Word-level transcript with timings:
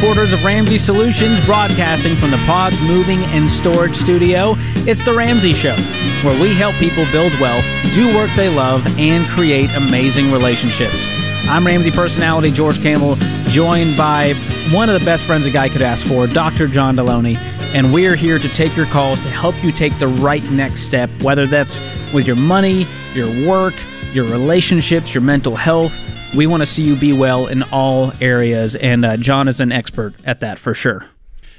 Headquarters 0.00 0.32
of 0.32 0.42
Ramsey 0.42 0.78
Solutions, 0.78 1.44
broadcasting 1.44 2.16
from 2.16 2.30
the 2.30 2.38
Pods 2.46 2.80
Moving 2.80 3.22
and 3.24 3.48
Storage 3.48 3.94
Studio, 3.94 4.54
it's 4.86 5.04
The 5.04 5.12
Ramsey 5.12 5.52
Show, 5.52 5.76
where 6.24 6.40
we 6.40 6.54
help 6.54 6.74
people 6.76 7.04
build 7.12 7.38
wealth, 7.38 7.66
do 7.92 8.16
work 8.16 8.30
they 8.34 8.48
love, 8.48 8.82
and 8.98 9.26
create 9.28 9.68
amazing 9.76 10.32
relationships. 10.32 11.06
I'm 11.50 11.66
Ramsey 11.66 11.90
personality 11.90 12.50
George 12.50 12.80
Kamel, 12.80 13.16
joined 13.50 13.94
by 13.98 14.32
one 14.72 14.88
of 14.88 14.98
the 14.98 15.04
best 15.04 15.24
friends 15.24 15.44
a 15.44 15.50
guy 15.50 15.68
could 15.68 15.82
ask 15.82 16.06
for, 16.06 16.26
Dr. 16.26 16.66
John 16.66 16.96
Delony, 16.96 17.36
and 17.74 17.92
we're 17.92 18.16
here 18.16 18.38
to 18.38 18.48
take 18.48 18.74
your 18.74 18.86
calls 18.86 19.20
to 19.20 19.28
help 19.28 19.62
you 19.62 19.70
take 19.70 19.98
the 19.98 20.08
right 20.08 20.42
next 20.44 20.80
step, 20.80 21.10
whether 21.22 21.46
that's 21.46 21.78
with 22.14 22.26
your 22.26 22.36
money, 22.36 22.86
your 23.12 23.28
work, 23.46 23.74
your 24.14 24.24
relationships, 24.24 25.12
your 25.12 25.22
mental 25.22 25.56
health 25.56 26.00
we 26.34 26.46
want 26.46 26.62
to 26.62 26.66
see 26.66 26.82
you 26.82 26.96
be 26.96 27.12
well 27.12 27.46
in 27.46 27.62
all 27.64 28.12
areas, 28.20 28.76
and 28.76 29.04
uh, 29.04 29.16
John 29.16 29.48
is 29.48 29.60
an 29.60 29.72
expert 29.72 30.14
at 30.24 30.40
that 30.40 30.58
for 30.58 30.74
sure. 30.74 31.06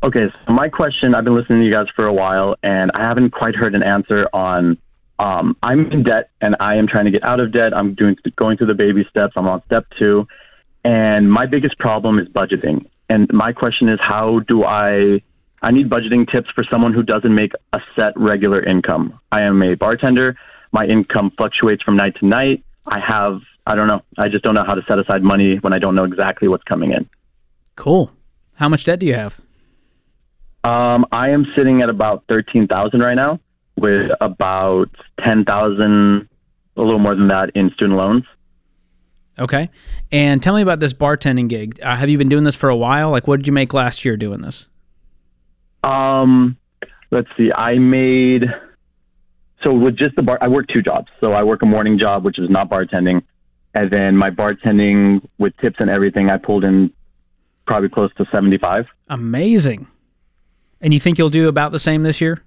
Okay, 0.02 0.26
so 0.46 0.52
my 0.52 0.68
question 0.68 1.14
I've 1.14 1.24
been 1.24 1.34
listening 1.34 1.60
to 1.60 1.66
you 1.66 1.72
guys 1.72 1.86
for 1.94 2.06
a 2.06 2.12
while, 2.12 2.56
and 2.62 2.90
I 2.94 3.02
haven't 3.02 3.30
quite 3.30 3.54
heard 3.54 3.74
an 3.74 3.82
answer 3.82 4.28
on. 4.32 4.78
Um, 5.18 5.56
I'm 5.62 5.90
in 5.90 6.02
debt, 6.02 6.30
and 6.40 6.56
I 6.60 6.76
am 6.76 6.86
trying 6.86 7.06
to 7.06 7.10
get 7.10 7.24
out 7.24 7.40
of 7.40 7.52
debt. 7.52 7.74
I'm 7.74 7.94
doing 7.94 8.16
going 8.36 8.58
through 8.58 8.66
the 8.66 8.74
baby 8.74 9.06
steps. 9.08 9.32
I'm 9.36 9.48
on 9.48 9.62
step 9.64 9.86
two, 9.98 10.28
and 10.84 11.30
my 11.30 11.46
biggest 11.46 11.78
problem 11.78 12.18
is 12.18 12.28
budgeting. 12.28 12.86
And 13.08 13.32
my 13.32 13.52
question 13.52 13.88
is, 13.88 13.98
how 14.00 14.40
do 14.40 14.64
I? 14.64 15.22
I 15.62 15.70
need 15.70 15.88
budgeting 15.88 16.30
tips 16.30 16.50
for 16.54 16.64
someone 16.70 16.92
who 16.92 17.02
doesn't 17.02 17.34
make 17.34 17.52
a 17.72 17.80
set 17.94 18.12
regular 18.16 18.60
income. 18.60 19.18
I 19.32 19.42
am 19.42 19.62
a 19.62 19.74
bartender. 19.74 20.36
My 20.72 20.84
income 20.84 21.32
fluctuates 21.36 21.82
from 21.82 21.96
night 21.96 22.14
to 22.16 22.26
night. 22.26 22.62
I 22.86 23.00
have, 23.00 23.40
I 23.66 23.74
don't 23.74 23.88
know, 23.88 24.02
I 24.18 24.28
just 24.28 24.44
don't 24.44 24.54
know 24.54 24.64
how 24.64 24.74
to 24.74 24.82
set 24.86 24.98
aside 24.98 25.22
money 25.22 25.56
when 25.56 25.72
I 25.72 25.78
don't 25.78 25.94
know 25.94 26.04
exactly 26.04 26.46
what's 26.46 26.64
coming 26.64 26.92
in. 26.92 27.08
Cool. 27.74 28.12
How 28.54 28.68
much 28.68 28.84
debt 28.84 28.98
do 28.98 29.06
you 29.06 29.14
have? 29.14 29.40
Um, 30.64 31.06
I 31.12 31.30
am 31.30 31.46
sitting 31.56 31.82
at 31.82 31.88
about 31.88 32.24
thirteen 32.28 32.66
thousand 32.66 33.00
right 33.00 33.14
now, 33.14 33.38
with 33.76 34.10
about 34.20 34.90
ten 35.24 35.44
thousand, 35.44 36.28
a 36.76 36.82
little 36.82 36.98
more 36.98 37.14
than 37.14 37.28
that 37.28 37.50
in 37.54 37.70
student 37.70 37.96
loans. 37.96 38.24
Okay. 39.38 39.70
And 40.10 40.42
tell 40.42 40.54
me 40.54 40.62
about 40.62 40.80
this 40.80 40.92
bartending 40.92 41.48
gig. 41.48 41.78
Uh, 41.82 41.94
have 41.94 42.08
you 42.08 42.18
been 42.18 42.28
doing 42.28 42.44
this 42.44 42.56
for 42.56 42.68
a 42.68 42.76
while? 42.76 43.10
Like, 43.10 43.28
what 43.28 43.36
did 43.36 43.46
you 43.46 43.52
make 43.52 43.74
last 43.74 44.04
year 44.04 44.16
doing 44.16 44.40
this? 44.42 44.66
Um, 45.82 46.56
let's 47.10 47.28
see. 47.36 47.52
I 47.52 47.78
made 47.78 48.46
so 49.62 49.72
with 49.72 49.96
just 49.96 50.16
the 50.16 50.22
bar. 50.22 50.38
I 50.40 50.48
work 50.48 50.66
two 50.68 50.82
jobs. 50.82 51.08
So 51.20 51.32
I 51.32 51.42
work 51.42 51.62
a 51.62 51.66
morning 51.66 51.98
job, 51.98 52.24
which 52.24 52.38
is 52.38 52.50
not 52.50 52.68
bartending, 52.68 53.22
and 53.74 53.90
then 53.90 54.16
my 54.16 54.30
bartending 54.30 55.26
with 55.38 55.56
tips 55.58 55.76
and 55.80 55.90
everything. 55.90 56.30
I 56.30 56.38
pulled 56.38 56.64
in 56.64 56.92
probably 57.66 57.88
close 57.88 58.12
to 58.14 58.26
seventy-five. 58.30 58.86
Amazing. 59.08 59.86
And 60.80 60.92
you 60.92 61.00
think 61.00 61.18
you'll 61.18 61.30
do 61.30 61.48
about 61.48 61.72
the 61.72 61.78
same 61.78 62.02
this 62.02 62.20
year? 62.20 62.42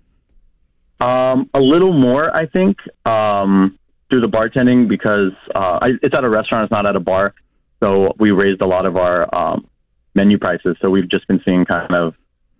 Um, 1.02 1.50
a 1.54 1.60
little 1.60 1.94
more, 1.94 2.36
I 2.36 2.46
think, 2.46 2.78
um, 3.06 3.80
through 4.10 4.22
the 4.22 4.28
bartending 4.28 4.88
because 4.88 5.32
uh, 5.56 5.80
I, 5.82 5.92
it's 6.04 6.14
at 6.14 6.24
a 6.24 6.30
restaurant, 6.30 6.66
it's 6.66 6.72
not 6.72 6.86
at 6.86 6.96
a 6.96 7.00
bar. 7.00 7.34
So 7.82 8.14
we 8.20 8.32
raised 8.32 8.62
a 8.62 8.68
lot 8.68 8.86
of 8.86 8.98
our 8.98 9.34
um, 9.34 9.68
menu 10.14 10.38
prices. 10.38 10.76
So 10.82 10.90
we've 10.90 11.10
just 11.10 11.28
been 11.28 11.42
seeing 11.46 11.66
kind 11.66 11.96
of 11.96 12.14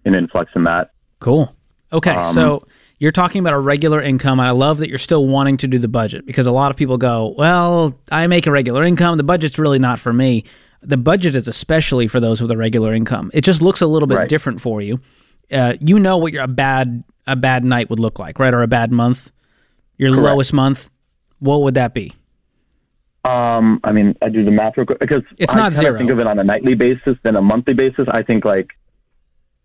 an 0.06 0.16
influx 0.16 0.52
in 0.56 0.64
that. 0.66 0.92
Cool. 1.20 1.54
Okay, 1.92 2.12
Um, 2.16 2.24
so 2.34 2.64
you're 3.00 3.12
talking 3.12 3.40
about 3.40 3.54
a 3.54 3.60
regular 3.60 4.02
income. 4.02 4.40
and 4.40 4.48
I 4.48 4.52
love 4.52 4.78
that 4.80 4.90
you're 4.90 4.98
still 4.98 5.26
wanting 5.28 5.58
to 5.58 5.68
do 5.68 5.80
the 5.80 5.88
budget 5.88 6.26
because 6.26 6.46
a 6.46 6.52
lot 6.52 6.70
of 6.72 6.78
people 6.78 6.98
go, 6.98 7.34
"Well, 7.38 7.96
I 8.12 8.28
make 8.28 8.46
a 8.48 8.52
regular 8.52 8.84
income. 8.84 9.18
The 9.18 9.24
budget's 9.24 9.58
really 9.58 9.80
not 9.80 10.00
for 10.00 10.14
me." 10.14 10.44
The 10.82 10.98
budget 10.98 11.36
is 11.36 11.48
especially 11.48 12.08
for 12.08 12.20
those 12.20 12.42
with 12.42 12.52
a 12.52 12.58
regular 12.58 12.94
income. 12.94 13.32
It 13.34 13.42
just 13.44 13.62
looks 13.62 13.82
a 13.82 13.88
little 13.88 14.08
bit 14.08 14.18
Right. 14.18 14.30
different 14.30 14.62
for 14.62 14.82
you. 14.82 15.00
Uh, 15.52 15.74
you 15.82 16.00
know 16.00 16.18
what 16.18 16.32
your 16.32 16.44
a 16.44 16.48
bad 16.48 17.04
a 17.28 17.36
bad 17.36 17.64
night 17.66 17.90
would 17.90 18.00
look 18.00 18.18
like, 18.20 18.40
right? 18.40 18.54
Or 18.54 18.62
a 18.62 18.68
bad 18.68 18.92
month. 18.92 19.32
Your 19.98 20.12
Correct. 20.12 20.24
lowest 20.24 20.54
month. 20.54 20.90
What 21.40 21.62
would 21.64 21.74
that 21.74 21.94
be? 21.94 22.14
Um, 23.26 23.80
I 23.84 23.92
mean, 23.92 24.16
I 24.22 24.30
do 24.30 24.46
the 24.46 24.52
math 24.52 24.78
real 24.78 24.86
quick 24.86 25.00
because 25.00 25.24
It's 25.38 25.54
I 25.54 25.58
not 25.60 25.74
zero. 25.74 25.98
think 25.98 26.10
of 26.10 26.20
it 26.20 26.28
on 26.28 26.40
a 26.40 26.44
nightly 26.44 26.74
basis 26.74 27.18
than 27.24 27.36
a 27.36 27.42
monthly 27.42 27.74
basis. 27.74 28.08
I 28.10 28.24
think 28.24 28.46
like, 28.46 28.70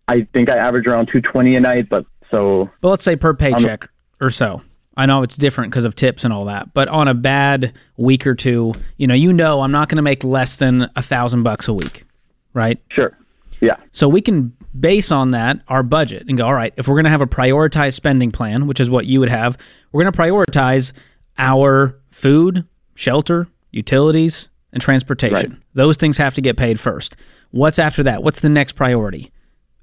I 0.07 0.27
think 0.33 0.49
I 0.49 0.57
average 0.57 0.87
around 0.87 1.07
220 1.07 1.55
a 1.55 1.59
night, 1.59 1.89
but 1.89 2.05
so 2.31 2.69
But 2.81 2.89
let's 2.89 3.03
say 3.03 3.15
per 3.15 3.33
paycheck 3.33 3.89
or 4.21 4.29
so. 4.29 4.61
I 4.97 5.05
know 5.05 5.23
it's 5.23 5.35
different 5.35 5.71
because 5.71 5.83
of 5.83 5.95
tips 5.95 6.23
and 6.23 6.31
all 6.31 6.45
that, 6.45 6.73
but 6.73 6.87
on 6.87 7.07
a 7.07 7.13
bad 7.13 7.73
week 7.97 8.25
or 8.25 8.33
two, 8.33 8.71
you 8.97 9.07
know, 9.07 9.13
you 9.13 9.33
know, 9.33 9.61
I'm 9.61 9.71
not 9.71 9.89
going 9.89 9.97
to 9.97 10.01
make 10.01 10.23
less 10.23 10.55
than 10.55 10.89
a 10.95 11.01
thousand 11.01 11.43
bucks 11.43 11.67
a 11.67 11.73
week, 11.73 12.05
right? 12.53 12.79
sure. 12.89 13.17
Yeah. 13.61 13.77
So 13.91 14.07
we 14.07 14.21
can 14.21 14.55
base 14.79 15.11
on 15.11 15.31
that 15.31 15.59
our 15.69 15.81
budget 15.83 16.25
and 16.27 16.37
go, 16.37 16.45
all 16.45 16.53
right, 16.53 16.73
if 16.77 16.87
we're 16.87 16.95
going 16.95 17.05
to 17.05 17.09
have 17.09 17.21
a 17.21 17.27
prioritized 17.27 17.93
spending 17.93 18.31
plan, 18.31 18.67
which 18.67 18.79
is 18.79 18.89
what 18.89 19.05
you 19.05 19.19
would 19.19 19.29
have, 19.29 19.57
we're 19.91 20.03
going 20.03 20.11
to 20.11 20.17
prioritize 20.17 20.93
our 21.37 21.97
food, 22.11 22.65
shelter, 22.95 23.47
utilities, 23.71 24.49
and 24.71 24.81
transportation. 24.81 25.51
Right. 25.51 25.61
Those 25.73 25.97
things 25.97 26.17
have 26.17 26.35
to 26.35 26.41
get 26.41 26.57
paid 26.57 26.79
first. 26.79 27.15
What's 27.51 27.79
after 27.79 28.03
that? 28.03 28.23
What's 28.23 28.41
the 28.41 28.49
next 28.49 28.73
priority? 28.73 29.31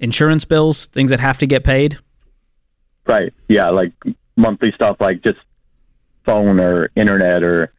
Insurance 0.03 0.45
bills, 0.45 0.87
things 0.87 1.11
that 1.11 1.21
have 1.21 1.39
to 1.39 1.47
get 1.47 1.65
paid. 1.65 1.99
Right. 3.07 3.33
Yeah. 3.49 3.71
Like 3.71 3.93
monthly 4.37 4.73
stuff, 4.73 4.99
like 5.01 5.23
just 5.23 5.39
phone 6.25 6.61
or 6.61 6.91
internet 6.95 7.43
or 7.43 7.73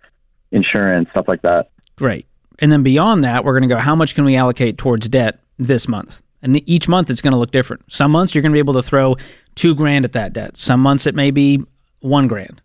insurance, 0.51 1.09
stuff 1.11 1.27
like 1.27 1.41
that. 1.43 1.69
Great. 1.95 2.25
And 2.59 2.71
then 2.71 2.81
beyond 2.81 3.23
that, 3.23 3.43
we're 3.43 3.53
going 3.53 3.67
to 3.69 3.75
go, 3.75 3.79
how 3.79 3.95
much 3.95 4.15
can 4.15 4.23
we 4.23 4.35
allocate 4.35 4.77
towards 4.77 5.07
debt 5.09 5.39
this 5.59 5.87
month? 5.87 6.21
And 6.41 6.67
each 6.67 6.87
month 6.87 7.09
it's 7.09 7.21
going 7.21 7.33
to 7.33 7.39
look 7.39 7.51
different. 7.51 7.91
Some 7.91 8.11
months 8.11 8.33
you're 8.33 8.41
going 8.41 8.51
to 8.51 8.55
be 8.55 8.59
able 8.59 8.73
to 8.73 8.83
throw 8.83 9.15
two 9.55 9.75
grand 9.75 10.05
at 10.05 10.13
that 10.13 10.33
debt. 10.33 10.57
Some 10.57 10.79
months 10.79 11.05
it 11.07 11.15
may 11.15 11.31
be 11.31 11.63
one 11.99 12.27
grand. 12.27 12.61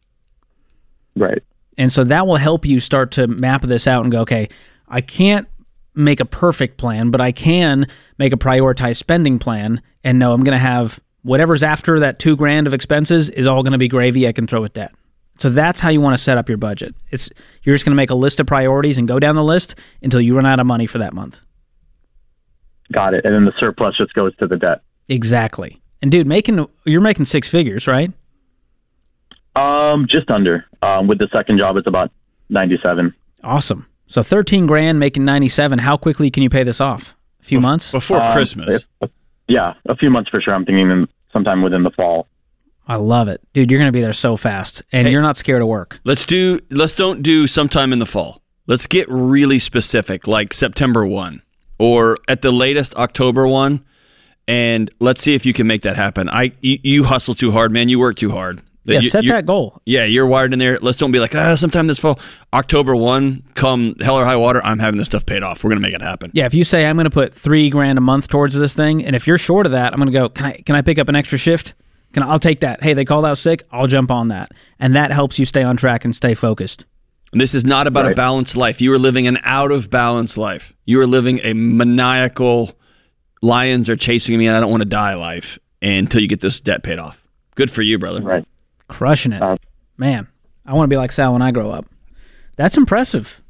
Right. 1.16 1.42
And 1.76 1.92
so 1.92 2.04
that 2.04 2.26
will 2.26 2.36
help 2.36 2.66
you 2.66 2.80
start 2.80 3.12
to 3.12 3.26
map 3.26 3.62
this 3.62 3.86
out 3.86 4.02
and 4.02 4.10
go, 4.10 4.22
okay, 4.22 4.48
I 4.88 5.00
can't 5.00 5.46
make 5.98 6.20
a 6.20 6.24
perfect 6.24 6.78
plan, 6.78 7.10
but 7.10 7.20
I 7.20 7.32
can 7.32 7.86
make 8.18 8.32
a 8.32 8.36
prioritized 8.36 8.96
spending 8.96 9.38
plan 9.38 9.82
and 10.04 10.18
know 10.18 10.32
I'm 10.32 10.44
going 10.44 10.56
to 10.56 10.58
have 10.58 11.00
whatever's 11.22 11.62
after 11.62 12.00
that 12.00 12.18
two 12.18 12.36
grand 12.36 12.66
of 12.66 12.74
expenses 12.74 13.28
is 13.28 13.46
all 13.46 13.62
going 13.62 13.72
to 13.72 13.78
be 13.78 13.88
gravy. 13.88 14.26
I 14.26 14.32
can 14.32 14.46
throw 14.46 14.64
at 14.64 14.74
debt. 14.74 14.92
So 15.38 15.50
that's 15.50 15.78
how 15.78 15.88
you 15.88 16.00
want 16.00 16.16
to 16.16 16.22
set 16.22 16.36
up 16.36 16.48
your 16.48 16.58
budget. 16.58 16.94
It's 17.10 17.30
you're 17.62 17.74
just 17.74 17.84
going 17.84 17.92
to 17.92 17.96
make 17.96 18.10
a 18.10 18.14
list 18.14 18.40
of 18.40 18.46
priorities 18.46 18.98
and 18.98 19.06
go 19.06 19.18
down 19.18 19.36
the 19.36 19.44
list 19.44 19.76
until 20.02 20.20
you 20.20 20.34
run 20.34 20.46
out 20.46 20.58
of 20.58 20.66
money 20.66 20.86
for 20.86 20.98
that 20.98 21.12
month. 21.12 21.40
Got 22.92 23.14
it. 23.14 23.24
And 23.24 23.34
then 23.34 23.44
the 23.44 23.52
surplus 23.58 23.96
just 23.96 24.14
goes 24.14 24.34
to 24.36 24.46
the 24.46 24.56
debt. 24.56 24.82
Exactly. 25.08 25.80
And 26.02 26.10
dude, 26.10 26.26
making 26.26 26.66
you're 26.84 27.00
making 27.00 27.24
six 27.24 27.48
figures, 27.48 27.86
right? 27.86 28.12
Um, 29.54 30.06
just 30.08 30.30
under. 30.30 30.64
Um, 30.82 31.06
with 31.06 31.18
the 31.18 31.28
second 31.32 31.58
job, 31.58 31.76
it's 31.76 31.86
about 31.86 32.12
97. 32.48 33.14
Awesome. 33.42 33.86
So 34.08 34.22
13 34.22 34.66
grand 34.66 34.98
making 34.98 35.24
97. 35.24 35.78
How 35.78 35.96
quickly 35.96 36.30
can 36.30 36.42
you 36.42 36.50
pay 36.50 36.64
this 36.64 36.80
off? 36.80 37.14
A 37.40 37.44
few 37.44 37.60
months? 37.60 37.92
Before 37.92 38.22
Um, 38.22 38.32
Christmas. 38.32 38.84
if- 39.00 39.10
yeah, 39.48 39.74
a 39.86 39.94
few 39.96 40.10
months 40.10 40.30
for 40.30 40.40
sure. 40.40 40.54
I'm 40.54 40.64
thinking 40.64 40.90
in, 40.90 41.08
sometime 41.32 41.62
within 41.62 41.82
the 41.82 41.90
fall. 41.90 42.26
I 42.86 42.96
love 42.96 43.28
it. 43.28 43.40
Dude, 43.52 43.70
you're 43.70 43.78
going 43.78 43.88
to 43.92 43.96
be 43.96 44.00
there 44.00 44.14
so 44.14 44.36
fast 44.38 44.82
and 44.92 45.06
Hey. 45.06 45.12
you're 45.12 45.20
not 45.22 45.36
scared 45.36 45.60
of 45.60 45.68
work. 45.68 46.00
Let's 46.04 46.24
do 46.24 46.58
let's 46.70 46.94
don't 46.94 47.22
do 47.22 47.46
sometime 47.46 47.92
in 47.92 47.98
the 47.98 48.06
fall. 48.06 48.40
Let's 48.66 48.86
get 48.86 49.06
really 49.10 49.58
specific, 49.58 50.26
like 50.26 50.54
September 50.54 51.06
1 51.06 51.42
or 51.78 52.16
at 52.28 52.40
the 52.40 52.50
latest 52.50 52.94
October 52.96 53.46
1 53.46 53.80
and 54.46 54.90
let's 55.00 55.20
see 55.22 55.34
if 55.34 55.44
you 55.44 55.52
can 55.52 55.66
make 55.66 55.82
that 55.82 55.96
happen. 55.96 56.30
I 56.30 56.52
you, 56.62 56.78
you 56.82 57.04
hustle 57.04 57.34
too 57.34 57.52
hard, 57.52 57.72
man. 57.72 57.90
You 57.90 57.98
work 57.98 58.16
too 58.16 58.30
hard. 58.30 58.62
That 58.88 58.94
yeah, 58.94 59.00
you- 59.00 59.10
set 59.10 59.26
that 59.26 59.46
goal. 59.46 59.80
Yeah, 59.84 60.04
you're 60.04 60.26
wired 60.26 60.52
in 60.52 60.58
there. 60.58 60.78
Let's 60.80 60.96
don't 60.96 61.12
be 61.12 61.20
like, 61.20 61.34
ah, 61.34 61.54
sometime 61.54 61.86
this 61.86 61.98
fall, 61.98 62.18
October 62.52 62.96
1, 62.96 63.44
come 63.54 63.94
hell 64.00 64.16
or 64.18 64.24
high 64.24 64.36
water, 64.36 64.64
I'm 64.64 64.78
having 64.78 64.96
this 64.96 65.06
stuff 65.06 65.26
paid 65.26 65.42
off. 65.42 65.62
We're 65.62 65.68
going 65.68 65.82
to 65.82 65.86
make 65.86 65.94
it 65.94 66.00
happen. 66.02 66.30
Yeah, 66.32 66.46
if 66.46 66.54
you 66.54 66.64
say 66.64 66.86
I'm 66.86 66.96
going 66.96 67.04
to 67.04 67.10
put 67.10 67.34
three 67.34 67.68
grand 67.68 67.98
a 67.98 68.00
month 68.00 68.28
towards 68.28 68.54
this 68.54 68.74
thing, 68.74 69.04
and 69.04 69.14
if 69.14 69.26
you're 69.26 69.38
short 69.38 69.66
of 69.66 69.72
that, 69.72 69.92
I'm 69.92 69.98
going 69.98 70.06
to 70.06 70.12
go. 70.12 70.28
Can 70.30 70.46
I 70.46 70.52
can 70.64 70.74
I 70.74 70.82
pick 70.82 70.98
up 70.98 71.08
an 71.08 71.16
extra 71.16 71.38
shift? 71.38 71.74
Can 72.14 72.22
I, 72.22 72.28
I'll 72.28 72.38
take 72.38 72.60
that. 72.60 72.82
Hey, 72.82 72.94
they 72.94 73.04
called 73.04 73.26
out 73.26 73.36
sick. 73.36 73.64
I'll 73.70 73.86
jump 73.86 74.10
on 74.10 74.28
that, 74.28 74.52
and 74.78 74.96
that 74.96 75.10
helps 75.10 75.38
you 75.38 75.44
stay 75.44 75.62
on 75.62 75.76
track 75.76 76.04
and 76.04 76.16
stay 76.16 76.34
focused. 76.34 76.84
And 77.32 77.40
this 77.40 77.54
is 77.54 77.64
not 77.64 77.86
about 77.86 78.10
a 78.10 78.14
balanced 78.14 78.56
life. 78.56 78.80
You 78.80 78.90
are 78.94 78.98
living 78.98 79.26
an 79.26 79.38
out 79.42 79.70
of 79.70 79.90
balance 79.90 80.38
life. 80.38 80.72
You 80.86 80.98
are 81.00 81.06
living 81.06 81.40
a 81.44 81.52
maniacal, 81.52 82.70
lions 83.42 83.90
are 83.90 83.96
chasing 83.96 84.38
me 84.38 84.46
and 84.46 84.56
I 84.56 84.60
don't 84.60 84.70
want 84.70 84.82
to 84.82 84.88
die 84.88 85.14
life 85.14 85.58
until 85.82 86.20
you 86.20 86.28
get 86.28 86.40
this 86.40 86.60
debt 86.60 86.82
paid 86.82 86.98
off. 86.98 87.22
Good 87.54 87.70
for 87.70 87.82
you, 87.82 87.98
brother. 87.98 88.22
Right. 88.22 88.44
Crushing 88.88 89.32
it, 89.32 89.42
Uh, 89.42 89.56
man. 89.96 90.26
I 90.66 90.74
want 90.74 90.88
to 90.90 90.92
be 90.92 90.96
like 90.98 91.12
Sal 91.12 91.32
when 91.32 91.42
I 91.42 91.50
grow 91.50 91.70
up. 91.70 91.86
That's 92.56 92.76
impressive. 92.76 93.42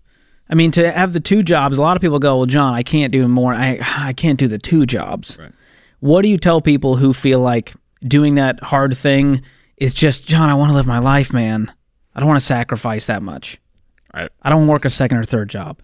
I 0.51 0.55
mean, 0.55 0.71
to 0.73 0.91
have 0.93 1.13
the 1.13 1.21
two 1.21 1.43
jobs, 1.43 1.77
a 1.79 1.83
lot 1.83 1.97
of 1.97 2.01
people 2.01 2.19
go, 2.19 2.37
"Well, 2.39 2.47
John, 2.47 2.75
I 2.75 2.83
can't 2.83 3.13
do 3.13 3.27
more. 3.29 3.55
I 3.55 3.79
I 3.83 4.13
can't 4.13 4.39
do 4.39 4.49
the 4.49 4.59
two 4.59 4.87
jobs." 4.87 5.37
Right. 5.39 5.53
What 6.01 6.23
do 6.23 6.29
you 6.29 6.39
tell 6.39 6.61
people 6.61 6.97
who 6.97 7.13
feel 7.13 7.41
like 7.41 7.75
doing 8.03 8.37
that 8.37 8.63
hard 8.63 8.97
thing 8.97 9.43
is 9.77 9.93
just, 9.95 10.27
John, 10.27 10.49
I 10.49 10.55
want 10.55 10.71
to 10.71 10.75
live 10.77 10.87
my 10.87 10.99
life, 11.01 11.33
man. 11.33 11.73
I 12.15 12.21
don't 12.21 12.29
want 12.29 12.41
to 12.41 12.47
sacrifice 12.47 13.07
that 13.07 13.23
much. 13.23 13.59
Right. 14.15 14.31
I 14.43 14.51
don't 14.51 14.67
work 14.69 14.85
a 14.85 14.91
second 14.91 15.19
or 15.19 15.25
third 15.25 15.49
job. 15.51 15.81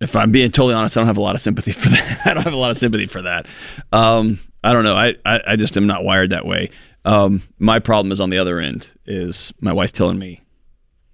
If 0.00 0.16
I'm 0.16 0.32
being 0.32 0.50
totally 0.50 0.74
honest, 0.74 0.96
I 0.96 1.00
don't 1.00 1.06
have 1.06 1.16
a 1.16 1.20
lot 1.22 1.34
of 1.34 1.40
sympathy 1.40 1.72
for 1.72 1.88
that. 1.90 2.20
I 2.26 2.34
don't 2.34 2.42
have 2.42 2.52
a 2.52 2.56
lot 2.56 2.70
of 2.70 2.76
sympathy 2.78 3.06
for 3.06 3.22
that. 3.22 3.46
Um, 3.92 4.40
I 4.64 4.72
don't 4.72 4.84
know. 4.84 4.94
I, 4.94 5.14
I, 5.24 5.40
I 5.48 5.56
just 5.56 5.76
am 5.76 5.86
not 5.86 6.02
wired 6.04 6.30
that 6.30 6.44
way. 6.46 6.70
Um, 7.04 7.42
my 7.58 7.78
problem 7.78 8.12
is 8.12 8.20
on 8.20 8.30
the 8.30 8.38
other 8.38 8.58
end 8.60 8.88
is 9.06 9.52
my 9.60 9.72
wife 9.72 9.92
telling 9.92 10.18
me, 10.18 10.42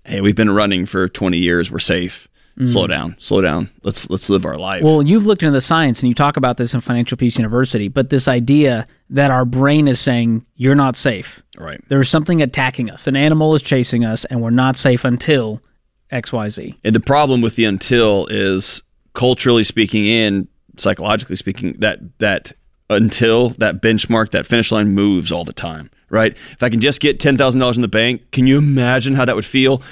Hey, 0.05 0.21
we've 0.21 0.37
been 0.37 0.51
running 0.51 0.87
for 0.87 1.09
20 1.09 1.37
years. 1.37 1.71
We're 1.71 1.79
safe. 1.79 2.29
Slow 2.67 2.89
down, 2.89 3.15
slow 3.21 3.41
down. 3.41 3.71
Let's, 3.85 4.11
let's 4.11 4.29
live 4.29 4.45
our 4.45 4.57
life. 4.57 4.83
Well, 4.83 5.01
you've 5.01 5.27
looked 5.27 5.45
into 5.45 5.53
the 5.53 5.61
science 5.61 6.01
and 6.01 6.09
you 6.09 6.15
talk 6.15 6.37
about 6.37 6.57
this 6.57 6.75
in 6.75 6.81
Financial 6.81 7.17
Peace 7.17 7.39
University, 7.39 7.87
but 7.87 8.11
this 8.11 8.27
idea 8.27 8.89
that 9.11 9.31
our 9.31 9.45
brain 9.45 9.87
is 9.87 10.01
saying 10.01 10.45
you're 10.57 10.75
not 10.75 10.97
safe. 10.97 11.41
right. 11.57 11.81
There's 11.89 12.09
something 12.09 12.43
attacking 12.43 12.91
us. 12.91 13.07
An 13.07 13.15
animal 13.15 13.55
is 13.55 13.63
chasing 13.63 14.05
us 14.05 14.25
and 14.25 14.43
we're 14.43 14.51
not 14.51 14.77
safe 14.77 15.05
until 15.05 15.63
XYZ. 16.11 16.75
And 16.83 16.97
the 16.97 17.01
problem 17.01 17.43
with 17.43 17.55
the 17.55 17.65
until 17.65 18.27
is 18.29 18.83
culturally 19.15 19.63
speaking 19.63 20.09
and 20.09 20.49
psychologically 20.79 21.37
speaking, 21.37 21.75
that 21.79 22.01
that 22.19 22.55
until 22.91 23.51
that 23.51 23.83
benchmark, 23.83 24.31
that 24.31 24.47
finish 24.47 24.73
line 24.73 24.89
moves 24.89 25.33
all 25.33 25.45
the 25.45 25.53
time. 25.53 25.91
Right? 26.11 26.37
If 26.53 26.63
I 26.63 26.71
can 26.71 26.81
just 26.81 27.01
get 27.01 27.21
ten 27.21 27.37
thousand 27.37 27.61
dollars 27.61 27.77
in 27.77 27.83
the 27.83 27.89
bank, 27.89 28.31
can 28.31 28.47
you 28.47 28.59
imagine 28.59 29.15
how 29.15 29.25
that 29.25 29.37
would 29.37 29.45
feel? 29.45 29.83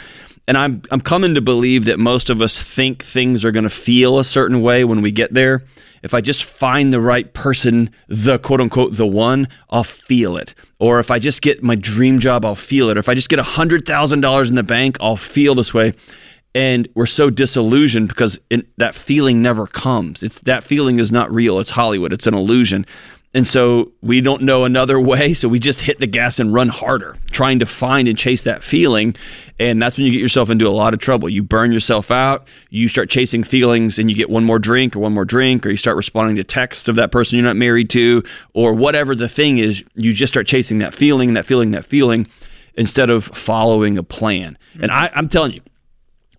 And 0.49 0.57
I'm 0.57 0.83
I'm 0.91 1.01
coming 1.01 1.35
to 1.35 1.41
believe 1.41 1.85
that 1.85 1.99
most 1.99 2.31
of 2.31 2.41
us 2.41 2.59
think 2.59 3.05
things 3.05 3.45
are 3.45 3.51
going 3.51 3.65
to 3.65 3.71
feel 3.71 4.19
a 4.19 4.25
certain 4.25 4.63
way 4.63 4.85
when 4.85 5.03
we 5.03 5.11
get 5.11 5.35
there. 5.35 5.65
If 6.03 6.15
I 6.15 6.21
just 6.21 6.45
find 6.45 6.93
the 6.93 7.01
right 7.01 7.33
person, 7.35 7.91
the 8.07 8.39
quote 8.39 8.61
unquote 8.61 8.97
the 8.97 9.07
one, 9.07 9.49
I'll 9.71 9.85
feel 9.85 10.37
it. 10.37 10.55
Or 10.79 11.01
if 11.01 11.11
I 11.11 11.19
just 11.19 11.43
get 11.43 11.63
my 11.63 11.75
dream 11.75 12.21
job, 12.21 12.45
I'll 12.45 12.55
feel 12.55 12.89
it. 12.91 12.97
Or 12.97 13.01
if 13.01 13.09
I 13.09 13.15
just 13.15 13.29
get 13.29 13.41
hundred 13.41 13.87
thousand 13.87 14.21
dollars 14.21 14.49
in 14.49 14.57
the 14.57 14.63
bank, 14.63 14.97
I'll 15.01 15.17
feel 15.17 15.55
this 15.55 15.75
way 15.75 15.95
and 16.57 16.89
we're 16.95 17.05
so 17.05 17.29
disillusioned 17.29 18.09
because 18.09 18.41
in, 18.49 18.67
that 18.79 18.95
feeling 18.95 19.43
never 19.43 19.67
comes. 19.67 20.23
It's 20.23 20.39
that 20.41 20.65
feeling 20.65 20.99
is 20.99 21.13
not 21.13 21.31
real. 21.31 21.59
It's 21.61 21.69
Hollywood. 21.69 22.15
It's 22.15 22.27
an 22.27 22.33
illusion. 22.33 22.87
And 23.35 23.47
so 23.47 23.93
we 24.01 24.23
don't 24.23 24.41
know 24.41 24.65
another 24.65 24.99
way, 25.13 25.35
so 25.35 25.49
we 25.49 25.59
just 25.59 25.83
hit 25.83 26.01
the 26.01 26.07
gas 26.07 26.39
and 26.39 26.55
run 26.55 26.71
harder, 26.71 27.19
trying 27.31 27.59
to 27.59 27.67
find 27.67 28.09
and 28.09 28.17
chase 28.17 28.41
that 28.43 28.63
feeling. 28.63 29.17
And 29.59 29.83
that's 29.83 29.99
when 29.99 30.07
you 30.07 30.13
get 30.13 30.23
yourself 30.23 30.49
into 30.49 30.67
a 30.67 30.71
lot 30.71 30.95
of 30.95 30.99
trouble. 30.99 31.29
You 31.29 31.43
burn 31.43 31.73
yourself 31.73 32.11
out, 32.11 32.49
you 32.71 32.89
start 32.89 33.11
chasing 33.11 33.45
feelings, 33.45 33.99
and 33.99 34.09
you 34.09 34.17
get 34.17 34.31
one 34.31 34.45
more 34.45 34.59
drink 34.59 34.97
or 34.97 35.01
one 35.01 35.13
more 35.13 35.27
drink, 35.27 35.67
or 35.67 35.71
you 35.71 35.77
start 35.77 35.99
responding 35.99 36.37
to 36.37 36.45
text 36.45 36.89
of 36.89 36.97
that 36.97 37.13
person 37.13 37.37
you're 37.37 37.45
not 37.45 37.57
married 37.57 37.91
to, 37.91 38.23
or 38.55 38.73
whatever 38.73 39.15
the 39.15 39.29
thing 39.29 39.59
is, 39.59 39.85
you 39.95 40.15
just 40.15 40.33
start 40.33 40.47
chasing 40.47 40.79
that 40.79 40.95
feeling, 40.95 41.35
that 41.35 41.45
feeling, 41.45 41.73
that 41.73 41.85
feeling, 41.85 42.27
instead 42.77 43.11
of 43.11 43.25
following 43.25 43.99
a 43.99 44.03
plan. 44.03 44.57
And 44.81 44.91
I, 44.91 45.11
I'm 45.15 45.29
telling 45.29 45.53
you, 45.53 45.61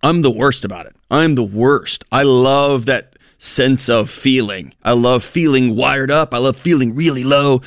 I'm 0.04 0.22
the 0.22 0.32
worst 0.32 0.66
about 0.66 0.86
it. 0.86 0.96
I'm 1.10 1.36
the 1.36 1.44
worst. 1.44 2.04
I 2.12 2.24
love 2.24 2.86
that 2.86 3.18
sense 3.38 3.90
of 3.90 4.10
feeling. 4.10 4.74
I 4.84 4.94
love 4.94 5.24
feeling 5.24 5.76
wired 5.76 6.12
up. 6.12 6.34
I 6.34 6.38
love 6.38 6.58
feeling 6.58 6.96
really 6.96 7.24
low. 7.24 7.62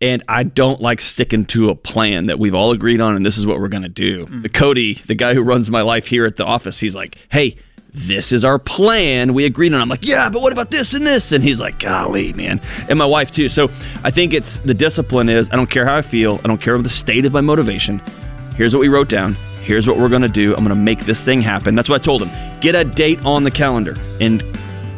And 0.00 0.22
I 0.28 0.44
don't 0.44 0.80
like 0.80 1.00
sticking 1.00 1.44
to 1.46 1.70
a 1.70 1.74
plan 1.74 2.26
that 2.26 2.38
we've 2.38 2.54
all 2.54 2.70
agreed 2.70 3.00
on, 3.00 3.16
and 3.16 3.26
this 3.26 3.36
is 3.36 3.44
what 3.44 3.58
we're 3.58 3.68
going 3.68 3.82
to 3.82 3.88
do. 3.88 4.26
Mm. 4.26 4.42
The 4.42 4.48
Cody, 4.48 4.94
the 4.94 5.16
guy 5.16 5.34
who 5.34 5.42
runs 5.42 5.70
my 5.70 5.82
life 5.82 6.06
here 6.06 6.24
at 6.24 6.36
the 6.36 6.44
office, 6.44 6.78
he's 6.78 6.94
like, 6.94 7.18
hey, 7.30 7.56
this 7.92 8.30
is 8.30 8.44
our 8.44 8.60
plan. 8.60 9.34
We 9.34 9.44
agreed 9.44 9.74
on. 9.74 9.80
I'm 9.80 9.88
like, 9.88 10.06
yeah, 10.06 10.28
but 10.30 10.40
what 10.40 10.52
about 10.52 10.70
this 10.70 10.94
and 10.94 11.06
this? 11.06 11.32
And 11.32 11.42
he's 11.42 11.58
like, 11.58 11.80
golly, 11.80 12.32
man. 12.32 12.60
And 12.88 12.98
my 12.98 13.06
wife 13.06 13.32
too. 13.32 13.48
So 13.48 13.64
I 14.04 14.10
think 14.10 14.34
it's 14.34 14.58
the 14.58 14.74
discipline 14.74 15.28
is 15.28 15.48
I 15.50 15.56
don't 15.56 15.70
care 15.70 15.86
how 15.86 15.96
I 15.96 16.02
feel. 16.02 16.38
I 16.44 16.46
don't 16.46 16.60
care 16.60 16.74
about 16.74 16.84
the 16.84 16.90
state 16.90 17.24
of 17.26 17.32
my 17.32 17.40
motivation. 17.40 18.00
Here's 18.54 18.74
what 18.74 18.80
we 18.80 18.88
wrote 18.88 19.08
down. 19.08 19.36
Here's 19.68 19.86
what 19.86 19.98
we're 19.98 20.08
going 20.08 20.22
to 20.22 20.28
do. 20.28 20.52
I'm 20.56 20.64
going 20.64 20.74
to 20.74 20.82
make 20.82 21.00
this 21.00 21.22
thing 21.22 21.42
happen. 21.42 21.74
That's 21.74 21.90
what 21.90 22.00
I 22.00 22.02
told 22.02 22.22
him. 22.22 22.60
Get 22.60 22.74
a 22.74 22.84
date 22.84 23.22
on 23.26 23.44
the 23.44 23.50
calendar 23.50 23.94
and 24.18 24.42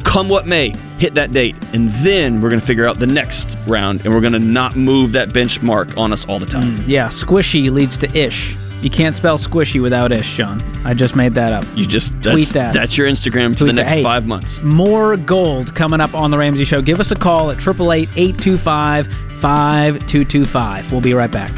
come 0.05 0.29
what 0.29 0.47
may, 0.47 0.71
hit 0.97 1.15
that 1.15 1.33
date. 1.33 1.57
And 1.73 1.89
then 2.05 2.41
we're 2.41 2.51
going 2.51 2.61
to 2.61 2.67
figure 2.67 2.87
out 2.87 3.01
the 3.01 3.07
next 3.09 3.49
round 3.67 4.05
and 4.05 4.15
we're 4.15 4.21
going 4.21 4.33
to 4.33 4.39
not 4.39 4.77
move 4.77 5.11
that 5.11 5.31
benchmark 5.31 5.99
on 5.99 6.13
us 6.13 6.25
all 6.29 6.39
the 6.39 6.47
time. 6.47 6.77
Mm, 6.77 6.85
yeah, 6.87 7.09
squishy 7.09 7.69
leads 7.69 7.99
to 7.99 8.17
ish. 8.17 8.55
You 8.81 8.91
can't 8.91 9.17
spell 9.17 9.39
squishy 9.39 9.83
without 9.83 10.13
ish, 10.13 10.37
John. 10.37 10.63
I 10.87 10.95
just 10.95 11.17
made 11.17 11.35
that 11.35 11.53
up. 11.53 11.65
You 11.75 11.85
just 11.85 12.13
that's, 12.23 12.33
Tweet 12.33 12.49
that. 12.51 12.73
that's 12.73 12.97
your 12.97 13.09
Instagram 13.09 13.55
for 13.55 13.65
Tweet 13.65 13.75
the 13.75 13.83
next 13.83 14.05
five 14.05 14.25
months. 14.25 14.63
More 14.63 15.17
gold 15.17 15.75
coming 15.75 16.01
up 16.01 16.15
on 16.15 16.31
The 16.31 16.39
Ramsey 16.39 16.65
Show. 16.65 16.81
Give 16.81 17.01
us 17.01 17.11
a 17.11 17.17
call 17.17 17.51
at 17.51 17.57
888 17.57 18.09
825 18.17 19.09
5225. 19.41 20.93
We'll 20.93 21.01
be 21.01 21.13
right 21.13 21.29
back. 21.29 21.51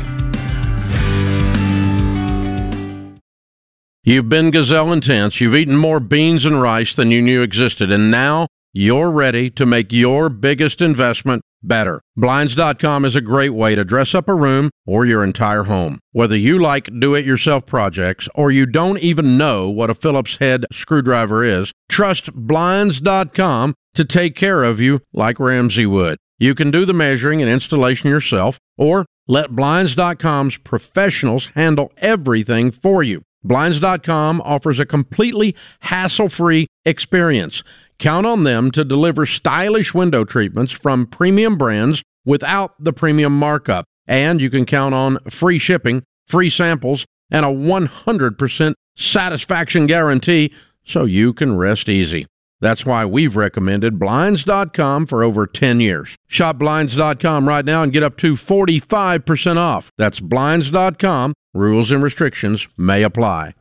You've 4.04 4.28
been 4.28 4.50
gazelle 4.50 4.92
intense. 4.92 5.40
You've 5.40 5.54
eaten 5.54 5.76
more 5.76 6.00
beans 6.00 6.44
and 6.44 6.61
rice 6.61 6.92
than 6.92 7.12
you 7.12 7.23
knew 7.23 7.40
existed, 7.40 7.92
and 7.92 8.11
now 8.11 8.49
you're 8.73 9.12
ready 9.12 9.49
to 9.50 9.64
make 9.64 9.92
your 9.92 10.28
biggest 10.28 10.82
investment 10.82 11.42
better. 11.62 12.02
Blinds.com 12.16 13.04
is 13.04 13.14
a 13.14 13.21
great 13.21 13.50
way 13.50 13.76
to 13.76 13.85
dress 13.85 14.12
up 14.12 14.28
a 14.28 14.35
room 14.35 14.71
or 14.85 15.06
your 15.06 15.23
entire 15.23 15.64
home. 15.64 16.00
Whether 16.11 16.37
you 16.37 16.59
like 16.59 16.90
do 16.99 17.14
it 17.14 17.25
yourself 17.25 17.64
projects 17.64 18.28
or 18.35 18.50
you 18.50 18.66
don't 18.66 18.99
even 18.99 19.38
know 19.38 19.68
what 19.71 19.88
a 19.88 19.94
Phillips 19.94 20.38
head 20.38 20.66
screwdriver 20.73 21.44
is, 21.44 21.71
trust 21.88 22.32
Blinds.com 22.35 23.76
to 23.94 24.04
take 24.04 24.35
care 24.35 24.64
of 24.64 24.80
you 24.80 25.02
like 25.12 25.38
Ramsey 25.38 25.87
would. 25.87 26.18
You 26.40 26.56
can 26.56 26.73
do 26.73 26.85
the 26.85 26.92
measuring 26.92 27.40
and 27.40 27.49
installation 27.49 28.11
yourself 28.11 28.59
or 28.76 29.06
let 29.28 29.54
Blinds.com's 29.54 30.56
professionals 30.56 31.50
handle 31.54 31.92
everything 31.99 32.73
for 32.73 33.04
you. 33.04 33.23
Blinds.com 33.44 34.40
offers 34.44 34.78
a 34.78 34.87
completely 34.87 35.54
hassle 35.80 36.28
free 36.28 36.66
experience. 36.84 37.62
Count 37.99 38.26
on 38.26 38.44
them 38.44 38.70
to 38.72 38.84
deliver 38.84 39.26
stylish 39.26 39.94
window 39.94 40.25
treatments 40.25 40.72
from 40.72 41.06
premium 41.06 41.56
brands 41.56 42.02
without 42.25 42.75
the 42.82 42.92
premium 42.92 43.38
markup. 43.38 43.84
And 44.06 44.40
you 44.40 44.50
can 44.50 44.66
count 44.66 44.94
on 44.94 45.18
free 45.30 45.58
shipping, 45.58 46.02
free 46.26 46.50
samples, 46.50 47.04
and 47.30 47.46
a 47.46 47.49
100% 47.49 48.75
satisfaction 48.96 49.87
guarantee 49.87 50.52
so 50.84 51.04
you 51.04 51.32
can 51.32 51.56
rest 51.56 51.88
easy. 51.88 52.26
That's 52.62 52.87
why 52.87 53.04
we've 53.04 53.35
recommended 53.35 53.99
Blinds.com 53.99 55.07
for 55.07 55.25
over 55.25 55.49
10 55.49 55.81
years. 55.81 56.16
Shop 56.28 56.59
Blinds.com 56.59 57.49
right 57.49 57.64
now 57.64 57.83
and 57.83 57.92
get 57.92 58.04
up 58.04 58.16
to 58.19 58.35
45% 58.35 59.57
off. 59.57 59.90
That's 59.99 60.21
Blinds.com. 60.21 61.35
Rules 61.52 61.90
and 61.90 62.04
restrictions 62.04 62.69
may 62.78 63.02
apply. 63.02 63.54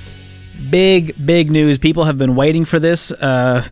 Big, 0.70 1.16
big 1.26 1.50
news. 1.50 1.78
People 1.78 2.04
have 2.04 2.18
been 2.18 2.36
waiting 2.36 2.66
for 2.66 2.80
this. 2.80 3.14
Uh, 3.14 3.64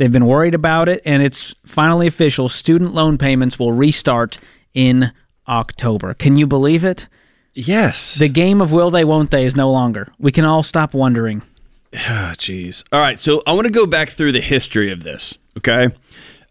they've 0.00 0.10
been 0.10 0.26
worried 0.26 0.54
about 0.54 0.88
it, 0.88 1.02
and 1.04 1.22
it's 1.22 1.54
finally 1.66 2.06
official. 2.06 2.48
Student 2.48 2.94
loan 2.94 3.18
payments 3.18 3.58
will 3.58 3.72
restart 3.72 4.38
in 4.72 5.12
October. 5.46 6.14
Can 6.14 6.36
you 6.36 6.46
believe 6.46 6.84
it? 6.84 7.06
Yes. 7.52 8.14
The 8.14 8.30
game 8.30 8.62
of 8.62 8.72
will 8.72 8.90
they, 8.90 9.04
won't 9.04 9.30
they 9.30 9.44
is 9.44 9.54
no 9.54 9.70
longer. 9.70 10.10
We 10.18 10.32
can 10.32 10.46
all 10.46 10.62
stop 10.62 10.94
wondering. 10.94 11.42
Jeez. 11.92 12.82
All 12.90 13.00
right. 13.00 13.20
So 13.20 13.42
I 13.46 13.52
want 13.52 13.66
to 13.66 13.72
go 13.72 13.84
back 13.84 14.10
through 14.10 14.32
the 14.32 14.40
history 14.40 14.90
of 14.90 15.02
this. 15.02 15.36
Okay. 15.58 15.94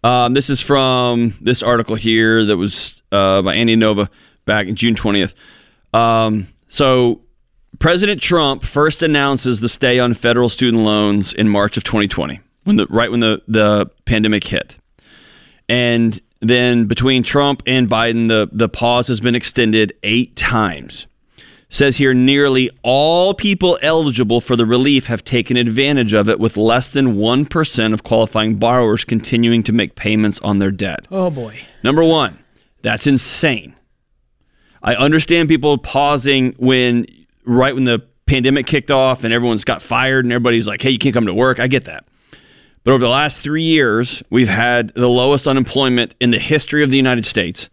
Um, 0.03 0.35
this 0.35 0.49
is 0.49 0.61
from 0.61 1.35
this 1.41 1.63
article 1.63 1.95
here 1.95 2.45
that 2.45 2.55
was 2.55 3.01
uh, 3.11 3.41
by 3.41 3.55
Annie 3.55 3.75
Nova 3.75 4.11
back 4.45 4.67
in 4.67 4.75
June 4.75 4.93
20th. 4.93 5.33
Um, 5.91 6.47
so 6.67 7.21
President 7.79 8.21
Trump 8.21 8.63
first 8.63 9.01
announces 9.01 9.59
the 9.59 9.69
stay 9.69 9.97
on 9.97 10.13
federal 10.13 10.49
student 10.49 10.83
loans 10.83 11.33
in 11.33 11.49
March 11.49 11.77
of 11.77 11.83
2020, 11.83 12.39
when 12.69 12.77
the 12.77 12.85
right 12.85 13.09
when 13.09 13.19
the, 13.19 13.41
the 13.47 13.89
pandemic 14.05 14.43
hit. 14.43 14.77
And 15.67 16.21
then 16.39 16.85
between 16.85 17.23
Trump 17.23 17.63
and 17.65 17.89
Biden, 17.89 18.27
the, 18.27 18.47
the 18.51 18.69
pause 18.69 19.07
has 19.07 19.19
been 19.19 19.33
extended 19.33 19.93
eight 20.03 20.35
times. 20.35 21.07
Says 21.71 21.97
here 21.97 22.13
nearly 22.13 22.69
all 22.83 23.33
people 23.33 23.77
eligible 23.81 24.39
for 24.39 24.55
the 24.55 24.67
relief 24.67 25.07
have 25.07 25.23
taken 25.23 25.57
advantage 25.57 26.13
of 26.13 26.29
it, 26.29 26.39
with 26.39 26.57
less 26.57 26.89
than 26.89 27.15
1% 27.15 27.93
of 27.93 28.03
qualifying 28.03 28.55
borrowers 28.55 29.03
continuing 29.03 29.63
to 29.63 29.73
make 29.73 29.95
payments 29.95 30.39
on 30.41 30.59
their 30.59 30.71
debt. 30.71 31.07
Oh, 31.11 31.29
boy. 31.29 31.59
Number 31.83 32.03
one, 32.03 32.39
that's 32.83 33.07
insane. 33.07 33.75
I 34.81 34.95
understand 34.95 35.49
people 35.49 35.77
pausing 35.79 36.53
when, 36.57 37.05
right 37.45 37.73
when 37.73 37.83
the 37.83 38.03
pandemic 38.27 38.67
kicked 38.67 38.91
off 38.91 39.23
and 39.23 39.33
everyone's 39.33 39.63
got 39.63 39.81
fired 39.81 40.25
and 40.25 40.31
everybody's 40.31 40.67
like, 40.67 40.81
hey, 40.81 40.91
you 40.91 40.99
can't 40.99 41.13
come 41.13 41.25
to 41.25 41.33
work. 41.33 41.59
I 41.59 41.67
get 41.67 41.85
that. 41.85 42.05
But 42.83 42.91
over 42.91 43.03
the 43.03 43.09
last 43.09 43.41
three 43.41 43.63
years, 43.63 44.23
we've 44.29 44.47
had 44.49 44.89
the 44.95 45.09
lowest 45.09 45.47
unemployment 45.47 46.15
in 46.19 46.31
the 46.31 46.39
history 46.39 46.83
of 46.83 46.89
the 46.89 46.97
United 46.97 47.25
States, 47.25 47.69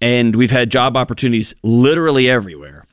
and 0.00 0.34
we've 0.34 0.50
had 0.50 0.70
job 0.70 0.96
opportunities 0.96 1.54
literally 1.62 2.28
everywhere. 2.28 2.84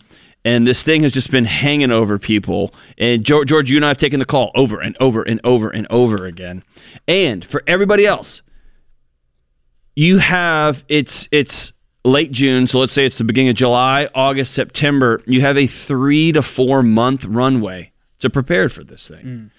And 0.44 0.68
this 0.68 0.84
thing 0.84 1.02
has 1.02 1.12
just 1.12 1.32
been 1.32 1.46
hanging 1.46 1.90
over 1.90 2.20
people. 2.20 2.72
And 3.00 3.26
George, 3.26 3.50
George, 3.50 3.72
you 3.72 3.78
and 3.78 3.86
I 3.86 3.88
have 3.88 3.98
taken 3.98 4.20
the 4.20 4.26
call 4.26 4.52
over 4.54 4.80
and 4.80 4.96
over 5.00 5.24
and 5.24 5.42
over 5.44 5.72
and 5.72 5.88
over 5.90 6.26
again. 6.28 6.64
And 7.08 7.44
for 7.44 7.64
everybody 7.66 8.06
else, 8.06 8.44
you 9.96 10.20
have 10.20 10.84
it's 10.88 11.28
it's 11.32 11.74
late 12.04 12.32
June, 12.32 12.68
so 12.68 12.80
let's 12.80 12.94
say 12.94 13.06
it's 13.06 13.18
the 13.18 13.24
beginning 13.24 13.50
of 13.50 13.56
July, 13.56 14.08
August, 14.14 14.54
September. 14.54 15.22
You 15.26 15.42
have 15.42 15.58
a 15.58 15.66
three 15.66 16.32
to 16.34 16.44
four 16.44 16.84
month 16.84 17.26
runway 17.26 17.92
to 18.20 18.30
prepare 18.30 18.70
for 18.70 18.84
this 18.84 19.08
thing. 19.08 19.26
Mm. 19.26 19.52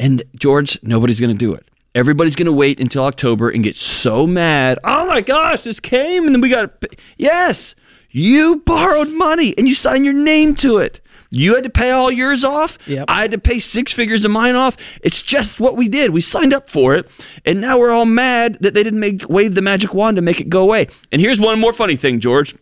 And 0.00 0.22
George, 0.34 0.78
nobody's 0.82 1.20
going 1.20 1.30
to 1.30 1.38
do 1.38 1.52
it. 1.52 1.68
Everybody's 1.94 2.34
going 2.34 2.46
to 2.46 2.52
wait 2.52 2.80
until 2.80 3.04
October 3.04 3.50
and 3.50 3.62
get 3.62 3.76
so 3.76 4.26
mad. 4.26 4.78
Oh 4.82 5.04
my 5.04 5.20
gosh, 5.20 5.60
this 5.60 5.78
came 5.78 6.24
and 6.24 6.34
then 6.34 6.40
we 6.40 6.48
got 6.48 6.82
Yes, 7.18 7.74
you 8.10 8.62
borrowed 8.64 9.10
money 9.10 9.54
and 9.58 9.68
you 9.68 9.74
signed 9.74 10.06
your 10.06 10.14
name 10.14 10.54
to 10.56 10.78
it. 10.78 11.00
You 11.28 11.54
had 11.54 11.64
to 11.64 11.70
pay 11.70 11.90
all 11.90 12.10
yours 12.10 12.44
off. 12.44 12.78
Yep. 12.86 13.04
I 13.08 13.22
had 13.22 13.30
to 13.32 13.38
pay 13.38 13.58
six 13.58 13.92
figures 13.92 14.24
of 14.24 14.30
mine 14.30 14.56
off. 14.56 14.76
It's 15.02 15.22
just 15.22 15.60
what 15.60 15.76
we 15.76 15.86
did. 15.86 16.10
We 16.10 16.20
signed 16.20 16.52
up 16.52 16.70
for 16.70 16.96
it, 16.96 17.08
and 17.44 17.60
now 17.60 17.78
we're 17.78 17.92
all 17.92 18.04
mad 18.04 18.58
that 18.60 18.74
they 18.74 18.82
didn't 18.82 18.98
make 18.98 19.28
wave 19.28 19.54
the 19.54 19.62
magic 19.62 19.94
wand 19.94 20.16
to 20.16 20.22
make 20.22 20.40
it 20.40 20.48
go 20.48 20.60
away. 20.62 20.88
And 21.12 21.20
here's 21.20 21.38
one 21.38 21.60
more 21.60 21.72
funny 21.72 21.94
thing, 21.94 22.18
George. 22.18 22.56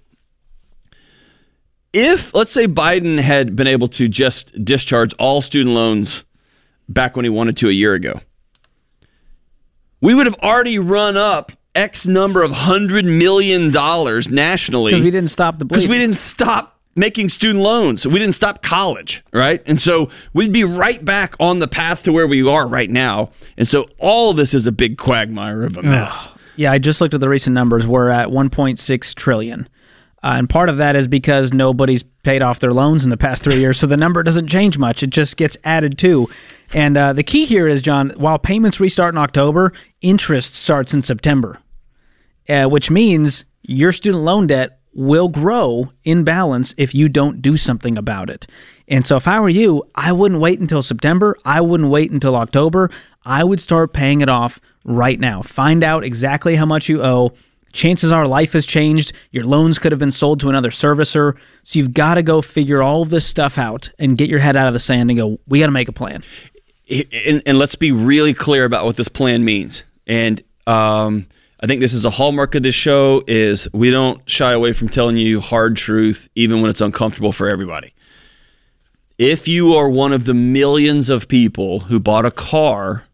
If 1.94 2.34
let's 2.34 2.52
say 2.52 2.68
Biden 2.68 3.20
had 3.20 3.56
been 3.56 3.66
able 3.66 3.88
to 3.88 4.06
just 4.06 4.62
discharge 4.62 5.14
all 5.14 5.40
student 5.40 5.74
loans 5.74 6.24
back 6.88 7.16
when 7.16 7.24
he 7.24 7.28
wanted 7.28 7.56
to 7.58 7.68
a 7.68 7.72
year 7.72 7.94
ago. 7.94 8.20
We 10.00 10.14
would 10.14 10.26
have 10.26 10.36
already 10.36 10.78
run 10.78 11.16
up 11.16 11.52
X 11.74 12.06
number 12.06 12.42
of 12.42 12.50
hundred 12.52 13.04
million 13.04 13.70
dollars 13.70 14.28
nationally. 14.28 14.92
Because 14.92 15.04
we 15.04 15.10
didn't 15.10 15.30
stop 15.30 15.58
the 15.58 15.64
Because 15.64 15.88
we 15.88 15.98
didn't 15.98 16.16
stop 16.16 16.80
making 16.94 17.28
student 17.28 17.62
loans. 17.62 18.06
We 18.06 18.18
didn't 18.18 18.34
stop 18.34 18.62
college, 18.62 19.22
right? 19.32 19.62
And 19.66 19.80
so 19.80 20.10
we'd 20.32 20.52
be 20.52 20.64
right 20.64 21.04
back 21.04 21.34
on 21.38 21.60
the 21.60 21.68
path 21.68 22.02
to 22.04 22.12
where 22.12 22.26
we 22.26 22.46
are 22.48 22.66
right 22.66 22.90
now. 22.90 23.30
And 23.56 23.68
so 23.68 23.88
all 23.98 24.30
of 24.30 24.36
this 24.36 24.52
is 24.54 24.66
a 24.66 24.72
big 24.72 24.98
quagmire 24.98 25.64
of 25.64 25.76
a 25.76 25.82
mess. 25.82 26.28
Yeah, 26.56 26.72
I 26.72 26.78
just 26.78 27.00
looked 27.00 27.14
at 27.14 27.20
the 27.20 27.28
recent 27.28 27.54
numbers. 27.54 27.86
We're 27.86 28.08
at 28.08 28.28
1.6 28.28 29.14
trillion. 29.14 29.68
Uh, 30.22 30.34
and 30.36 30.50
part 30.50 30.68
of 30.68 30.78
that 30.78 30.96
is 30.96 31.06
because 31.06 31.52
nobody's 31.52 32.02
paid 32.02 32.42
off 32.42 32.58
their 32.58 32.72
loans 32.72 33.04
in 33.04 33.10
the 33.10 33.16
past 33.16 33.42
three 33.42 33.58
years. 33.58 33.78
So 33.78 33.86
the 33.86 33.96
number 33.96 34.22
doesn't 34.22 34.48
change 34.48 34.76
much. 34.76 35.02
It 35.02 35.10
just 35.10 35.36
gets 35.36 35.56
added 35.62 35.96
to. 35.98 36.28
And 36.74 36.96
uh, 36.96 37.12
the 37.12 37.22
key 37.22 37.44
here 37.44 37.68
is, 37.68 37.82
John, 37.82 38.10
while 38.16 38.38
payments 38.38 38.80
restart 38.80 39.14
in 39.14 39.18
October, 39.18 39.72
interest 40.00 40.54
starts 40.54 40.92
in 40.92 41.02
September, 41.02 41.60
uh, 42.48 42.66
which 42.66 42.90
means 42.90 43.44
your 43.62 43.92
student 43.92 44.24
loan 44.24 44.48
debt 44.48 44.80
will 44.92 45.28
grow 45.28 45.88
in 46.02 46.24
balance 46.24 46.74
if 46.76 46.94
you 46.94 47.08
don't 47.08 47.40
do 47.40 47.56
something 47.56 47.96
about 47.96 48.28
it. 48.28 48.46
And 48.88 49.06
so 49.06 49.16
if 49.16 49.28
I 49.28 49.38
were 49.38 49.48
you, 49.48 49.84
I 49.94 50.12
wouldn't 50.12 50.40
wait 50.40 50.58
until 50.58 50.82
September. 50.82 51.36
I 51.44 51.60
wouldn't 51.60 51.90
wait 51.90 52.10
until 52.10 52.34
October. 52.34 52.90
I 53.24 53.44
would 53.44 53.60
start 53.60 53.92
paying 53.92 54.22
it 54.22 54.28
off 54.28 54.60
right 54.84 55.20
now. 55.20 55.42
Find 55.42 55.84
out 55.84 56.02
exactly 56.02 56.56
how 56.56 56.66
much 56.66 56.88
you 56.88 57.02
owe 57.02 57.32
chances 57.78 58.12
are 58.12 58.26
life 58.26 58.52
has 58.52 58.66
changed. 58.66 59.12
Your 59.30 59.44
loans 59.44 59.78
could 59.78 59.92
have 59.92 59.98
been 59.98 60.10
sold 60.10 60.40
to 60.40 60.48
another 60.48 60.70
servicer. 60.70 61.36
So 61.62 61.78
you've 61.78 61.94
got 61.94 62.14
to 62.14 62.22
go 62.22 62.42
figure 62.42 62.82
all 62.82 63.04
this 63.04 63.24
stuff 63.24 63.56
out 63.56 63.90
and 63.98 64.18
get 64.18 64.28
your 64.28 64.40
head 64.40 64.56
out 64.56 64.66
of 64.66 64.72
the 64.72 64.80
sand 64.80 65.10
and 65.10 65.18
go, 65.18 65.38
we 65.46 65.60
got 65.60 65.66
to 65.66 65.72
make 65.72 65.88
a 65.88 65.92
plan. 65.92 66.22
And, 66.90 67.42
and, 67.46 67.58
let's 67.58 67.74
be 67.74 67.92
really 67.92 68.32
clear 68.34 68.64
about 68.64 68.86
what 68.86 68.96
this 68.96 69.08
plan 69.08 69.44
means. 69.44 69.84
And 70.06 70.42
um, 70.66 71.26
I 71.60 71.66
think 71.66 71.80
this 71.80 71.92
is 71.92 72.06
a 72.06 72.10
hallmark 72.10 72.54
of 72.54 72.62
this 72.62 72.74
show 72.74 73.22
is 73.26 73.68
we 73.74 73.90
don't 73.90 74.28
shy 74.28 74.52
away 74.52 74.72
from 74.72 74.88
telling 74.88 75.18
you 75.18 75.40
hard 75.40 75.76
truth, 75.76 76.28
even 76.34 76.62
when 76.62 76.70
it's 76.70 76.80
uncomfortable 76.80 77.30
for 77.32 77.46
everybody. 77.46 77.94
If 79.18 79.46
you 79.46 79.74
are 79.74 79.90
one 79.90 80.12
of 80.12 80.24
the 80.24 80.32
millions 80.32 81.10
of 81.10 81.28
people 81.28 81.80
who 81.80 82.00
bought 82.00 82.24
a 82.24 82.30
car 82.30 83.04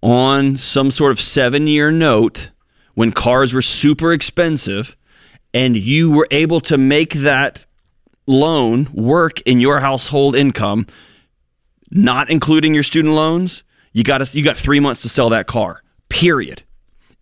on 0.00 0.56
some 0.56 0.92
sort 0.92 1.10
of 1.10 1.20
seven 1.20 1.66
year 1.66 1.90
note 1.90 2.50
when 2.94 3.12
cars 3.12 3.52
were 3.52 3.62
super 3.62 4.12
expensive 4.12 4.96
and 5.52 5.76
you 5.76 6.10
were 6.10 6.28
able 6.30 6.60
to 6.60 6.78
make 6.78 7.14
that 7.14 7.66
loan 8.26 8.88
work 8.92 9.40
in 9.42 9.60
your 9.60 9.80
household 9.80 10.34
income, 10.34 10.86
not 11.90 12.30
including 12.30 12.74
your 12.74 12.82
student 12.82 13.14
loans, 13.14 13.62
you 13.92 14.02
got 14.02 14.34
you 14.34 14.42
got 14.42 14.56
3 14.56 14.80
months 14.80 15.02
to 15.02 15.08
sell 15.08 15.28
that 15.30 15.46
car. 15.46 15.82
Period. 16.08 16.62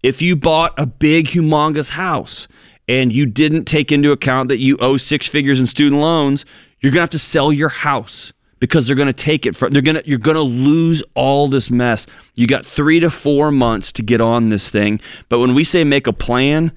If 0.02 0.20
you 0.20 0.34
bought 0.36 0.74
a 0.78 0.86
big 0.86 1.28
humongous 1.28 1.90
house 1.90 2.48
and 2.88 3.12
you 3.12 3.26
didn't 3.26 3.64
take 3.64 3.92
into 3.92 4.10
account 4.10 4.48
that 4.48 4.58
you 4.58 4.76
owe 4.78 4.96
six 4.96 5.28
figures 5.28 5.60
in 5.60 5.66
student 5.66 6.00
loans, 6.00 6.44
you're 6.80 6.90
going 6.90 6.98
to 6.98 7.02
have 7.02 7.10
to 7.10 7.18
sell 7.18 7.52
your 7.52 7.68
house 7.68 8.32
because 8.62 8.86
they're 8.86 8.94
going 8.94 9.08
to 9.08 9.12
take 9.12 9.44
it 9.44 9.56
from 9.56 9.72
they're 9.72 9.82
going 9.82 9.96
to 9.96 10.08
you're 10.08 10.20
going 10.20 10.36
to 10.36 10.40
lose 10.40 11.02
all 11.16 11.48
this 11.48 11.68
mess. 11.68 12.06
You 12.36 12.46
got 12.46 12.64
3 12.64 13.00
to 13.00 13.10
4 13.10 13.50
months 13.50 13.90
to 13.90 14.04
get 14.04 14.20
on 14.20 14.50
this 14.50 14.70
thing. 14.70 15.00
But 15.28 15.40
when 15.40 15.56
we 15.56 15.64
say 15.64 15.82
make 15.82 16.06
a 16.06 16.12
plan, 16.12 16.70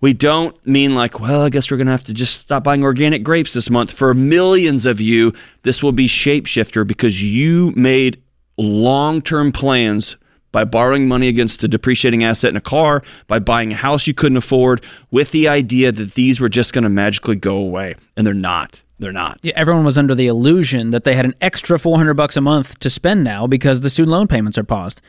we 0.00 0.12
don't 0.12 0.54
mean 0.64 0.94
like, 0.94 1.18
well, 1.18 1.42
I 1.42 1.48
guess 1.48 1.68
we're 1.68 1.78
going 1.78 1.88
to 1.88 1.92
have 1.92 2.04
to 2.04 2.14
just 2.14 2.42
stop 2.42 2.62
buying 2.62 2.84
organic 2.84 3.24
grapes 3.24 3.54
this 3.54 3.70
month. 3.70 3.90
For 3.90 4.14
millions 4.14 4.86
of 4.86 5.00
you, 5.00 5.32
this 5.64 5.82
will 5.82 5.90
be 5.90 6.06
shapeshifter 6.06 6.86
because 6.86 7.20
you 7.20 7.72
made 7.74 8.22
long-term 8.56 9.50
plans 9.50 10.16
by 10.52 10.62
borrowing 10.62 11.08
money 11.08 11.26
against 11.26 11.64
a 11.64 11.68
depreciating 11.68 12.22
asset 12.22 12.50
in 12.50 12.56
a 12.56 12.60
car, 12.60 13.02
by 13.26 13.40
buying 13.40 13.72
a 13.72 13.76
house 13.76 14.06
you 14.06 14.14
couldn't 14.14 14.36
afford, 14.36 14.84
with 15.10 15.32
the 15.32 15.48
idea 15.48 15.90
that 15.90 16.14
these 16.14 16.38
were 16.38 16.48
just 16.48 16.72
going 16.72 16.84
to 16.84 16.90
magically 16.90 17.34
go 17.34 17.56
away. 17.56 17.96
And 18.16 18.24
they're 18.24 18.32
not. 18.32 18.82
They're 19.02 19.12
not. 19.12 19.40
Yeah, 19.42 19.52
everyone 19.56 19.84
was 19.84 19.98
under 19.98 20.14
the 20.14 20.28
illusion 20.28 20.90
that 20.90 21.04
they 21.04 21.14
had 21.14 21.24
an 21.24 21.34
extra 21.40 21.78
400 21.78 22.14
bucks 22.14 22.36
a 22.36 22.40
month 22.40 22.78
to 22.80 22.88
spend 22.88 23.24
now 23.24 23.46
because 23.46 23.80
the 23.80 23.90
student 23.90 24.12
loan 24.12 24.28
payments 24.28 24.56
are 24.56 24.64
paused. 24.64 25.00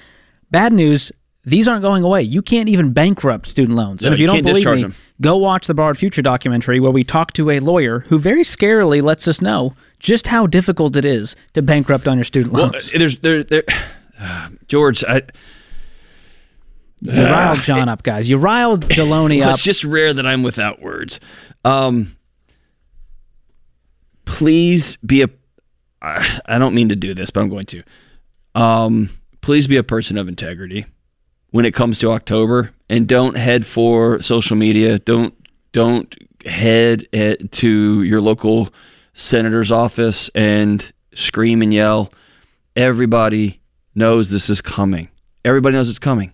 Bad 0.50 0.74
news, 0.74 1.12
these 1.46 1.68
aren't 1.68 1.84
going 1.84 2.04
away. 2.04 2.24
You 2.24 2.42
can't 2.42 2.70
even 2.70 2.92
bankrupt 2.92 3.48
student 3.48 3.78
loans. 3.78 4.02
No, 4.02 4.08
and 4.08 4.14
if 4.14 4.20
you, 4.20 4.24
you 4.24 4.28
don't 4.28 4.44
believe 4.44 4.66
me, 4.66 4.82
them. 4.82 4.96
go 5.22 5.38
watch 5.38 5.68
the 5.68 5.74
Borrowed 5.74 5.98
Future 5.98 6.22
documentary 6.22 6.80
where 6.80 6.92
we 6.92 7.04
talk 7.04 7.34
to 7.34 7.50
a 7.50 7.60
lawyer 7.60 8.00
who 8.08 8.18
very 8.18 8.44
scarily 8.44 9.02
lets 9.02 9.28
us 9.28 9.42
know 9.42 9.74
just 10.00 10.28
how 10.28 10.48
difficult 10.48 10.96
it 10.96 11.06
is 11.06 11.36
to 11.54 11.62
bankrupt 11.62 12.08
on 12.08 12.18
your 12.18 12.26
student 12.26 12.54
loans. 12.54 12.92
Well, 12.92 13.00
there's 13.00 13.18
there 13.20 13.44
there 13.44 13.64
uh, 14.20 14.50
George, 14.68 15.04
I 15.04 15.22
you 17.04 17.24
riled 17.24 17.60
John 17.64 17.90
up, 17.90 18.04
guys. 18.04 18.30
You 18.30 18.38
riled 18.38 18.86
Delony 18.86 19.40
well, 19.42 19.50
up. 19.50 19.56
It's 19.56 19.64
just 19.64 19.84
rare 19.84 20.14
that 20.14 20.26
I'm 20.26 20.44
without 20.44 20.82
words. 20.82 21.20
Um, 21.66 22.16
please 24.34 24.98
be 25.06 25.22
a 25.22 25.30
I 26.02 26.58
don't 26.58 26.76
mean 26.76 26.90
to 26.90 26.98
do 26.98 27.14
this, 27.14 27.30
but 27.30 27.42
I'm 27.42 27.50
going 27.50 27.66
to. 27.68 27.84
Um, 28.56 29.10
please 29.40 29.68
be 29.68 29.78
a 29.78 29.84
person 29.84 30.18
of 30.18 30.28
integrity 30.28 30.86
when 31.52 31.66
it 31.66 31.74
comes 31.74 31.98
to 32.00 32.12
October 32.12 32.72
and 32.90 33.08
don't 33.08 33.38
head 33.38 33.66
for 33.66 34.22
social 34.22 34.58
media. 34.58 35.00
Don't 35.00 35.34
don't 35.72 36.14
head 36.46 37.06
to 37.52 38.04
your 38.04 38.22
local 38.22 38.74
senator's 39.14 39.72
office 39.72 40.30
and 40.36 40.92
scream 41.14 41.62
and 41.62 41.74
yell. 41.74 42.12
Everybody 42.76 43.62
knows 43.96 44.32
this 44.32 44.50
is 44.50 44.62
coming. 44.62 45.10
Everybody 45.46 45.76
knows 45.76 45.90
it's 45.90 46.00
coming. 46.00 46.34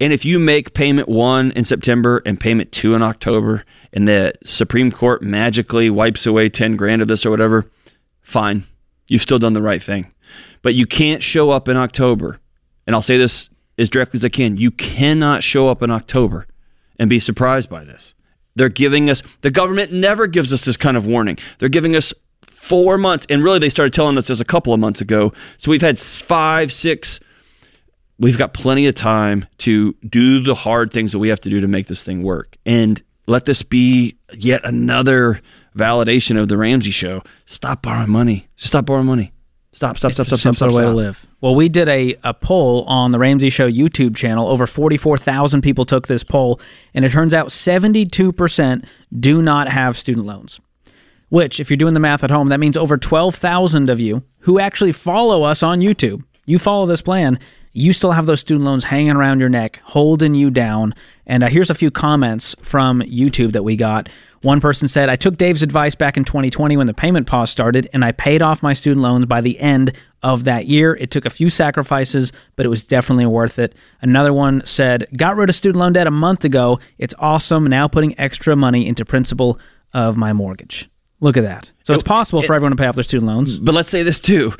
And 0.00 0.12
if 0.12 0.24
you 0.24 0.38
make 0.38 0.74
payment 0.74 1.08
one 1.08 1.50
in 1.52 1.64
September 1.64 2.22
and 2.24 2.38
payment 2.38 2.72
two 2.72 2.94
in 2.94 3.02
October, 3.02 3.64
and 3.92 4.06
the 4.06 4.32
Supreme 4.44 4.90
Court 4.90 5.22
magically 5.22 5.90
wipes 5.90 6.26
away 6.26 6.48
10 6.48 6.76
grand 6.76 7.02
of 7.02 7.08
this 7.08 7.24
or 7.24 7.30
whatever, 7.30 7.70
fine. 8.20 8.64
You've 9.08 9.22
still 9.22 9.38
done 9.38 9.52
the 9.52 9.62
right 9.62 9.82
thing. 9.82 10.12
But 10.62 10.74
you 10.74 10.86
can't 10.86 11.22
show 11.22 11.50
up 11.50 11.68
in 11.68 11.76
October. 11.76 12.40
And 12.86 12.94
I'll 12.94 13.02
say 13.02 13.16
this 13.16 13.50
as 13.78 13.88
directly 13.88 14.18
as 14.18 14.24
I 14.24 14.30
can 14.30 14.56
you 14.56 14.70
cannot 14.70 15.42
show 15.42 15.68
up 15.68 15.82
in 15.82 15.90
October 15.90 16.46
and 16.98 17.10
be 17.10 17.20
surprised 17.20 17.68
by 17.68 17.84
this. 17.84 18.14
They're 18.54 18.68
giving 18.70 19.10
us, 19.10 19.22
the 19.42 19.50
government 19.50 19.92
never 19.92 20.26
gives 20.26 20.50
us 20.52 20.64
this 20.64 20.78
kind 20.78 20.96
of 20.96 21.06
warning. 21.06 21.36
They're 21.58 21.68
giving 21.68 21.94
us 21.94 22.14
Four 22.66 22.98
months. 22.98 23.26
And 23.30 23.44
really, 23.44 23.60
they 23.60 23.68
started 23.68 23.92
telling 23.92 24.18
us 24.18 24.26
this 24.26 24.40
a 24.40 24.44
couple 24.44 24.74
of 24.74 24.80
months 24.80 25.00
ago. 25.00 25.32
So 25.56 25.70
we've 25.70 25.82
had 25.82 26.00
five, 26.00 26.72
six. 26.72 27.20
We've 28.18 28.38
got 28.38 28.54
plenty 28.54 28.86
of 28.86 28.94
time 28.94 29.46
to 29.58 29.94
do 30.08 30.40
the 30.40 30.54
hard 30.54 30.90
things 30.90 31.12
that 31.12 31.18
we 31.18 31.28
have 31.28 31.40
to 31.42 31.50
do 31.50 31.60
to 31.60 31.68
make 31.68 31.86
this 31.86 32.02
thing 32.02 32.22
work. 32.22 32.56
And 32.64 33.02
let 33.26 33.44
this 33.44 33.62
be 33.62 34.16
yet 34.32 34.62
another 34.64 35.40
validation 35.76 36.40
of 36.40 36.48
the 36.48 36.56
Ramsey 36.56 36.90
show. 36.90 37.22
Stop 37.44 37.82
borrowing 37.82 38.10
money. 38.10 38.48
Just 38.56 38.68
stop 38.68 38.86
borrowing 38.86 39.06
money. 39.06 39.32
Stop, 39.72 39.98
stop, 39.98 40.12
It's 40.12 40.16
stop, 40.16 40.26
stop, 40.26 40.38
stop, 40.38 40.56
stop, 40.56 40.72
way 40.72 40.84
to 40.84 40.90
live. 40.90 41.26
Well, 41.42 41.54
we 41.54 41.68
did 41.68 41.86
a, 41.90 42.16
a 42.24 42.32
poll 42.32 42.84
on 42.84 43.10
the 43.10 43.18
Ramsey 43.18 43.50
Show 43.50 43.70
YouTube 43.70 44.16
channel. 44.16 44.48
Over 44.48 44.66
44,000 44.66 45.60
people 45.60 45.84
took 45.84 46.06
this 46.06 46.24
poll, 46.24 46.58
and 46.94 47.04
it 47.04 47.12
turns 47.12 47.34
out 47.34 47.48
72% 47.48 48.86
do 49.20 49.42
not 49.42 49.68
have 49.68 49.98
student 49.98 50.24
loans. 50.24 50.60
Which, 51.28 51.60
if 51.60 51.68
you're 51.68 51.76
doing 51.76 51.92
the 51.92 52.00
math 52.00 52.24
at 52.24 52.30
home, 52.30 52.48
that 52.48 52.60
means 52.60 52.76
over 52.76 52.96
12,000 52.96 53.90
of 53.90 54.00
you 54.00 54.22
who 54.40 54.58
actually 54.58 54.92
follow 54.92 55.42
us 55.42 55.62
on 55.62 55.80
YouTube, 55.80 56.22
you 56.46 56.58
follow 56.58 56.86
this 56.86 57.02
plan, 57.02 57.38
you 57.76 57.92
still 57.92 58.12
have 58.12 58.24
those 58.24 58.40
student 58.40 58.64
loans 58.64 58.84
hanging 58.84 59.12
around 59.12 59.38
your 59.38 59.50
neck, 59.50 59.80
holding 59.84 60.34
you 60.34 60.50
down. 60.50 60.94
And 61.26 61.44
uh, 61.44 61.48
here's 61.48 61.68
a 61.68 61.74
few 61.74 61.90
comments 61.90 62.56
from 62.62 63.02
YouTube 63.02 63.52
that 63.52 63.64
we 63.64 63.76
got. 63.76 64.08
One 64.40 64.62
person 64.62 64.88
said, 64.88 65.10
I 65.10 65.16
took 65.16 65.36
Dave's 65.36 65.62
advice 65.62 65.94
back 65.94 66.16
in 66.16 66.24
2020 66.24 66.78
when 66.78 66.86
the 66.86 66.94
payment 66.94 67.26
pause 67.26 67.50
started, 67.50 67.90
and 67.92 68.02
I 68.02 68.12
paid 68.12 68.40
off 68.40 68.62
my 68.62 68.72
student 68.72 69.02
loans 69.02 69.26
by 69.26 69.42
the 69.42 69.58
end 69.60 69.92
of 70.22 70.44
that 70.44 70.66
year. 70.66 70.94
It 70.94 71.10
took 71.10 71.26
a 71.26 71.30
few 71.30 71.50
sacrifices, 71.50 72.32
but 72.54 72.64
it 72.64 72.70
was 72.70 72.82
definitely 72.82 73.26
worth 73.26 73.58
it. 73.58 73.74
Another 74.00 74.32
one 74.32 74.64
said, 74.64 75.06
Got 75.14 75.36
rid 75.36 75.50
of 75.50 75.54
student 75.54 75.78
loan 75.78 75.92
debt 75.92 76.06
a 76.06 76.10
month 76.10 76.44
ago. 76.46 76.80
It's 76.96 77.14
awesome. 77.18 77.66
Now 77.66 77.88
putting 77.88 78.18
extra 78.18 78.56
money 78.56 78.86
into 78.86 79.04
principal 79.04 79.58
of 79.92 80.16
my 80.16 80.32
mortgage. 80.32 80.88
Look 81.20 81.36
at 81.36 81.42
that. 81.42 81.72
So 81.82 81.92
it's 81.92 82.02
possible 82.02 82.40
for 82.40 82.54
everyone 82.54 82.72
to 82.72 82.76
pay 82.76 82.86
off 82.86 82.94
their 82.94 83.04
student 83.04 83.26
loans. 83.26 83.58
But 83.58 83.74
let's 83.74 83.90
say 83.90 84.02
this 84.02 84.20
too. 84.20 84.54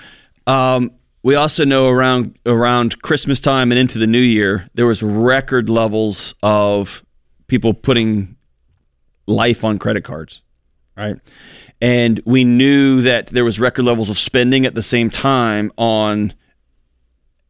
Um, 0.46 0.90
we 1.26 1.34
also 1.34 1.64
know 1.64 1.88
around 1.88 2.38
around 2.46 3.02
Christmas 3.02 3.40
time 3.40 3.72
and 3.72 3.80
into 3.80 3.98
the 3.98 4.06
new 4.06 4.20
year, 4.20 4.70
there 4.74 4.86
was 4.86 5.02
record 5.02 5.68
levels 5.68 6.36
of 6.40 7.04
people 7.48 7.74
putting 7.74 8.36
life 9.26 9.64
on 9.64 9.80
credit 9.80 10.04
cards, 10.04 10.40
right? 10.96 11.16
And 11.80 12.20
we 12.24 12.44
knew 12.44 13.02
that 13.02 13.26
there 13.26 13.44
was 13.44 13.58
record 13.58 13.84
levels 13.84 14.08
of 14.08 14.16
spending 14.16 14.66
at 14.66 14.76
the 14.76 14.84
same 14.84 15.10
time 15.10 15.72
on 15.76 16.32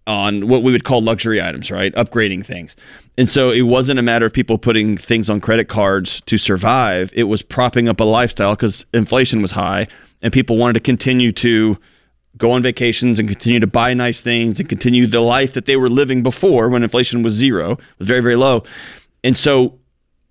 on 0.06 0.48
what 0.48 0.62
we 0.62 0.72
would 0.72 0.84
call 0.84 1.02
luxury 1.02 1.42
items, 1.42 1.70
right? 1.70 1.94
Upgrading 1.96 2.46
things. 2.46 2.76
And 3.18 3.28
so 3.28 3.50
it 3.50 3.62
wasn't 3.62 3.98
a 3.98 4.02
matter 4.02 4.24
of 4.24 4.32
people 4.32 4.56
putting 4.56 4.96
things 4.96 5.28
on 5.28 5.38
credit 5.38 5.68
cards 5.68 6.22
to 6.22 6.38
survive. 6.38 7.12
It 7.14 7.24
was 7.24 7.42
propping 7.42 7.90
up 7.90 8.00
a 8.00 8.04
lifestyle 8.04 8.56
because 8.56 8.86
inflation 8.94 9.42
was 9.42 9.52
high 9.52 9.86
and 10.22 10.32
people 10.32 10.56
wanted 10.56 10.74
to 10.74 10.80
continue 10.80 11.30
to 11.32 11.76
go 12.36 12.52
on 12.52 12.62
vacations 12.62 13.18
and 13.18 13.28
continue 13.28 13.60
to 13.60 13.66
buy 13.66 13.94
nice 13.94 14.20
things 14.20 14.60
and 14.60 14.68
continue 14.68 15.06
the 15.06 15.20
life 15.20 15.54
that 15.54 15.66
they 15.66 15.76
were 15.76 15.88
living 15.88 16.22
before 16.22 16.68
when 16.68 16.82
inflation 16.82 17.22
was 17.22 17.32
zero, 17.32 17.78
was 17.98 18.08
very, 18.08 18.20
very 18.20 18.36
low. 18.36 18.62
And 19.24 19.36
so 19.36 19.78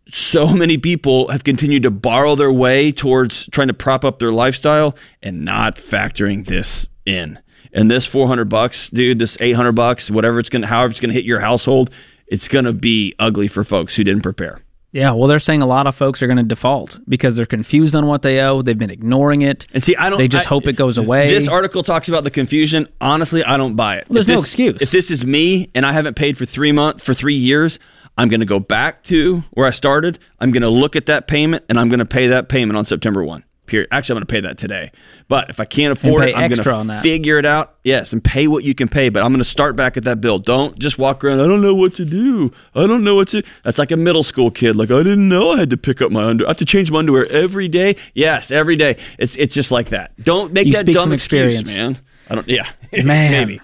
so 0.08 0.54
many 0.54 0.78
people 0.78 1.30
have 1.30 1.44
continued 1.44 1.84
to 1.84 1.91
borrow 1.91 2.36
their 2.36 2.52
way 2.52 2.91
towards 2.91 3.48
trying 3.48 3.68
to 3.68 3.74
prop 3.74 4.06
up 4.06 4.20
their 4.20 4.32
lifestyle 4.32 4.96
and 5.24 5.44
not 5.44 5.76
factoring 5.76 6.46
this 6.46 6.89
in. 7.06 7.39
And 7.74 7.89
this 7.89 8.06
400 8.06 8.46
bucks, 8.46 8.89
dude, 8.89 9.20
this 9.20 9.38
800 9.41 9.74
bucks, 9.74 10.10
whatever 10.10 10.39
it's 10.39 10.50
going 10.50 10.62
to, 10.62 10.68
however 10.68 10.91
it's 10.91 11.00
going 11.00 11.10
to 11.10 11.15
hit 11.15 11.26
your 11.26 11.39
household, 11.39 11.89
it's 12.28 12.48
going 12.48 12.65
to 12.65 12.74
be 12.74 13.13
ugly 13.20 13.48
for 13.48 13.63
folks 13.63 13.96
who 13.96 14.04
didn't 14.04 14.24
prepare. 14.24 14.62
Yeah, 14.96 15.12
well, 15.12 15.28
they're 15.28 15.40
saying 15.40 15.62
a 15.62 15.66
lot 15.66 15.88
of 15.88 15.96
folks 15.96 16.22
are 16.22 16.28
going 16.28 16.38
to 16.38 16.44
default 16.44 17.00
because 17.10 17.36
they're 17.36 17.46
confused 17.46 17.96
on 17.96 18.08
what 18.08 18.22
they 18.22 18.40
owe. 18.40 18.62
They've 18.62 18.78
been 18.78 18.90
ignoring 18.90 19.42
it. 19.42 19.68
And 19.74 19.84
see, 19.84 19.94
I 19.98 20.10
don't. 20.10 20.18
They 20.18 20.30
just 20.30 20.46
I- 20.46 20.50
hope 20.50 20.68
it 20.68 20.78
goes 20.78 20.98
away. 20.98 21.28
This 21.28 21.50
article 21.50 21.84
talks 21.84 22.08
about 22.08 22.24
the 22.24 22.32
confusion. 22.32 22.88
Honestly, 23.02 23.44
I 23.44 23.58
don't 23.58 23.76
buy 23.76 23.98
it. 23.98 24.06
Well, 24.08 24.14
there's 24.14 24.30
no 24.30 24.40
excuse. 24.40 24.82
If 24.82 24.92
this 24.92 25.12
is 25.12 25.26
me 25.26 25.70
and 25.76 25.86
I 25.86 25.92
haven't 25.92 26.16
paid 26.16 26.38
for 26.38 26.46
three 26.46 26.72
months 26.72 27.04
for 27.04 27.14
three 27.14 27.36
years, 27.36 27.78
I'm 28.18 28.30
going 28.30 28.40
to 28.40 28.46
go 28.46 28.62
back 28.62 29.04
to 29.06 29.44
where 29.52 29.68
I 29.68 29.72
started. 29.72 30.18
I'm 30.40 30.52
going 30.52 30.64
to 30.64 30.70
look 30.70 30.96
at 30.96 31.08
that 31.08 31.28
payment 31.28 31.66
and 31.68 31.78
I'm 31.78 31.90
going 31.90 32.00
to 32.00 32.06
pay 32.06 32.28
that 32.28 32.48
payment 32.48 32.78
on 32.78 32.86
September 32.86 33.22
one. 33.22 33.44
Period. 33.65 33.88
Actually, 33.91 34.13
I'm 34.13 34.17
going 34.17 34.28
to 34.28 34.32
pay 34.34 34.39
that 34.41 34.58
today. 34.58 34.91
But 35.28 35.49
if 35.49 35.60
I 35.60 35.65
can't 35.65 35.91
afford 35.91 36.23
it, 36.30 36.36
I'm 36.36 36.49
going 36.51 36.88
to 36.88 36.99
figure 37.01 37.38
it 37.39 37.45
out. 37.45 37.75
Yes, 37.84 38.13
and 38.13 38.23
pay 38.23 38.47
what 38.47 38.63
you 38.63 38.75
can 38.75 38.88
pay. 38.88 39.10
But 39.10 39.23
I'm 39.23 39.32
going 39.32 39.39
to 39.39 39.43
start 39.49 39.75
back 39.75 39.97
at 39.97 40.04
that 40.04 40.21
bill. 40.21 40.38
Don't 40.39 40.78
just 40.78 40.97
walk 40.99 41.23
around. 41.23 41.39
I 41.41 41.47
don't 41.47 41.62
know 41.62 41.73
what 41.75 41.95
to 41.95 42.06
do. 42.06 42.51
I 42.75 42.86
don't 42.88 43.04
know 43.04 43.15
what 43.15 43.30
to. 43.30 43.43
That's 43.63 43.78
like 43.78 43.91
a 43.91 43.97
middle 43.97 44.23
school 44.23 44.51
kid. 44.51 44.75
Like 44.75 44.91
I 44.91 44.97
didn't 45.04 45.28
know 45.28 45.51
I 45.51 45.60
had 45.60 45.69
to 45.71 45.78
pick 45.78 46.01
up 46.01 46.12
my 46.12 46.23
under. 46.23 46.45
I 46.45 46.49
have 46.49 46.58
to 46.58 46.65
change 46.65 46.91
my 46.91 46.99
underwear 46.99 47.25
every 47.32 47.67
day. 47.67 47.95
Yes, 48.13 48.51
every 48.51 48.75
day. 48.75 48.97
It's 49.17 49.36
it's 49.36 49.54
just 49.54 49.71
like 49.71 49.89
that. 49.89 50.12
Don't 50.23 50.54
make 50.54 50.67
You 50.67 50.73
that 50.73 50.86
dumb 50.86 51.12
excuse, 51.12 51.60
experience. 51.60 51.95
man. 51.97 52.06
I 52.30 52.36
don't. 52.36 52.47
Yeah, 52.47 52.67
Man. 53.04 53.32
maybe. 53.32 53.62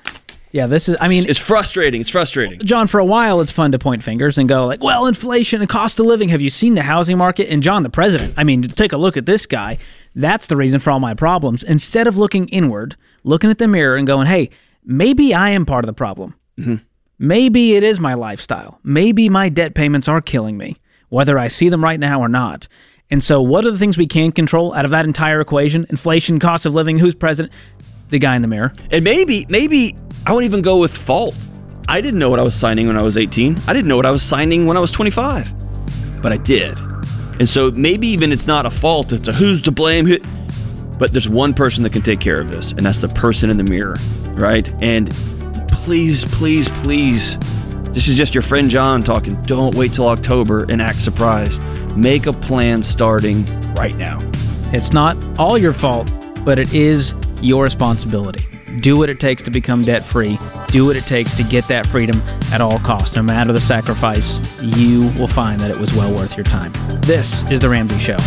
Yeah, 0.52 0.68
this 0.68 0.90
is, 0.90 0.98
I 1.00 1.08
mean, 1.08 1.30
It's 1.30 1.40
frustrating. 1.40 2.02
It's 2.02 2.10
frustrating. 2.10 2.60
John, 2.60 2.88
for 2.88 3.00
a 3.00 3.06
while, 3.06 3.40
it's 3.42 3.52
fun 3.52 3.72
to 3.72 3.80
point 3.80 4.04
fingers 4.04 4.38
and 4.38 4.50
go 4.50 4.68
like, 4.68 4.84
"Well, 4.84 5.06
inflation 5.06 5.62
and 5.62 5.70
cost 5.70 6.00
of 6.00 6.06
living. 6.06 6.30
Have 6.30 6.42
you 6.42 6.50
seen 6.50 6.76
the 6.76 6.84
housing 6.84 7.18
market?" 7.18 7.50
And 7.50 7.64
John, 7.64 7.84
the 7.84 7.90
president. 7.90 8.34
I 8.38 8.44
mean, 8.44 8.62
take 8.62 8.92
a 8.92 8.98
look 8.98 9.16
at 9.16 9.26
this 9.26 9.46
guy. 9.46 9.78
That's 10.14 10.48
the 10.48 10.58
reason 10.58 10.80
for 10.80 10.92
all 10.92 11.00
my 11.00 11.14
problems. 11.14 11.64
Instead 11.64 12.08
of 12.08 12.18
looking 12.18 12.50
inward, 12.50 12.98
looking 13.24 13.50
at 13.50 13.60
the 13.60 13.68
mirror 13.68 13.96
and 13.96 14.06
going, 14.06 14.28
"Hey, 14.28 14.50
maybe 14.84 15.34
I 15.34 15.50
am 15.50 15.66
part 15.66 15.86
of 15.86 15.88
the 15.88 15.94
problem. 15.94 16.36
Mm-hmm. 16.60 16.76
Maybe 17.18 17.76
it 17.76 17.84
is 17.84 18.00
my 18.00 18.14
lifestyle. 18.14 18.80
Maybe 18.84 19.30
my 19.30 19.48
debt 19.48 19.74
payments 19.74 20.08
are 20.08 20.22
killing 20.22 20.58
me, 20.58 20.78
whether 21.10 21.40
I 21.40 21.48
see 21.48 21.70
them 21.70 21.84
right 21.84 22.00
now 22.00 22.20
or 22.20 22.30
not." 22.30 22.68
And 23.10 23.22
so, 23.24 23.42
what 23.42 23.66
are 23.66 23.72
the 23.72 23.78
things 23.78 23.98
we 23.98 24.08
can 24.08 24.32
control 24.32 24.74
out 24.74 24.86
of 24.86 24.92
that 24.92 25.06
entire 25.06 25.40
equation? 25.40 25.86
Inflation, 25.90 26.40
cost 26.40 26.66
of 26.66 26.74
living, 26.74 26.98
who's 27.00 27.16
president? 27.16 27.54
The 28.10 28.20
guy 28.20 28.36
in 28.36 28.42
the 28.42 28.48
mirror. 28.48 28.74
And 28.90 29.04
maybe, 29.04 29.46
maybe 29.50 29.96
I 30.26 30.34
wouldn't 30.34 30.52
even 30.52 30.62
go 30.62 30.78
with 30.78 30.96
fault. 30.96 31.36
I 31.88 32.00
didn't 32.00 32.20
know 32.20 32.30
what 32.30 32.40
I 32.40 32.44
was 32.44 32.56
signing 32.56 32.88
when 32.88 32.98
I 32.98 33.02
was 33.02 33.18
18. 33.18 33.58
I 33.68 33.74
didn't 33.74 33.88
know 33.88 33.96
what 33.96 34.06
I 34.06 34.12
was 34.12 34.22
signing 34.22 34.66
when 34.66 34.78
I 34.78 34.80
was 34.80 34.92
25, 34.92 36.22
but 36.22 36.32
I 36.32 36.38
did. 36.38 36.78
And 37.40 37.50
so 37.50 37.72
maybe 37.72 38.08
even 38.08 38.32
it's 38.32 38.46
not 38.46 38.66
a 38.66 38.70
fault. 38.70 39.12
It's 39.12 39.28
a 39.28 39.34
who's 39.34 39.62
to 39.62 39.72
blame. 39.72 40.06
Who, 40.06 40.20
but 41.00 41.12
there's 41.12 41.28
one 41.28 41.54
person 41.54 41.84
that 41.84 41.92
can 41.92 42.04
take 42.04 42.20
care 42.20 42.40
of 42.40 42.52
this, 42.52 42.72
and 42.72 42.86
that's 42.86 43.00
the 43.00 43.08
person 43.08 43.50
in 43.50 43.58
the 43.58 43.64
mirror, 43.64 43.96
right? 44.34 44.72
And 44.84 45.10
please, 45.70 46.26
please, 46.26 46.70
please, 46.70 47.40
this 47.90 48.08
is 48.08 48.16
just 48.16 48.36
your 48.36 48.44
friend 48.44 48.70
John 48.70 49.02
talking. 49.02 49.42
Don't 49.42 49.74
wait 49.74 49.94
till 49.94 50.08
October 50.08 50.66
and 50.70 50.80
act 50.80 51.02
surprised. 51.02 51.62
Make 51.98 52.28
a 52.28 52.34
plan 52.34 52.84
starting 52.84 53.46
right 53.74 53.96
now. 53.96 54.20
It's 54.72 54.94
not 54.94 55.18
all 55.40 55.58
your 55.58 55.74
fault, 55.74 56.12
but 56.46 56.60
it 56.60 56.72
is 56.74 57.16
your 57.42 57.64
responsibility. 57.64 58.51
Do 58.80 58.98
what 58.98 59.10
it 59.10 59.20
takes 59.20 59.44
to 59.44 59.52
become 59.52 59.84
debt 59.84 60.06
free. 60.06 60.38
Do 60.68 60.86
what 60.86 60.96
it 60.96 61.04
takes 61.04 61.34
to 61.36 61.44
get 61.44 61.68
that 61.68 61.86
freedom 61.86 62.22
at 62.52 62.62
all 62.62 62.80
costs. 62.80 63.16
No 63.16 63.22
matter 63.22 63.52
the 63.52 63.62
sacrifice, 63.62 64.40
you 64.62 65.12
will 65.20 65.28
find 65.28 65.60
that 65.60 65.72
it 65.72 65.78
was 65.78 65.94
well 65.94 66.14
worth 66.14 66.38
your 66.38 66.46
time. 66.46 66.72
This 67.02 67.50
is 67.52 67.60
The 67.60 67.70
Ramsey 67.70 68.00
Show. 68.00 68.18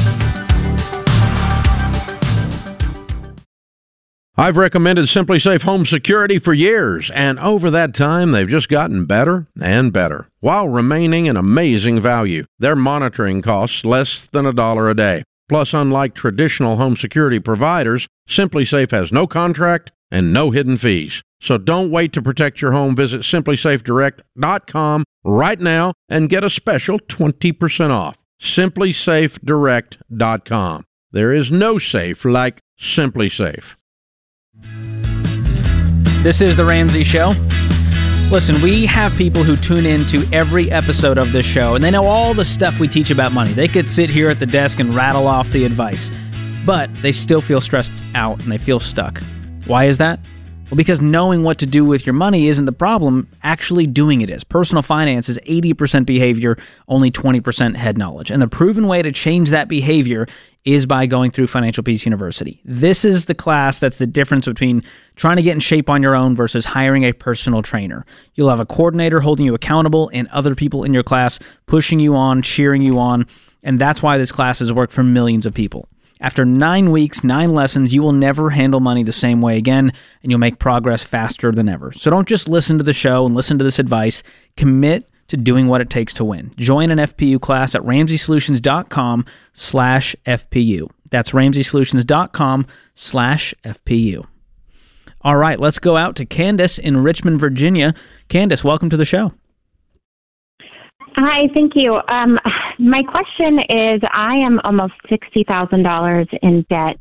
I've 4.37 4.57
recommended 4.57 5.04
SimpliSafe 5.07 5.62
Home 5.62 5.87
Security 5.87 6.40
for 6.40 6.52
years, 6.52 7.09
and 7.12 7.38
over 7.38 7.70
that 7.70 7.94
time, 7.94 8.33
they've 8.33 8.48
just 8.48 8.68
gotten 8.68 9.07
better 9.07 9.46
and 9.62 9.92
better 9.92 10.28
while 10.40 10.68
remaining 10.68 11.28
an 11.28 11.37
amazing 11.37 12.00
value. 12.00 12.44
Their 12.59 12.74
monitoring 12.74 13.42
costs 13.42 13.85
less 13.85 14.28
than 14.33 14.44
a 14.44 14.52
dollar 14.52 14.90
a 14.90 14.94
day. 14.94 15.22
Plus, 15.48 15.72
unlike 15.72 16.14
traditional 16.14 16.76
home 16.76 16.96
security 16.96 17.38
providers, 17.38 18.09
SimpliSafe 18.28 18.90
has 18.90 19.12
no 19.12 19.26
contract 19.26 19.92
and 20.14 20.33
no 20.33 20.50
hidden 20.53 20.79
fees. 20.79 21.22
So 21.40 21.59
don't 21.59 21.90
wait 21.90 22.12
to 22.12 22.22
protect 22.22 22.62
your 22.62 22.70
home. 22.70 22.94
Visit 22.94 23.22
simplisafedirect.com 23.22 25.03
right 25.24 25.61
now 25.61 25.94
and 26.09 26.31
get 26.31 26.44
a 26.44 26.50
special 26.50 27.00
20% 27.00 27.90
off. 27.90 28.16
simplisafedirect.com. 28.40 30.85
There 31.11 31.33
is 31.33 31.50
no 31.50 31.79
safe 31.79 32.24
like 32.24 32.61
SimpliSafe. 32.81 33.74
This 36.22 36.40
is 36.40 36.57
The 36.57 36.64
Ramsey 36.64 37.03
Show. 37.03 37.33
Listen, 38.31 38.62
we 38.62 38.87
have 38.87 39.16
people 39.16 39.42
who 39.42 39.57
tune 39.57 39.85
in 39.85 40.07
to 40.07 40.22
every 40.33 40.70
episode 40.70 41.18
of 41.18 41.33
this 41.33 41.44
show, 41.44 41.74
and 41.74 41.83
they 41.83 41.90
know 41.90 42.07
all 42.07 42.35
the 42.35 42.44
stuff 42.44 42.79
we 42.79 42.87
teach 42.87 43.11
about 43.11 43.33
money. 43.33 43.53
They 43.53 43.66
could 43.68 43.88
sit 43.88 44.11
here 44.11 44.31
at 44.31 44.38
the 44.38 44.46
desk 44.46 44.79
and 44.79 44.94
rattle 44.94 45.27
off 45.27 45.50
the 45.50 45.64
advice, 45.64 46.09
but 46.64 46.88
they 47.03 47.11
still 47.12 47.40
feel 47.40 47.61
stressed 47.61 47.92
out 48.14 48.40
and 48.42 48.53
they 48.53 48.59
feel 48.59 48.79
stuck. 48.81 49.20
Why 49.66 49.85
is 49.85 49.98
that? 49.98 50.20
Well, 50.70 50.77
because 50.77 51.00
knowing 51.00 51.42
what 51.42 51.59
to 51.59 51.66
do 51.66 51.85
with 51.85 52.07
your 52.07 52.14
money 52.14 52.48
isn't 52.48 52.64
the 52.64 52.72
problem, 52.72 53.29
actually 53.42 53.87
doing 53.87 54.22
it 54.22 54.31
is. 54.31 54.44
Personal 54.44 54.83
finance 54.83 55.29
is 55.29 55.38
80% 55.46 56.07
behavior, 56.07 56.57
only 56.88 57.11
20% 57.11 57.77
head 57.77 57.98
knowledge. 57.98 58.31
And 58.31 58.40
the 58.40 58.48
proven 58.48 58.87
way 58.87 59.03
to 59.03 59.12
change 59.12 59.50
that 59.50 59.68
behavior 59.68 60.27
is 60.64 60.87
by 60.87 61.05
going 61.05 61.31
through 61.31 61.46
Financial 61.48 61.85
Peace 61.85 62.07
University. 62.07 62.62
This 62.64 63.05
is 63.05 63.27
the 63.27 63.35
class 63.35 63.79
that's 63.79 63.98
the 63.98 64.07
difference 64.07 64.46
between 64.46 64.83
trying 65.16 65.37
to 65.37 65.42
get 65.42 65.53
in 65.53 65.61
shape 65.61 65.90
on 65.90 66.03
your 66.03 66.14
own 66.14 66.35
versus 66.35 66.64
hiring 66.64 67.05
a 67.05 67.12
personal 67.12 67.62
trainer. 67.62 68.07
You'll 68.35 68.48
have 68.48 68.61
a 68.61 68.66
coordinator 68.66 69.20
holding 69.20 69.44
you 69.44 69.55
accountable 69.55 70.11
and 70.14 70.29
other 70.29 70.55
people 70.55 70.83
in 70.83 70.94
your 70.94 71.03
class 71.03 71.38
pushing 71.66 72.00
you 72.00 72.16
on, 72.16 72.40
cheering 72.40 72.81
you 72.81 72.98
on. 72.98 73.27
And 73.62 73.79
that's 73.79 74.03
why 74.03 74.16
this 74.16 74.33
class 74.33 74.61
has 74.61 74.72
worked 74.72 74.92
for 74.92 75.03
millions 75.03 75.44
of 75.44 75.53
people. 75.53 75.88
After 76.20 76.44
nine 76.44 76.90
weeks, 76.90 77.24
nine 77.24 77.50
lessons, 77.50 77.92
you 77.92 78.03
will 78.03 78.12
never 78.12 78.50
handle 78.50 78.81
money 78.81 79.03
the 79.03 79.12
same 79.12 79.40
way 79.40 79.57
again, 79.57 79.92
and 80.22 80.31
you'll 80.31 80.38
make 80.38 80.59
progress 80.59 81.03
faster 81.03 81.53
than 81.53 81.68
ever. 81.68 81.92
So 81.92 82.11
don't 82.11 82.29
just 82.29 82.48
listen 82.48 82.79
to 82.79 82.85
the 82.85 82.92
show 82.92 83.27
and 83.27 83.35
listen 83.35 83.59
to 83.59 83.64
this 83.64 83.79
advice. 83.79 84.22
Commit 84.57 85.09
to 85.29 85.37
doing 85.37 85.66
what 85.66 85.81
it 85.81 85.90
takes 85.90 86.12
to 86.14 86.24
win. 86.24 86.53
Join 86.57 86.90
an 86.90 86.98
FPU 86.98 87.40
class 87.40 87.74
at 87.74 87.83
RamseySolutions.com 87.83 89.24
slash 89.53 90.14
FPU. 90.27 90.90
That's 91.11 91.31
RamseySolutions.com 91.31 92.66
slash 92.94 93.55
FPU. 93.64 94.27
All 95.22 95.37
right, 95.37 95.59
let's 95.59 95.79
go 95.79 95.96
out 95.96 96.16
to 96.16 96.27
Candace 96.27 96.79
in 96.79 97.03
Richmond, 97.03 97.40
Virginia. 97.40 97.94
Candace, 98.29 98.62
welcome 98.62 98.90
to 98.90 98.96
the 98.96 99.07
show. 99.07 99.33
Hi, 101.16 101.48
thank 101.55 101.72
you. 101.77 102.00
Um, 102.09 102.38
my 102.79 103.03
question 103.03 103.61
is 103.70 104.00
I 104.12 104.37
am 104.37 104.61
almost 104.64 104.94
$60,000 105.11 106.38
in 106.42 106.66
debt, 106.68 106.98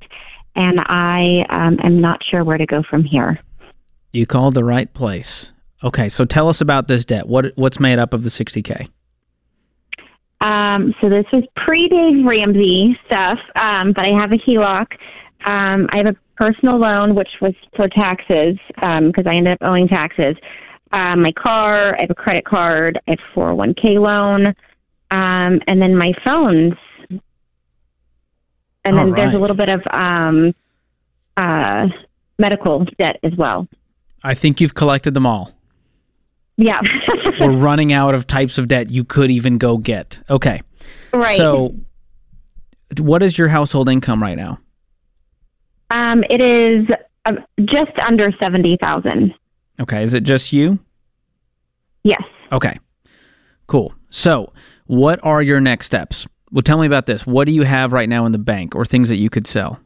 and 0.56 0.80
I 0.86 1.46
um, 1.50 1.80
am 1.84 2.00
not 2.00 2.22
sure 2.30 2.44
where 2.44 2.58
to 2.58 2.66
go 2.66 2.84
from 2.84 3.04
here. 3.04 3.40
You 4.12 4.28
called 4.28 4.54
the 4.54 4.64
right 4.64 4.94
place. 4.94 5.52
Okay, 5.84 6.10
so 6.10 6.26
tell 6.26 6.48
us 6.48 6.62
about 6.62 6.88
this 6.88 7.04
debt. 7.06 7.28
What 7.28 7.54
What's 7.56 7.80
made 7.80 8.00
up 8.00 8.14
of 8.14 8.24
the 8.24 8.30
60K? 8.30 8.88
Um, 10.42 10.94
so 11.02 11.10
this 11.10 11.26
was 11.34 11.44
pre 11.56 11.88
Dave 11.88 12.24
Ramsey 12.26 12.98
stuff, 13.06 13.40
um, 13.56 13.94
but 13.94 14.06
I 14.06 14.20
have 14.20 14.32
a 14.32 14.38
HELOC. 14.38 14.92
Um, 15.46 15.90
I 15.92 15.98
have 15.98 16.08
a 16.08 16.16
personal 16.36 16.78
loan, 16.78 17.16
which 17.16 17.30
was 17.42 17.54
for 17.76 17.88
taxes 17.88 18.58
because 18.76 19.26
um, 19.26 19.28
I 19.28 19.36
ended 19.36 19.54
up 19.54 19.60
owing 19.62 19.88
taxes. 19.88 20.36
Uh, 20.94 21.16
my 21.16 21.32
car, 21.32 21.96
I 21.98 22.02
have 22.02 22.12
a 22.12 22.16
credit 22.16 22.46
card, 22.46 23.00
I 23.08 23.12
have 23.12 23.20
a 23.20 23.40
401k 23.40 24.00
loan, 24.00 24.48
um, 25.12 25.60
and 25.68 25.82
then 25.82 25.96
my 25.98 26.14
phones. 26.24 26.74
And 28.86 28.98
then 28.98 29.10
All 29.10 29.16
there's 29.16 29.34
a 29.34 29.40
little 29.40 29.56
bit 29.56 29.70
of 29.70 29.82
um, 29.92 30.54
uh, 31.36 31.88
medical 32.38 32.86
debt 32.98 33.18
as 33.24 33.34
well. 33.38 33.68
I 34.24 34.34
think 34.34 34.62
you've 34.62 34.76
collected 34.76 35.14
them 35.14 35.26
all. 35.26 35.52
Yeah. 36.58 36.80
We're 37.40 37.52
running 37.52 37.92
out 37.92 38.14
of 38.14 38.28
types 38.28 38.58
of 38.58 38.68
debt 38.68 38.92
you 38.92 39.04
could 39.04 39.32
even 39.32 39.58
go 39.58 39.78
get. 39.78 40.20
Okay. 40.30 40.62
right. 41.12 41.38
So, 41.38 41.76
what 43.00 43.24
is 43.24 43.38
your 43.38 43.48
household 43.48 43.90
income 43.90 44.22
right 44.22 44.38
now? 44.38 44.60
um, 45.94 46.24
it 46.30 46.42
is 46.42 46.88
uh, 47.26 47.34
just 47.66 47.98
under 48.00 48.32
70000 48.42 49.34
Okay. 49.80 50.04
Is 50.04 50.14
it 50.14 50.24
just 50.24 50.54
you? 50.54 50.80
Yes. 52.04 52.22
Okay. 52.52 52.80
Cool. 53.68 53.94
So, 54.10 54.54
what 54.88 55.20
are 55.24 55.42
your 55.42 55.60
next 55.60 55.86
steps? 55.88 56.28
Well, 56.52 56.62
tell 56.62 56.78
me 56.78 56.86
about 56.86 57.06
this. 57.06 57.26
What 57.26 57.48
do 57.48 57.54
you 57.54 57.64
have 57.64 57.94
right 57.94 58.08
now 58.08 58.26
in 58.26 58.32
the 58.32 58.38
bank 58.38 58.76
or 58.76 58.86
things 58.86 59.10
that 59.10 59.18
you 59.18 59.30
could 59.30 59.48
sell? 59.48 59.80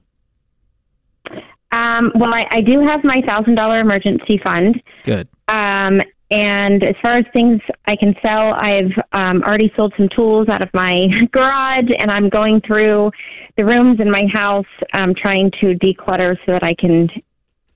Um, 1.71 2.11
well, 2.15 2.33
I, 2.33 2.45
I 2.49 2.61
do 2.61 2.81
have 2.81 3.03
my 3.03 3.21
$1,000 3.21 3.81
emergency 3.81 4.39
fund. 4.43 4.81
Good. 5.03 5.27
Um, 5.47 6.01
and 6.29 6.83
as 6.83 6.95
far 7.01 7.13
as 7.13 7.25
things 7.31 7.61
I 7.85 7.95
can 7.95 8.15
sell, 8.21 8.53
I've 8.53 8.91
um, 9.13 9.43
already 9.43 9.71
sold 9.75 9.93
some 9.95 10.09
tools 10.09 10.49
out 10.49 10.61
of 10.61 10.69
my 10.73 11.07
garage, 11.31 11.89
and 11.97 12.11
I'm 12.11 12.29
going 12.29 12.61
through 12.61 13.11
the 13.55 13.65
rooms 13.65 13.99
in 13.99 14.11
my 14.11 14.25
house, 14.33 14.65
um, 14.93 15.13
trying 15.15 15.51
to 15.61 15.75
declutter 15.75 16.37
so 16.45 16.51
that 16.51 16.63
I 16.63 16.73
can 16.73 17.09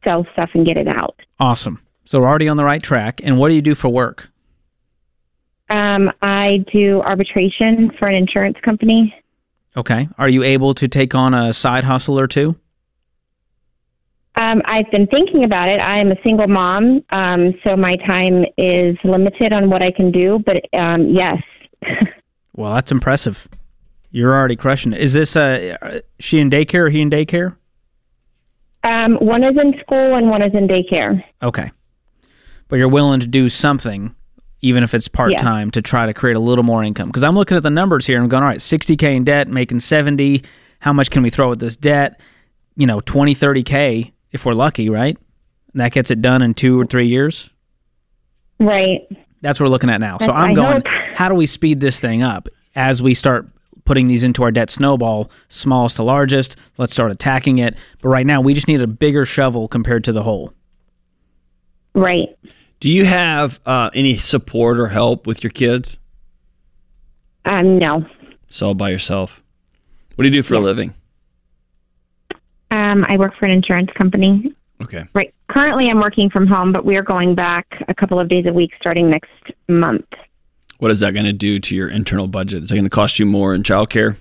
sell 0.04 0.26
stuff 0.34 0.50
and 0.54 0.66
get 0.66 0.78
it 0.78 0.88
out. 0.88 1.16
Awesome. 1.40 1.81
So, 2.06 2.20
we're 2.20 2.28
already 2.28 2.48
on 2.48 2.58
the 2.58 2.64
right 2.64 2.82
track. 2.82 3.22
And 3.24 3.38
what 3.38 3.50
do 3.50 3.56
you 3.56 3.62
do 3.62 3.76
for 3.76 3.90
work? 3.90 4.30
Um, 5.70 6.12
I 6.22 6.66
do 6.74 7.02
arbitration 7.02 7.92
for 7.98 8.08
an 8.08 8.16
insurance 8.16 8.58
company. 8.64 9.16
Okay. 9.78 10.10
Are 10.18 10.28
you 10.28 10.44
able 10.44 10.74
to 10.74 10.88
take 10.88 11.16
on 11.16 11.34
a 11.34 11.54
side 11.54 11.86
hustle 11.86 12.20
or 12.20 12.28
two? 12.28 12.56
Um, 14.36 14.62
I've 14.66 14.90
been 14.92 15.08
thinking 15.08 15.44
about 15.44 15.70
it. 15.70 15.80
I'm 15.80 16.12
a 16.12 16.22
single 16.24 16.48
mom, 16.48 17.04
um, 17.10 17.54
so 17.64 17.76
my 17.78 17.96
time 18.08 18.46
is 18.58 18.98
limited 19.04 19.54
on 19.54 19.70
what 19.70 19.82
I 19.82 19.92
can 19.92 20.12
do. 20.12 20.40
But 20.46 20.62
um, 20.74 21.10
yes, 21.10 21.42
Well, 22.54 22.74
that's 22.74 22.92
impressive. 22.92 23.48
You're 24.12 24.34
already 24.34 24.56
crushing 24.56 24.94
it. 24.94 25.00
Is 25.00 25.14
this 25.14 25.36
uh, 25.36 26.02
she 26.20 26.40
in 26.40 26.50
daycare 26.50 26.86
or 26.86 26.90
he 26.90 27.02
in 27.02 27.10
daycare? 27.10 27.56
um, 28.84 29.16
one 29.16 29.44
is 29.44 29.56
in 29.58 29.80
school 29.82 30.16
and 30.16 30.30
one 30.30 30.42
is 30.42 30.54
in 30.54 30.68
daycare. 30.68 31.24
Okay. 31.44 31.72
But 32.72 32.78
you're 32.78 32.88
willing 32.88 33.20
to 33.20 33.28
do 33.28 33.50
something, 33.50 34.16
even 34.62 34.82
if 34.82 34.94
it's 34.94 35.10
part 35.10 35.38
time, 35.38 35.72
to 35.72 35.82
try 35.82 36.06
to 36.06 36.14
create 36.14 36.38
a 36.38 36.40
little 36.40 36.64
more 36.64 36.82
income. 36.82 37.10
Because 37.10 37.22
I'm 37.22 37.36
looking 37.36 37.58
at 37.58 37.64
the 37.64 37.70
numbers 37.70 38.08
here 38.08 38.16
and 38.16 38.24
I'm 38.24 38.30
going, 38.30 38.44
all 38.44 38.50
right, 38.50 38.60
60K 38.60 39.14
in 39.14 39.26
debt, 39.26 39.50
making 39.50 39.82
70. 39.82 40.42
How 40.80 40.94
much 40.94 41.12
can 41.12 41.22
we 41.22 41.30
throw 41.30 41.52
at 41.52 41.60
this 41.60 41.76
debt? 41.76 42.22
You 42.78 42.88
know, 42.88 43.02
20, 43.02 43.36
30K 43.36 44.14
if 44.32 44.46
we're 44.46 44.54
lucky, 44.54 44.90
right? 44.90 45.18
And 45.74 45.82
that 45.82 45.92
gets 45.92 46.12
it 46.12 46.22
done 46.22 46.42
in 46.42 46.54
two 46.54 46.80
or 46.80 46.86
three 46.86 47.08
years. 47.08 47.50
Right. 48.58 49.02
That's 49.42 49.60
what 49.60 49.66
we're 49.66 49.72
looking 49.72 49.90
at 49.90 50.00
now. 50.00 50.18
So 50.20 50.32
I'm 50.32 50.52
I 50.52 50.54
going, 50.54 50.74
hope. 50.76 50.86
how 51.16 51.28
do 51.28 51.36
we 51.36 51.48
speed 51.48 51.82
this 51.82 52.00
thing 52.00 52.24
up 52.24 52.48
as 52.74 53.02
we 53.02 53.14
start 53.14 53.50
putting 53.84 54.08
these 54.08 54.24
into 54.24 54.44
our 54.44 54.52
debt 54.52 54.70
snowball, 54.70 55.30
smallest 55.50 55.98
to 55.98 56.04
largest? 56.04 56.56
Let's 56.78 56.94
start 56.94 57.12
attacking 57.12 57.58
it. 57.58 57.78
But 58.02 58.08
right 58.08 58.26
now, 58.26 58.40
we 58.40 58.54
just 58.54 58.70
need 58.70 58.82
a 58.82 58.88
bigger 58.88 59.26
shovel 59.26 59.68
compared 59.68 60.06
to 60.06 60.14
the 60.14 60.24
hole. 60.24 60.54
Right. 61.94 62.30
Do 62.82 62.90
you 62.90 63.06
have 63.06 63.60
uh, 63.64 63.92
any 63.94 64.16
support 64.16 64.80
or 64.80 64.88
help 64.88 65.28
with 65.28 65.44
your 65.44 65.52
kids? 65.52 66.00
Um, 67.46 67.78
no. 67.78 68.08
So 68.50 68.68
all 68.68 68.74
by 68.74 68.90
yourself. 68.90 69.44
What 70.16 70.24
do 70.24 70.30
you 70.30 70.34
do 70.34 70.42
for 70.42 70.56
a 70.56 70.60
living? 70.60 70.96
Um, 72.72 73.06
I 73.08 73.18
work 73.18 73.36
for 73.38 73.46
an 73.46 73.52
insurance 73.52 73.92
company. 73.96 74.56
Okay. 74.82 75.04
Right. 75.14 75.32
Currently, 75.48 75.90
I'm 75.90 76.00
working 76.00 76.32
from 76.32 76.48
home, 76.48 76.72
but 76.72 76.84
we 76.84 76.98
are 76.98 77.04
going 77.04 77.36
back 77.36 77.68
a 77.88 77.94
couple 77.94 78.20
of 78.20 78.28
days 78.28 78.48
a 78.48 78.54
week 78.54 78.72
starting 78.80 79.12
next 79.12 79.30
month. 79.68 80.08
What 80.80 80.90
is 80.90 81.02
that 81.02 81.14
going 81.14 81.28
to 81.28 81.34
do 81.34 81.60
to 81.60 81.76
your 81.76 81.88
internal 81.88 82.28
budget? 82.28 82.64
Is 82.64 82.72
it 82.72 82.76
going 82.76 82.86
to 82.86 82.90
cost 82.90 83.20
you 83.20 83.28
more 83.28 83.54
in 83.54 83.62
childcare? 83.62 84.18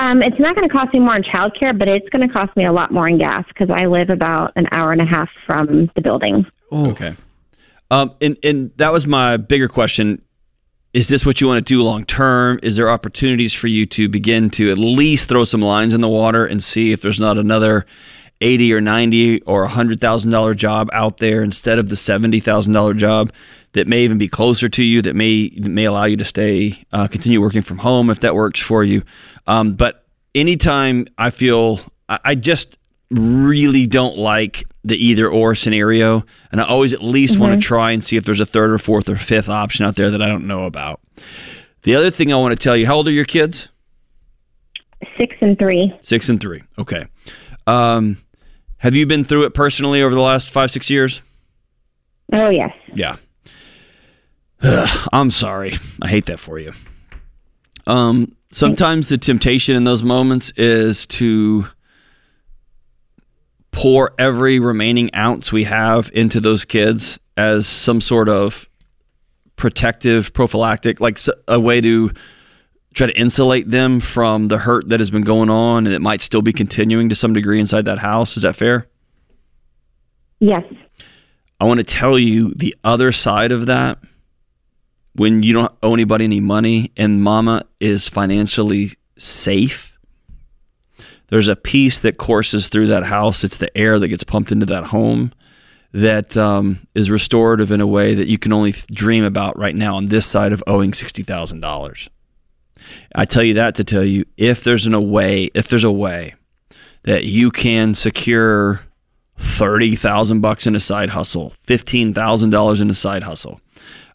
Um, 0.00 0.22
it's 0.22 0.40
not 0.40 0.56
going 0.56 0.66
to 0.66 0.72
cost 0.72 0.94
me 0.94 1.00
more 1.00 1.14
in 1.14 1.22
childcare, 1.22 1.78
but 1.78 1.86
it's 1.86 2.08
going 2.08 2.26
to 2.26 2.32
cost 2.32 2.56
me 2.56 2.64
a 2.64 2.72
lot 2.72 2.90
more 2.90 3.06
in 3.06 3.18
gas 3.18 3.44
because 3.48 3.68
I 3.68 3.84
live 3.84 4.08
about 4.08 4.50
an 4.56 4.66
hour 4.72 4.92
and 4.92 5.00
a 5.02 5.04
half 5.04 5.28
from 5.44 5.90
the 5.94 6.00
building. 6.00 6.46
Ooh. 6.72 6.86
Okay. 6.92 7.14
Um, 7.90 8.14
and 8.22 8.38
and 8.42 8.70
that 8.76 8.94
was 8.94 9.06
my 9.06 9.36
bigger 9.36 9.68
question. 9.68 10.22
Is 10.94 11.08
this 11.08 11.26
what 11.26 11.42
you 11.42 11.46
want 11.46 11.58
to 11.58 11.74
do 11.74 11.82
long 11.82 12.06
term? 12.06 12.58
Is 12.62 12.76
there 12.76 12.88
opportunities 12.88 13.52
for 13.52 13.66
you 13.66 13.84
to 13.86 14.08
begin 14.08 14.48
to 14.50 14.70
at 14.70 14.78
least 14.78 15.28
throw 15.28 15.44
some 15.44 15.60
lines 15.60 15.92
in 15.92 16.00
the 16.00 16.08
water 16.08 16.46
and 16.46 16.62
see 16.62 16.92
if 16.92 17.02
there's 17.02 17.20
not 17.20 17.36
another 17.36 17.84
eighty 18.40 18.72
or 18.72 18.80
ninety 18.80 19.42
or 19.42 19.66
hundred 19.66 20.00
thousand 20.00 20.30
dollar 20.30 20.54
job 20.54 20.88
out 20.94 21.18
there 21.18 21.42
instead 21.42 21.78
of 21.78 21.90
the 21.90 21.96
seventy 21.96 22.40
thousand 22.40 22.72
dollar 22.72 22.94
job 22.94 23.32
that 23.72 23.86
may 23.86 24.02
even 24.02 24.18
be 24.18 24.28
closer 24.28 24.68
to 24.68 24.82
you 24.82 25.02
that 25.02 25.14
may 25.14 25.50
may 25.56 25.84
allow 25.84 26.04
you 26.04 26.16
to 26.16 26.24
stay 26.24 26.84
uh, 26.92 27.06
continue 27.06 27.40
working 27.40 27.62
from 27.62 27.78
home 27.78 28.10
if 28.10 28.20
that 28.20 28.34
works 28.34 28.60
for 28.60 28.82
you. 28.84 29.02
Um, 29.46 29.74
but 29.74 30.06
anytime 30.34 31.06
I 31.18 31.30
feel 31.30 31.80
I, 32.08 32.18
I 32.24 32.34
just 32.34 32.78
really 33.10 33.86
don't 33.86 34.16
like 34.16 34.64
the 34.84 34.96
either 34.96 35.28
or 35.28 35.54
scenario 35.54 36.24
and 36.52 36.60
I 36.60 36.64
always 36.64 36.92
at 36.92 37.02
least 37.02 37.38
want 37.38 37.54
to 37.54 37.60
try 37.60 37.90
and 37.90 38.04
see 38.04 38.16
if 38.16 38.24
there's 38.24 38.40
a 38.40 38.46
third 38.46 38.70
or 38.72 38.78
fourth 38.78 39.08
or 39.08 39.16
fifth 39.16 39.48
option 39.48 39.84
out 39.84 39.96
there 39.96 40.10
that 40.10 40.22
I 40.22 40.28
don't 40.28 40.46
know 40.46 40.64
about. 40.64 41.00
The 41.82 41.94
other 41.94 42.10
thing 42.10 42.32
I 42.32 42.36
want 42.36 42.58
to 42.58 42.62
tell 42.62 42.76
you, 42.76 42.86
how 42.86 42.96
old 42.96 43.08
are 43.08 43.12
your 43.12 43.24
kids? 43.24 43.68
Six 45.18 45.34
and 45.40 45.58
three. 45.58 45.96
Six 46.02 46.28
and 46.28 46.40
three. 46.40 46.62
Okay. 46.78 47.06
Um, 47.66 48.18
have 48.78 48.94
you 48.94 49.06
been 49.06 49.24
through 49.24 49.44
it 49.44 49.54
personally 49.54 50.02
over 50.02 50.14
the 50.14 50.20
last 50.20 50.50
five, 50.50 50.70
six 50.70 50.90
years? 50.90 51.22
Oh, 52.32 52.50
yes. 52.50 52.72
Yeah. 52.94 53.16
I'm 55.12 55.30
sorry. 55.30 55.78
I 56.02 56.08
hate 56.08 56.26
that 56.26 56.38
for 56.38 56.58
you. 56.58 56.72
Um, 57.86 58.36
sometimes 58.52 59.08
the 59.08 59.18
temptation 59.18 59.76
in 59.76 59.84
those 59.84 60.02
moments 60.02 60.52
is 60.56 61.06
to 61.06 61.66
pour 63.72 64.12
every 64.18 64.58
remaining 64.58 65.10
ounce 65.14 65.52
we 65.52 65.64
have 65.64 66.10
into 66.12 66.40
those 66.40 66.64
kids 66.64 67.18
as 67.36 67.66
some 67.66 68.00
sort 68.00 68.28
of 68.28 68.68
protective 69.56 70.32
prophylactic, 70.32 71.00
like 71.00 71.18
a 71.48 71.58
way 71.58 71.80
to 71.80 72.10
try 72.94 73.06
to 73.06 73.18
insulate 73.18 73.70
them 73.70 74.00
from 74.00 74.48
the 74.48 74.58
hurt 74.58 74.88
that 74.88 75.00
has 75.00 75.10
been 75.10 75.22
going 75.22 75.48
on 75.48 75.86
and 75.86 75.94
it 75.94 76.00
might 76.00 76.20
still 76.20 76.42
be 76.42 76.52
continuing 76.52 77.08
to 77.08 77.14
some 77.14 77.32
degree 77.32 77.60
inside 77.60 77.84
that 77.84 77.98
house. 77.98 78.36
Is 78.36 78.42
that 78.42 78.56
fair? 78.56 78.88
Yes. 80.40 80.64
I 81.60 81.66
want 81.66 81.78
to 81.78 81.84
tell 81.84 82.18
you 82.18 82.52
the 82.54 82.74
other 82.82 83.12
side 83.12 83.52
of 83.52 83.66
that. 83.66 83.98
When 85.20 85.42
you 85.42 85.52
don't 85.52 85.74
owe 85.82 85.92
anybody 85.92 86.24
any 86.24 86.40
money 86.40 86.92
and 86.96 87.22
mama 87.22 87.64
is 87.78 88.08
financially 88.08 88.92
safe, 89.18 89.98
there's 91.28 91.46
a 91.46 91.56
peace 91.56 91.98
that 91.98 92.16
courses 92.16 92.68
through 92.68 92.86
that 92.86 93.04
house. 93.04 93.44
It's 93.44 93.58
the 93.58 93.76
air 93.76 93.98
that 93.98 94.08
gets 94.08 94.24
pumped 94.24 94.50
into 94.50 94.64
that 94.64 94.84
home 94.84 95.34
that 95.92 96.38
um, 96.38 96.86
is 96.94 97.10
restorative 97.10 97.70
in 97.70 97.82
a 97.82 97.86
way 97.86 98.14
that 98.14 98.28
you 98.28 98.38
can 98.38 98.50
only 98.50 98.72
dream 98.92 99.22
about 99.22 99.58
right 99.58 99.76
now 99.76 99.96
on 99.96 100.06
this 100.06 100.24
side 100.24 100.54
of 100.54 100.64
owing 100.66 100.92
$60,000. 100.92 102.08
I 103.14 103.26
tell 103.26 103.42
you 103.42 103.52
that 103.52 103.74
to 103.74 103.84
tell 103.84 104.02
you 104.02 104.24
if 104.38 104.64
there's 104.64 104.86
an 104.86 104.94
a 104.94 105.02
way, 105.02 105.50
if 105.52 105.68
there's 105.68 105.84
a 105.84 105.92
way 105.92 106.34
that 107.02 107.24
you 107.24 107.50
can 107.50 107.94
secure 107.94 108.80
thirty 109.36 109.96
thousand 109.96 110.40
bucks 110.40 110.66
in 110.66 110.74
a 110.74 110.80
side 110.80 111.10
hustle, 111.10 111.52
fifteen 111.62 112.14
thousand 112.14 112.48
dollars 112.48 112.80
in 112.80 112.88
a 112.88 112.94
side 112.94 113.24
hustle, 113.24 113.60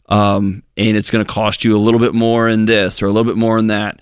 um, 0.08 0.62
and 0.76 0.96
it's 0.96 1.10
going 1.10 1.24
to 1.24 1.32
cost 1.32 1.64
you 1.64 1.76
a 1.76 1.78
little 1.78 2.00
bit 2.00 2.14
more 2.14 2.48
in 2.48 2.64
this 2.64 3.02
or 3.02 3.06
a 3.06 3.10
little 3.10 3.30
bit 3.30 3.38
more 3.38 3.58
in 3.58 3.66
that, 3.68 4.00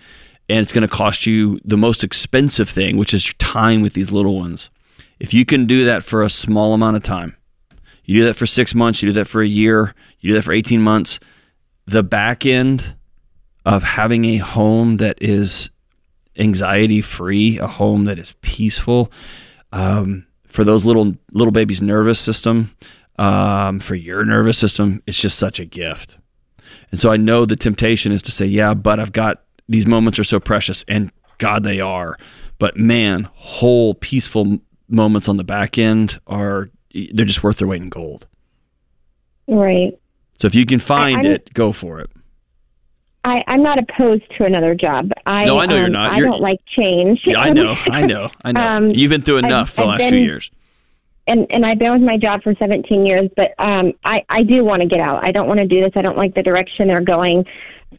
and 0.48 0.60
it's 0.60 0.72
going 0.72 0.82
to 0.82 0.88
cost 0.88 1.26
you 1.26 1.58
the 1.64 1.76
most 1.76 2.04
expensive 2.04 2.68
thing, 2.68 2.96
which 2.96 3.14
is 3.14 3.26
your 3.26 3.34
time 3.38 3.82
with 3.82 3.94
these 3.94 4.12
little 4.12 4.36
ones. 4.36 4.70
If 5.18 5.32
you 5.32 5.44
can 5.44 5.66
do 5.66 5.84
that 5.84 6.04
for 6.04 6.22
a 6.22 6.28
small 6.28 6.74
amount 6.74 6.96
of 6.96 7.02
time, 7.02 7.36
you 8.04 8.20
do 8.20 8.26
that 8.26 8.34
for 8.34 8.46
six 8.46 8.74
months, 8.74 9.02
you 9.02 9.08
do 9.08 9.14
that 9.14 9.28
for 9.28 9.40
a 9.40 9.46
year, 9.46 9.94
you 10.20 10.30
do 10.30 10.34
that 10.34 10.42
for 10.42 10.52
eighteen 10.52 10.82
months, 10.82 11.18
the 11.86 12.02
back 12.02 12.44
end 12.44 12.96
of 13.64 13.82
having 13.82 14.24
a 14.26 14.36
home 14.36 14.98
that 14.98 15.16
is 15.22 15.70
anxiety 16.36 17.00
free, 17.00 17.58
a 17.58 17.66
home 17.66 18.04
that 18.04 18.18
is 18.18 18.34
peaceful. 18.42 19.10
Um, 19.72 20.26
for 20.46 20.64
those 20.64 20.84
little 20.84 21.16
little 21.32 21.52
babies' 21.52 21.80
nervous 21.80 22.20
system, 22.20 22.76
um, 23.18 23.80
for 23.80 23.94
your 23.94 24.24
nervous 24.24 24.58
system, 24.58 25.02
it's 25.06 25.20
just 25.20 25.38
such 25.38 25.58
a 25.60 25.64
gift. 25.64 26.18
And 26.90 27.00
so 27.00 27.10
I 27.10 27.16
know 27.16 27.44
the 27.44 27.56
temptation 27.56 28.12
is 28.12 28.22
to 28.22 28.30
say, 28.30 28.46
yeah, 28.46 28.74
but 28.74 28.98
I've 29.00 29.12
got 29.12 29.42
these 29.68 29.86
moments 29.86 30.18
are 30.18 30.24
so 30.24 30.38
precious, 30.40 30.84
and 30.88 31.10
God, 31.38 31.64
they 31.64 31.80
are. 31.80 32.16
But 32.58 32.76
man, 32.76 33.28
whole 33.34 33.94
peaceful 33.94 34.58
moments 34.88 35.28
on 35.28 35.36
the 35.36 35.44
back 35.44 35.78
end 35.78 36.20
are 36.26 36.70
they're 37.12 37.24
just 37.26 37.42
worth 37.42 37.58
their 37.58 37.68
weight 37.68 37.82
in 37.82 37.88
gold. 37.88 38.26
Right. 39.48 39.98
So 40.38 40.46
if 40.46 40.54
you 40.54 40.66
can 40.66 40.78
find 40.78 41.26
I- 41.26 41.30
it, 41.30 41.54
go 41.54 41.72
for 41.72 42.00
it. 42.00 42.10
I, 43.26 43.42
I'm 43.46 43.62
not 43.62 43.78
opposed 43.78 44.24
to 44.36 44.44
another 44.44 44.74
job. 44.74 45.10
I, 45.24 45.46
No, 45.46 45.58
I 45.58 45.64
know 45.64 45.76
you're 45.76 45.86
um, 45.86 45.92
not. 45.92 46.12
I 46.12 46.18
You're- 46.18 46.28
don't 46.30 46.42
like 46.42 46.60
change. 46.66 47.22
Yeah, 47.24 47.38
I 47.38 47.50
know, 47.50 47.74
I 47.86 48.02
know, 48.04 48.30
I 48.44 48.52
know. 48.52 48.60
Um, 48.66 48.90
You've 48.90 49.08
been 49.08 49.22
through 49.22 49.38
enough 49.38 49.70
I've- 49.70 49.76
for 49.76 49.80
the 49.82 49.86
last 49.88 50.08
few 50.10 50.18
years. 50.18 50.50
And 51.26 51.46
and 51.50 51.64
I've 51.64 51.78
been 51.78 51.92
with 51.92 52.02
my 52.02 52.16
job 52.16 52.42
for 52.42 52.54
17 52.54 53.06
years, 53.06 53.30
but 53.36 53.54
um, 53.58 53.92
I 54.04 54.24
I 54.28 54.42
do 54.42 54.64
want 54.64 54.82
to 54.82 54.88
get 54.88 55.00
out. 55.00 55.24
I 55.24 55.30
don't 55.32 55.46
want 55.48 55.60
to 55.60 55.66
do 55.66 55.80
this. 55.80 55.92
I 55.96 56.02
don't 56.02 56.16
like 56.18 56.34
the 56.34 56.42
direction 56.42 56.88
they're 56.88 57.00
going. 57.00 57.44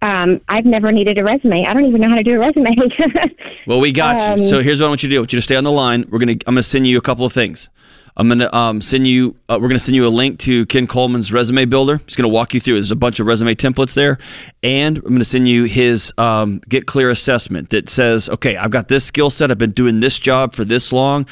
Um, 0.01 0.41
I've 0.49 0.65
never 0.65 0.91
needed 0.91 1.17
a 1.19 1.23
resume. 1.23 1.65
I 1.65 1.73
don't 1.73 1.85
even 1.85 2.01
know 2.01 2.09
how 2.09 2.15
to 2.15 2.23
do 2.23 2.35
a 2.35 2.39
resume. 2.39 2.75
Well, 3.67 3.79
we 3.79 3.91
got 3.91 4.19
Um, 4.21 4.39
you. 4.39 4.49
So 4.49 4.59
here's 4.59 4.79
what 4.79 4.87
I 4.87 4.89
want 4.89 5.01
you 5.03 5.09
to 5.09 5.13
do. 5.15 5.17
I 5.17 5.21
want 5.21 5.33
you 5.33 5.39
to 5.39 5.43
stay 5.43 5.55
on 5.55 5.63
the 5.63 5.71
line. 5.71 6.05
We're 6.09 6.19
gonna. 6.19 6.33
I'm 6.33 6.53
gonna 6.53 6.63
send 6.63 6.85
you 6.85 6.97
a 6.97 7.01
couple 7.01 7.25
of 7.25 7.33
things. 7.33 7.69
I'm 8.17 8.29
gonna 8.29 8.53
um, 8.53 8.81
send 8.81 9.07
you. 9.07 9.35
Uh, 9.49 9.57
we're 9.61 9.67
gonna 9.69 9.79
send 9.79 9.95
you 9.95 10.05
a 10.05 10.09
link 10.09 10.39
to 10.41 10.65
Ken 10.67 10.85
Coleman's 10.87 11.31
resume 11.33 11.65
builder. 11.65 11.99
He's 12.05 12.15
gonna 12.15 12.29
walk 12.29 12.53
you 12.53 12.59
through. 12.59 12.75
There's 12.75 12.91
a 12.91 12.95
bunch 12.95 13.19
of 13.19 13.25
resume 13.27 13.55
templates 13.55 13.93
there, 13.93 14.17
and 14.63 14.97
I'm 14.97 15.13
gonna 15.13 15.25
send 15.25 15.47
you 15.47 15.63
his 15.63 16.13
um, 16.17 16.61
Get 16.69 16.85
Clear 16.85 17.09
assessment 17.09 17.69
that 17.69 17.89
says, 17.89 18.29
okay, 18.29 18.55
I've 18.57 18.71
got 18.71 18.87
this 18.87 19.03
skill 19.05 19.29
set. 19.29 19.49
I've 19.51 19.57
been 19.57 19.71
doing 19.71 19.99
this 19.99 20.19
job 20.19 20.55
for 20.55 20.63
this 20.63 20.93
long. 20.93 21.25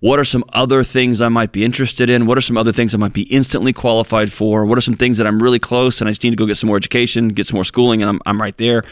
What 0.00 0.18
are 0.18 0.24
some 0.24 0.44
other 0.54 0.82
things 0.82 1.20
I 1.20 1.28
might 1.28 1.52
be 1.52 1.62
interested 1.62 2.08
in? 2.08 2.24
What 2.24 2.38
are 2.38 2.40
some 2.40 2.56
other 2.56 2.72
things 2.72 2.94
I 2.94 2.98
might 2.98 3.12
be 3.12 3.24
instantly 3.24 3.74
qualified 3.74 4.32
for? 4.32 4.64
What 4.64 4.78
are 4.78 4.80
some 4.80 4.94
things 4.94 5.18
that 5.18 5.26
I'm 5.26 5.42
really 5.42 5.58
close 5.58 6.00
and 6.00 6.08
I 6.08 6.12
just 6.12 6.24
need 6.24 6.30
to 6.30 6.36
go 6.36 6.46
get 6.46 6.56
some 6.56 6.68
more 6.68 6.78
education, 6.78 7.28
get 7.28 7.46
some 7.46 7.56
more 7.56 7.64
schooling, 7.64 8.00
and 8.00 8.08
I'm, 8.08 8.20
I'm 8.24 8.40
right 8.40 8.56
there. 8.56 8.82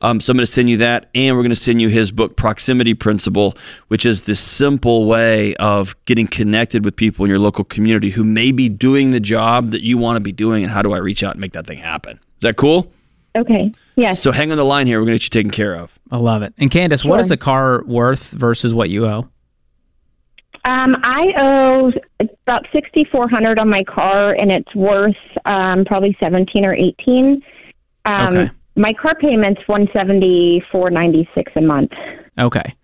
Um, 0.00 0.20
so 0.20 0.32
I'm 0.32 0.36
going 0.36 0.44
to 0.44 0.52
send 0.52 0.68
you 0.68 0.78
that, 0.78 1.08
and 1.14 1.36
we're 1.36 1.42
going 1.42 1.50
to 1.50 1.56
send 1.56 1.80
you 1.80 1.88
his 1.88 2.10
book, 2.10 2.36
Proximity 2.36 2.94
Principle, 2.94 3.56
which 3.88 4.04
is 4.04 4.24
this 4.24 4.40
simple 4.40 5.06
way 5.06 5.54
of 5.56 5.94
getting 6.04 6.26
connected 6.26 6.84
with 6.84 6.96
people 6.96 7.24
in 7.24 7.28
your 7.28 7.38
local 7.38 7.62
community 7.62 8.10
who 8.10 8.24
may 8.24 8.50
be 8.50 8.68
doing 8.68 9.12
the 9.12 9.20
job 9.20 9.70
that 9.70 9.82
you 9.82 9.98
want 9.98 10.16
to 10.16 10.20
be 10.20 10.32
doing, 10.32 10.64
and 10.64 10.72
how 10.72 10.82
do 10.82 10.92
I 10.92 10.98
reach 10.98 11.22
out 11.22 11.32
and 11.32 11.40
make 11.40 11.52
that 11.52 11.68
thing 11.68 11.78
happen? 11.78 12.18
Is 12.38 12.42
that 12.42 12.56
cool? 12.56 12.92
okay. 13.36 13.70
Yes. 13.96 14.20
So 14.20 14.32
hang 14.32 14.50
on 14.50 14.56
the 14.56 14.64
line 14.64 14.86
here. 14.86 14.98
We're 14.98 15.06
going 15.06 15.18
to 15.18 15.24
get 15.24 15.24
you 15.24 15.42
taken 15.42 15.50
care 15.50 15.74
of. 15.74 15.96
I 16.10 16.16
love 16.16 16.42
it. 16.42 16.54
And 16.58 16.70
Candace, 16.70 17.04
what 17.04 17.20
is 17.20 17.28
the 17.28 17.36
car 17.36 17.84
worth 17.84 18.30
versus 18.30 18.74
what 18.74 18.90
you 18.90 19.06
owe? 19.06 19.28
Um, 20.66 20.96
I 21.04 21.32
owe 21.38 21.92
about 22.20 22.66
6,400 22.72 23.58
on 23.58 23.68
my 23.68 23.84
car, 23.84 24.32
and 24.32 24.50
it's 24.50 24.74
worth 24.74 25.16
um, 25.44 25.84
probably 25.84 26.16
17 26.20 26.64
or 26.66 26.74
18. 26.74 27.42
Um, 28.04 28.36
Okay. 28.36 28.50
My 28.78 28.92
car 28.92 29.14
payment's 29.14 29.62
174.96 29.62 31.56
a 31.56 31.60
month. 31.62 31.92
Okay. 32.38 32.74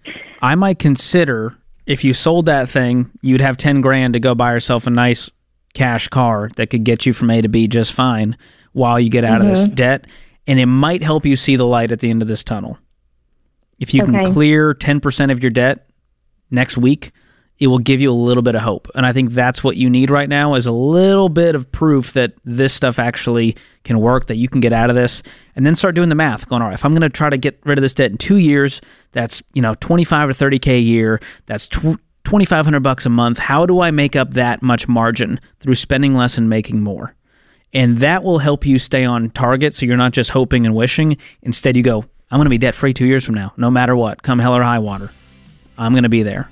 I 0.40 0.54
might 0.54 0.78
consider 0.78 1.54
if 1.84 2.02
you 2.02 2.14
sold 2.14 2.46
that 2.46 2.68
thing, 2.68 3.10
you'd 3.20 3.42
have 3.42 3.56
10 3.58 3.82
grand 3.82 4.14
to 4.14 4.20
go 4.20 4.34
buy 4.34 4.52
yourself 4.52 4.86
a 4.86 4.90
nice 4.90 5.30
cash 5.74 6.08
car 6.08 6.50
that 6.56 6.68
could 6.68 6.84
get 6.84 7.04
you 7.04 7.12
from 7.12 7.30
A 7.30 7.42
to 7.42 7.48
B 7.48 7.68
just 7.68 7.92
fine 7.92 8.38
while 8.72 8.98
you 8.98 9.10
get 9.10 9.24
out 9.24 9.42
of 9.42 9.46
this 9.46 9.68
debt. 9.68 10.06
And 10.46 10.58
it 10.58 10.66
might 10.66 11.02
help 11.02 11.26
you 11.26 11.36
see 11.36 11.56
the 11.56 11.66
light 11.66 11.92
at 11.92 12.00
the 12.00 12.08
end 12.08 12.22
of 12.22 12.28
this 12.28 12.42
tunnel. 12.42 12.78
If 13.78 13.92
you 13.92 14.02
can 14.02 14.32
clear 14.32 14.74
10% 14.74 15.30
of 15.30 15.42
your 15.42 15.50
debt 15.50 15.88
next 16.50 16.78
week, 16.78 17.12
it 17.62 17.68
will 17.68 17.78
give 17.78 18.00
you 18.00 18.10
a 18.10 18.12
little 18.12 18.42
bit 18.42 18.56
of 18.56 18.62
hope. 18.62 18.90
And 18.96 19.06
I 19.06 19.12
think 19.12 19.30
that's 19.30 19.62
what 19.62 19.76
you 19.76 19.88
need 19.88 20.10
right 20.10 20.28
now 20.28 20.56
is 20.56 20.66
a 20.66 20.72
little 20.72 21.28
bit 21.28 21.54
of 21.54 21.70
proof 21.70 22.12
that 22.14 22.32
this 22.44 22.74
stuff 22.74 22.98
actually 22.98 23.54
can 23.84 24.00
work, 24.00 24.26
that 24.26 24.34
you 24.34 24.48
can 24.48 24.60
get 24.60 24.72
out 24.72 24.90
of 24.90 24.96
this, 24.96 25.22
and 25.54 25.64
then 25.64 25.76
start 25.76 25.94
doing 25.94 26.08
the 26.08 26.16
math. 26.16 26.48
Going, 26.48 26.60
all 26.60 26.66
right, 26.66 26.74
if 26.74 26.84
I'm 26.84 26.90
going 26.90 27.02
to 27.02 27.08
try 27.08 27.30
to 27.30 27.36
get 27.36 27.60
rid 27.64 27.78
of 27.78 27.82
this 27.82 27.94
debt 27.94 28.10
in 28.10 28.18
two 28.18 28.38
years, 28.38 28.80
that's 29.12 29.44
you 29.52 29.62
know 29.62 29.76
25 29.76 30.36
to 30.36 30.44
30k 30.44 30.72
a 30.72 30.80
year. 30.80 31.20
That's 31.46 31.68
tw- 31.68 32.00
2,500 32.24 32.80
bucks 32.80 33.06
a 33.06 33.10
month. 33.10 33.38
How 33.38 33.64
do 33.64 33.80
I 33.80 33.92
make 33.92 34.16
up 34.16 34.34
that 34.34 34.60
much 34.60 34.88
margin 34.88 35.38
through 35.60 35.76
spending 35.76 36.14
less 36.14 36.36
and 36.36 36.50
making 36.50 36.82
more? 36.82 37.14
And 37.72 37.98
that 37.98 38.24
will 38.24 38.40
help 38.40 38.66
you 38.66 38.80
stay 38.80 39.04
on 39.04 39.30
target, 39.30 39.72
so 39.72 39.86
you're 39.86 39.96
not 39.96 40.12
just 40.12 40.30
hoping 40.30 40.66
and 40.66 40.74
wishing. 40.74 41.16
Instead, 41.42 41.76
you 41.76 41.84
go, 41.84 42.04
I'm 42.28 42.38
going 42.38 42.46
to 42.46 42.50
be 42.50 42.58
debt 42.58 42.74
free 42.74 42.92
two 42.92 43.06
years 43.06 43.24
from 43.24 43.36
now, 43.36 43.52
no 43.56 43.70
matter 43.70 43.94
what, 43.94 44.24
come 44.24 44.40
hell 44.40 44.56
or 44.56 44.64
high 44.64 44.80
water. 44.80 45.12
I'm 45.78 45.92
going 45.92 46.02
to 46.02 46.08
be 46.08 46.24
there. 46.24 46.50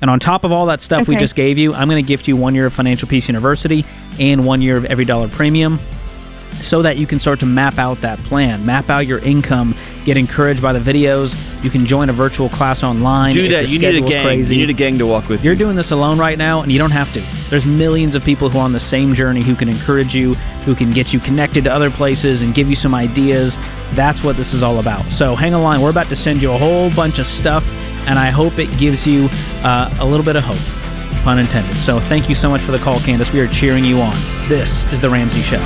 And 0.00 0.10
on 0.10 0.20
top 0.20 0.44
of 0.44 0.52
all 0.52 0.66
that 0.66 0.80
stuff 0.80 1.08
we 1.08 1.16
just 1.16 1.34
gave 1.34 1.58
you, 1.58 1.74
I'm 1.74 1.88
going 1.88 2.02
to 2.02 2.06
gift 2.06 2.28
you 2.28 2.36
one 2.36 2.54
year 2.54 2.66
of 2.66 2.72
Financial 2.72 3.08
Peace 3.08 3.28
University 3.28 3.84
and 4.20 4.46
one 4.46 4.62
year 4.62 4.76
of 4.76 4.84
EveryDollar 4.84 5.30
Premium 5.32 5.78
so 6.60 6.82
that 6.82 6.96
you 6.96 7.06
can 7.06 7.18
start 7.18 7.40
to 7.40 7.46
map 7.46 7.78
out 7.78 8.00
that 8.00 8.18
plan, 8.20 8.64
map 8.66 8.90
out 8.90 9.06
your 9.06 9.18
income, 9.20 9.74
get 10.04 10.16
encouraged 10.16 10.60
by 10.60 10.72
the 10.72 10.80
videos. 10.80 11.36
You 11.62 11.70
can 11.70 11.86
join 11.86 12.08
a 12.08 12.12
virtual 12.12 12.48
class 12.48 12.82
online. 12.82 13.32
Do 13.32 13.48
that. 13.48 13.68
You 13.68 13.78
need 13.78 13.96
a 13.96 14.00
gang. 14.00 14.24
Crazy. 14.24 14.56
You 14.56 14.66
need 14.66 14.70
a 14.70 14.76
gang 14.76 14.98
to 14.98 15.06
walk 15.06 15.28
with 15.28 15.44
You're 15.44 15.54
you. 15.54 15.58
doing 15.58 15.76
this 15.76 15.90
alone 15.90 16.18
right 16.18 16.38
now, 16.38 16.62
and 16.62 16.72
you 16.72 16.78
don't 16.78 16.90
have 16.90 17.12
to. 17.14 17.20
There's 17.50 17.66
millions 17.66 18.14
of 18.14 18.24
people 18.24 18.48
who 18.48 18.58
are 18.58 18.64
on 18.64 18.72
the 18.72 18.80
same 18.80 19.14
journey 19.14 19.42
who 19.42 19.54
can 19.54 19.68
encourage 19.68 20.14
you, 20.14 20.34
who 20.64 20.74
can 20.74 20.90
get 20.90 21.12
you 21.12 21.20
connected 21.20 21.64
to 21.64 21.72
other 21.72 21.90
places 21.90 22.42
and 22.42 22.54
give 22.54 22.68
you 22.68 22.76
some 22.76 22.94
ideas. 22.94 23.56
That's 23.92 24.22
what 24.22 24.36
this 24.36 24.52
is 24.52 24.62
all 24.62 24.80
about. 24.80 25.04
So 25.12 25.34
hang 25.34 25.54
on 25.54 25.62
line. 25.62 25.80
We're 25.80 25.90
about 25.90 26.08
to 26.08 26.16
send 26.16 26.42
you 26.42 26.52
a 26.52 26.58
whole 26.58 26.90
bunch 26.90 27.18
of 27.18 27.26
stuff, 27.26 27.64
and 28.08 28.18
I 28.18 28.30
hope 28.30 28.58
it 28.58 28.76
gives 28.78 29.06
you 29.06 29.28
uh, 29.62 29.94
a 30.00 30.04
little 30.04 30.24
bit 30.24 30.34
of 30.34 30.42
hope, 30.42 31.22
pun 31.22 31.38
intended. 31.38 31.76
So 31.76 32.00
thank 32.00 32.28
you 32.28 32.34
so 32.34 32.48
much 32.48 32.62
for 32.62 32.72
the 32.72 32.78
call, 32.78 32.98
Candace. 33.00 33.32
We 33.32 33.40
are 33.40 33.48
cheering 33.48 33.84
you 33.84 34.00
on. 34.00 34.14
This 34.48 34.90
is 34.92 35.00
The 35.00 35.10
Ramsey 35.10 35.42
Show. 35.42 35.60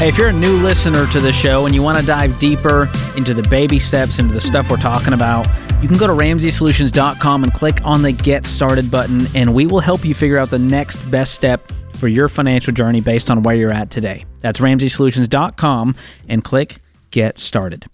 Hey, 0.00 0.08
if 0.08 0.16
you're 0.16 0.28
a 0.28 0.32
new 0.32 0.56
listener 0.56 1.06
to 1.08 1.20
the 1.20 1.30
show 1.30 1.66
and 1.66 1.74
you 1.74 1.82
want 1.82 1.98
to 1.98 2.06
dive 2.06 2.38
deeper 2.38 2.90
into 3.18 3.34
the 3.34 3.42
baby 3.42 3.78
steps, 3.78 4.18
into 4.18 4.32
the 4.32 4.40
stuff 4.40 4.70
we're 4.70 4.78
talking 4.78 5.12
about, 5.12 5.46
you 5.82 5.88
can 5.88 5.98
go 5.98 6.06
to 6.06 6.14
ramseysolutions.com 6.14 7.44
and 7.44 7.52
click 7.52 7.76
on 7.84 8.00
the 8.00 8.10
Get 8.10 8.46
Started 8.46 8.90
button, 8.90 9.28
and 9.34 9.52
we 9.52 9.66
will 9.66 9.80
help 9.80 10.02
you 10.02 10.14
figure 10.14 10.38
out 10.38 10.48
the 10.48 10.58
next 10.58 10.96
best 11.10 11.34
step 11.34 11.70
for 11.96 12.08
your 12.08 12.30
financial 12.30 12.72
journey 12.72 13.02
based 13.02 13.30
on 13.30 13.42
where 13.42 13.54
you're 13.54 13.74
at 13.74 13.90
today. 13.90 14.24
That's 14.40 14.58
ramseysolutions.com 14.58 15.94
and 16.30 16.42
click 16.42 16.78
Get 17.10 17.38
Started. 17.38 17.84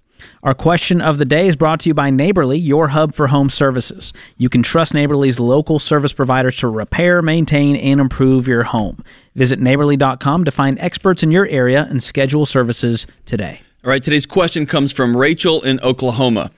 Our 0.43 0.55
question 0.55 1.01
of 1.01 1.19
the 1.19 1.25
day 1.25 1.47
is 1.47 1.57
brought 1.57 1.81
to 1.81 1.89
you 1.89 1.95
by 1.95 2.11
Neighborly, 2.11 2.59
your 2.59 2.89
hub 2.89 3.15
for 3.15 3.29
home 3.29 3.51
services. 3.51 4.13
You 4.37 4.49
can 4.49 4.63
trust 4.63 4.95
Neighborly's 4.95 5.41
local 5.41 5.79
service 5.79 6.13
providers 6.13 6.57
to 6.57 6.69
repair, 6.69 7.23
maintain, 7.23 7.77
and 7.77 8.01
improve 8.01 8.47
your 8.47 8.65
home. 8.65 9.05
Visit 9.35 9.61
neighborly.com 9.61 10.45
to 10.45 10.51
find 10.51 10.79
experts 10.79 11.23
in 11.23 11.31
your 11.31 11.47
area 11.47 11.87
and 11.91 12.03
schedule 12.03 12.47
services 12.47 13.07
today. 13.25 13.61
All 13.85 13.91
right, 13.91 14.03
today's 14.03 14.27
question 14.27 14.67
comes 14.67 14.93
from 14.93 15.17
Rachel 15.17 15.63
in 15.63 15.81
Oklahoma. 15.81 16.51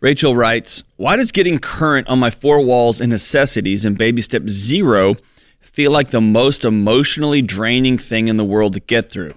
Rachel 0.00 0.34
writes, 0.34 0.82
Why 0.96 1.16
does 1.16 1.30
getting 1.30 1.58
current 1.58 2.08
on 2.08 2.18
my 2.18 2.30
four 2.30 2.64
walls 2.64 3.00
and 3.00 3.10
necessities 3.10 3.84
in 3.84 3.94
baby 3.94 4.20
step 4.20 4.48
zero 4.48 5.16
feel 5.60 5.90
like 5.90 6.10
the 6.10 6.20
most 6.20 6.64
emotionally 6.64 7.40
draining 7.40 7.98
thing 7.98 8.28
in 8.28 8.36
the 8.36 8.44
world 8.44 8.74
to 8.74 8.80
get 8.80 9.10
through? 9.10 9.34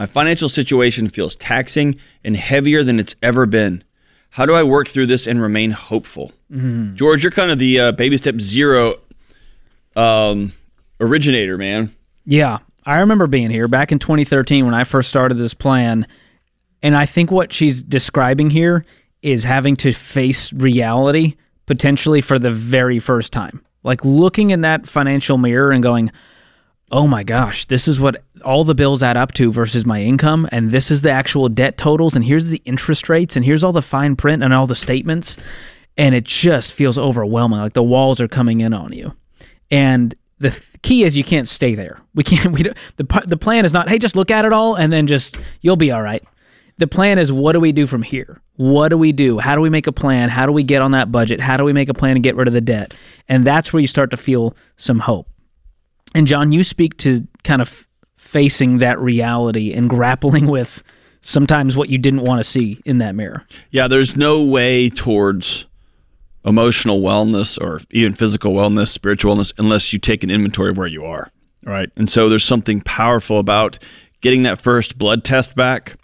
My 0.00 0.06
financial 0.06 0.48
situation 0.48 1.10
feels 1.10 1.36
taxing 1.36 2.00
and 2.24 2.34
heavier 2.34 2.82
than 2.82 2.98
it's 2.98 3.14
ever 3.22 3.44
been. 3.44 3.84
How 4.30 4.46
do 4.46 4.54
I 4.54 4.62
work 4.62 4.88
through 4.88 5.08
this 5.08 5.26
and 5.26 5.42
remain 5.42 5.72
hopeful? 5.72 6.32
George, 6.94 7.22
you're 7.22 7.30
kind 7.30 7.50
of 7.50 7.58
the 7.58 7.78
uh, 7.78 7.92
baby 7.92 8.16
step 8.16 8.40
zero 8.40 8.94
um, 9.96 10.54
originator, 11.00 11.58
man. 11.58 11.94
Yeah, 12.24 12.60
I 12.86 13.00
remember 13.00 13.26
being 13.26 13.50
here 13.50 13.68
back 13.68 13.92
in 13.92 13.98
2013 13.98 14.64
when 14.64 14.72
I 14.72 14.84
first 14.84 15.10
started 15.10 15.34
this 15.34 15.52
plan. 15.52 16.06
And 16.82 16.96
I 16.96 17.04
think 17.04 17.30
what 17.30 17.52
she's 17.52 17.82
describing 17.82 18.48
here 18.48 18.86
is 19.20 19.44
having 19.44 19.76
to 19.76 19.92
face 19.92 20.50
reality 20.50 21.34
potentially 21.66 22.22
for 22.22 22.38
the 22.38 22.50
very 22.50 23.00
first 23.00 23.34
time. 23.34 23.62
Like 23.82 24.02
looking 24.02 24.48
in 24.50 24.62
that 24.62 24.88
financial 24.88 25.36
mirror 25.36 25.72
and 25.72 25.82
going, 25.82 26.10
oh 26.90 27.06
my 27.06 27.22
gosh, 27.22 27.66
this 27.66 27.86
is 27.86 28.00
what 28.00 28.24
all 28.42 28.64
the 28.64 28.74
bills 28.74 29.02
add 29.02 29.16
up 29.16 29.32
to 29.32 29.52
versus 29.52 29.86
my 29.86 30.02
income. 30.02 30.48
And 30.52 30.70
this 30.70 30.90
is 30.90 31.02
the 31.02 31.10
actual 31.10 31.48
debt 31.48 31.78
totals. 31.78 32.16
And 32.16 32.24
here's 32.24 32.46
the 32.46 32.62
interest 32.64 33.08
rates. 33.08 33.36
And 33.36 33.44
here's 33.44 33.64
all 33.64 33.72
the 33.72 33.82
fine 33.82 34.16
print 34.16 34.42
and 34.42 34.52
all 34.52 34.66
the 34.66 34.74
statements. 34.74 35.36
And 35.96 36.14
it 36.14 36.24
just 36.24 36.72
feels 36.72 36.96
overwhelming. 36.98 37.58
Like 37.58 37.74
the 37.74 37.82
walls 37.82 38.20
are 38.20 38.28
coming 38.28 38.60
in 38.60 38.72
on 38.72 38.92
you. 38.92 39.14
And 39.70 40.14
the 40.38 40.58
key 40.82 41.04
is 41.04 41.16
you 41.16 41.24
can't 41.24 41.46
stay 41.46 41.74
there. 41.74 42.00
We 42.14 42.24
can't. 42.24 42.52
We 42.52 42.62
don't, 42.62 42.76
the 42.96 43.22
the 43.26 43.36
plan 43.36 43.64
is 43.64 43.72
not. 43.72 43.88
Hey, 43.88 43.98
just 43.98 44.16
look 44.16 44.30
at 44.30 44.44
it 44.44 44.52
all 44.52 44.74
and 44.74 44.92
then 44.92 45.06
just 45.06 45.36
you'll 45.60 45.76
be 45.76 45.92
all 45.92 46.02
right. 46.02 46.22
The 46.78 46.86
plan 46.86 47.18
is 47.18 47.30
what 47.30 47.52
do 47.52 47.60
we 47.60 47.72
do 47.72 47.86
from 47.86 48.02
here? 48.02 48.40
What 48.56 48.88
do 48.88 48.96
we 48.96 49.12
do? 49.12 49.38
How 49.38 49.54
do 49.54 49.60
we 49.60 49.68
make 49.68 49.86
a 49.86 49.92
plan? 49.92 50.30
How 50.30 50.46
do 50.46 50.52
we 50.52 50.62
get 50.62 50.80
on 50.80 50.92
that 50.92 51.12
budget? 51.12 51.38
How 51.38 51.58
do 51.58 51.64
we 51.64 51.74
make 51.74 51.90
a 51.90 51.94
plan 51.94 52.16
to 52.16 52.20
get 52.20 52.36
rid 52.36 52.48
of 52.48 52.54
the 52.54 52.62
debt? 52.62 52.94
And 53.28 53.46
that's 53.46 53.72
where 53.72 53.80
you 53.80 53.86
start 53.86 54.10
to 54.12 54.16
feel 54.16 54.56
some 54.78 55.00
hope. 55.00 55.28
And 56.14 56.26
John, 56.26 56.52
you 56.52 56.64
speak 56.64 56.96
to 56.98 57.26
kind 57.44 57.60
of 57.60 57.86
facing 58.30 58.78
that 58.78 58.96
reality 59.00 59.72
and 59.72 59.90
grappling 59.90 60.46
with 60.46 60.84
sometimes 61.20 61.76
what 61.76 61.88
you 61.88 61.98
didn't 61.98 62.22
want 62.22 62.38
to 62.38 62.44
see 62.44 62.80
in 62.84 62.98
that 62.98 63.12
mirror. 63.16 63.44
Yeah, 63.72 63.88
there's 63.88 64.16
no 64.16 64.44
way 64.44 64.88
towards 64.88 65.66
emotional 66.44 67.00
wellness 67.00 67.60
or 67.60 67.80
even 67.90 68.14
physical 68.14 68.52
wellness, 68.52 68.86
spiritual 68.86 69.34
wellness, 69.34 69.52
unless 69.58 69.92
you 69.92 69.98
take 69.98 70.22
an 70.22 70.30
inventory 70.30 70.70
of 70.70 70.76
where 70.76 70.86
you 70.86 71.04
are. 71.04 71.32
Right. 71.64 71.90
And 71.96 72.08
so 72.08 72.28
there's 72.28 72.44
something 72.44 72.80
powerful 72.82 73.40
about 73.40 73.80
getting 74.20 74.44
that 74.44 74.60
first 74.60 74.96
blood 74.96 75.24
test 75.24 75.56
back 75.56 75.96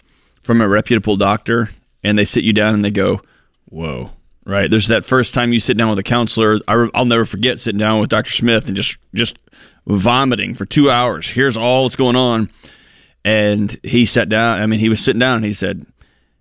from 0.43 0.59
a 0.59 0.67
reputable 0.67 1.15
doctor 1.15 1.69
and 2.03 2.19
they 2.19 2.25
sit 2.25 2.43
you 2.43 2.51
down 2.51 2.73
and 2.73 2.83
they 2.83 2.91
go, 2.91 3.21
whoa. 3.69 4.11
Right. 4.47 4.71
There's 4.71 4.87
that 4.87 5.03
first 5.03 5.33
time 5.33 5.51
you 5.51 5.59
sit 5.59 5.75
down 5.77 5.89
with 5.89 5.99
a 5.99 6.03
counselor. 6.03 6.59
I, 6.69 6.75
will 6.77 7.05
never 7.05 7.25
forget 7.25 7.59
sitting 7.59 7.79
down 7.79 7.99
with 7.99 8.09
Dr. 8.09 8.31
Smith 8.31 8.67
and 8.67 8.77
just, 8.77 8.97
just 9.13 9.37
vomiting 9.85 10.55
for 10.55 10.65
two 10.65 10.89
hours. 10.89 11.27
Here's 11.27 11.57
all 11.57 11.83
that's 11.83 11.97
going 11.97 12.15
on. 12.15 12.49
And 13.25 13.77
he 13.83 14.05
sat 14.05 14.29
down. 14.29 14.61
I 14.61 14.65
mean, 14.65 14.79
he 14.79 14.87
was 14.87 15.03
sitting 15.03 15.19
down 15.19 15.35
and 15.35 15.45
he 15.45 15.51
said, 15.51 15.85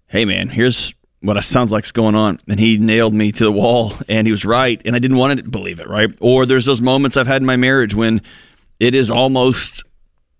Hey, 0.07 0.25
man, 0.25 0.51
here's 0.51 0.95
what 1.21 1.37
it 1.37 1.43
sounds 1.43 1.73
like 1.73 1.85
is 1.85 1.91
going 1.91 2.15
on. 2.15 2.41
And 2.47 2.61
he 2.61 2.79
nailed 2.79 3.13
me 3.13 3.33
to 3.33 3.43
the 3.43 3.51
wall 3.51 3.95
and 4.09 4.25
he 4.25 4.31
was 4.31 4.45
right. 4.45 4.81
And 4.85 4.95
I 4.95 5.01
didn't 5.01 5.17
want 5.17 5.41
to 5.41 5.43
believe 5.45 5.81
it, 5.81 5.89
right? 5.89 6.17
Or 6.21 6.47
there's 6.47 6.65
those 6.65 6.81
moments 6.81 7.17
I've 7.17 7.27
had 7.27 7.43
in 7.43 7.47
my 7.47 7.57
marriage 7.57 7.93
when 7.93 8.23
it 8.79 8.95
is 8.95 9.11
almost, 9.11 9.83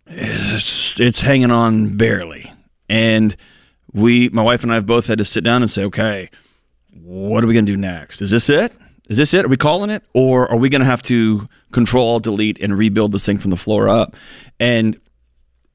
it's, 0.07 1.01
it's 1.01 1.21
hanging 1.21 1.51
on 1.51 1.97
barely. 1.97 2.53
And 2.89 3.35
we, 3.93 4.29
my 4.29 4.43
wife 4.43 4.63
and 4.63 4.71
I 4.71 4.77
have 4.77 4.87
both 4.87 5.09
had 5.09 5.19
to 5.19 5.25
sit 5.25 5.43
down 5.43 5.63
and 5.63 5.71
say, 5.71 5.83
okay, 5.83 6.31
what 7.03 7.45
are 7.45 7.47
we 7.47 7.55
going 7.55 7.67
to 7.67 7.73
do 7.73 7.77
next? 7.77 8.23
Is 8.23 8.31
this 8.31 8.49
it? 8.49 8.73
Is 9.09 9.17
this 9.17 9.35
it? 9.35 9.45
Are 9.45 9.49
we 9.49 9.57
calling 9.57 9.91
it? 9.91 10.03
Or 10.15 10.51
are 10.51 10.57
we 10.57 10.69
going 10.69 10.81
to 10.81 10.87
have 10.87 11.03
to 11.05 11.49
control, 11.73 12.21
delete, 12.21 12.61
and 12.61 12.77
rebuild 12.77 13.13
this 13.13 13.25
thing 13.25 13.39
from 13.39 13.51
the 13.51 13.57
floor 13.57 13.89
up? 13.89 14.17
And 14.59 14.99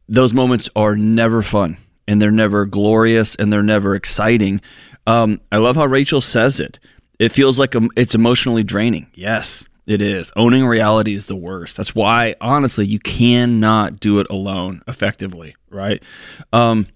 those 0.07 0.33
moments 0.33 0.69
are 0.75 0.95
never 0.95 1.41
fun 1.41 1.77
and 2.07 2.21
they're 2.21 2.31
never 2.31 2.65
glorious 2.65 3.35
and 3.35 3.51
they're 3.51 3.63
never 3.63 3.95
exciting. 3.95 4.59
Um, 5.07 5.39
I 5.51 5.57
love 5.57 5.77
how 5.77 5.85
Rachel 5.85 6.21
says 6.21 6.59
it. 6.59 6.79
It 7.19 7.29
feels 7.29 7.59
like 7.59 7.75
it's 7.95 8.15
emotionally 8.15 8.63
draining. 8.63 9.07
Yes, 9.13 9.63
it 9.85 10.01
is. 10.01 10.31
Owning 10.35 10.65
reality 10.65 11.13
is 11.13 11.27
the 11.27 11.35
worst. 11.35 11.77
That's 11.77 11.95
why, 11.95 12.35
honestly, 12.41 12.85
you 12.85 12.99
cannot 12.99 13.99
do 13.99 14.19
it 14.19 14.27
alone 14.29 14.81
effectively, 14.87 15.55
right? 15.69 16.03
Um, 16.51 16.87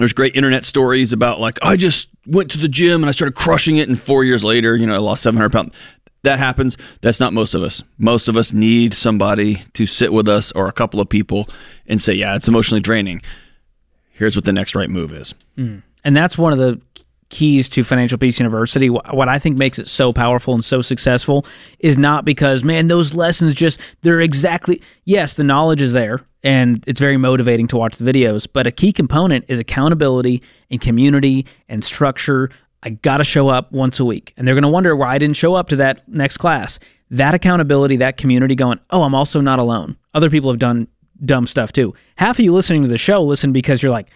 there's 0.00 0.12
great 0.12 0.34
internet 0.34 0.64
stories 0.64 1.12
about 1.12 1.40
like 1.40 1.58
I 1.62 1.76
just 1.76 2.08
went 2.26 2.50
to 2.52 2.58
the 2.58 2.68
gym 2.68 3.02
and 3.02 3.08
I 3.08 3.12
started 3.12 3.34
crushing 3.34 3.76
it, 3.76 3.88
and 3.88 4.00
four 4.00 4.24
years 4.24 4.44
later, 4.44 4.76
you 4.76 4.86
know, 4.86 4.94
I 4.94 4.98
lost 4.98 5.22
700 5.22 5.52
pounds. 5.52 5.74
That 6.22 6.38
happens. 6.38 6.76
That's 7.00 7.18
not 7.20 7.32
most 7.32 7.54
of 7.54 7.62
us. 7.62 7.82
Most 7.96 8.28
of 8.28 8.36
us 8.36 8.52
need 8.52 8.92
somebody 8.92 9.62
to 9.72 9.86
sit 9.86 10.12
with 10.12 10.28
us 10.28 10.52
or 10.52 10.68
a 10.68 10.72
couple 10.72 11.00
of 11.00 11.08
people 11.08 11.48
and 11.86 12.00
say, 12.00 12.12
"Yeah, 12.14 12.36
it's 12.36 12.48
emotionally 12.48 12.82
draining." 12.82 13.22
Here's 14.10 14.36
what 14.36 14.44
the 14.44 14.52
next 14.52 14.74
right 14.74 14.90
move 14.90 15.14
is. 15.14 15.34
Mm. 15.56 15.82
And 16.04 16.16
that's 16.16 16.36
one 16.36 16.52
of 16.52 16.58
the 16.58 16.80
keys 17.30 17.68
to 17.70 17.84
Financial 17.84 18.18
Peace 18.18 18.38
University. 18.38 18.90
What 18.90 19.28
I 19.28 19.38
think 19.38 19.56
makes 19.56 19.78
it 19.78 19.88
so 19.88 20.12
powerful 20.12 20.52
and 20.52 20.64
so 20.64 20.82
successful 20.82 21.46
is 21.78 21.96
not 21.96 22.24
because, 22.24 22.62
man, 22.62 22.88
those 22.88 23.14
lessons 23.14 23.54
just, 23.54 23.80
they're 24.02 24.20
exactly, 24.20 24.82
yes, 25.04 25.34
the 25.34 25.44
knowledge 25.44 25.80
is 25.80 25.92
there 25.92 26.20
and 26.42 26.82
it's 26.86 27.00
very 27.00 27.16
motivating 27.16 27.68
to 27.68 27.76
watch 27.76 27.96
the 27.96 28.10
videos, 28.10 28.46
but 28.50 28.66
a 28.66 28.70
key 28.70 28.92
component 28.92 29.44
is 29.48 29.58
accountability 29.58 30.42
and 30.70 30.80
community 30.80 31.46
and 31.68 31.84
structure. 31.84 32.50
I 32.82 32.90
got 32.90 33.18
to 33.18 33.24
show 33.24 33.48
up 33.48 33.72
once 33.72 34.00
a 34.00 34.04
week. 34.04 34.32
And 34.36 34.46
they're 34.46 34.54
going 34.54 34.62
to 34.62 34.68
wonder 34.68 34.96
why 34.96 35.14
I 35.14 35.18
didn't 35.18 35.36
show 35.36 35.54
up 35.54 35.68
to 35.68 35.76
that 35.76 36.08
next 36.08 36.38
class. 36.38 36.78
That 37.10 37.34
accountability, 37.34 37.96
that 37.96 38.16
community 38.16 38.54
going, 38.54 38.80
oh, 38.90 39.02
I'm 39.02 39.14
also 39.14 39.40
not 39.40 39.58
alone. 39.58 39.96
Other 40.14 40.30
people 40.30 40.50
have 40.50 40.58
done 40.58 40.88
dumb 41.24 41.46
stuff 41.46 41.72
too. 41.72 41.94
Half 42.16 42.38
of 42.38 42.44
you 42.44 42.52
listening 42.52 42.82
to 42.82 42.88
the 42.88 42.98
show 42.98 43.22
listen 43.22 43.52
because 43.52 43.82
you're 43.82 43.92
like, 43.92 44.08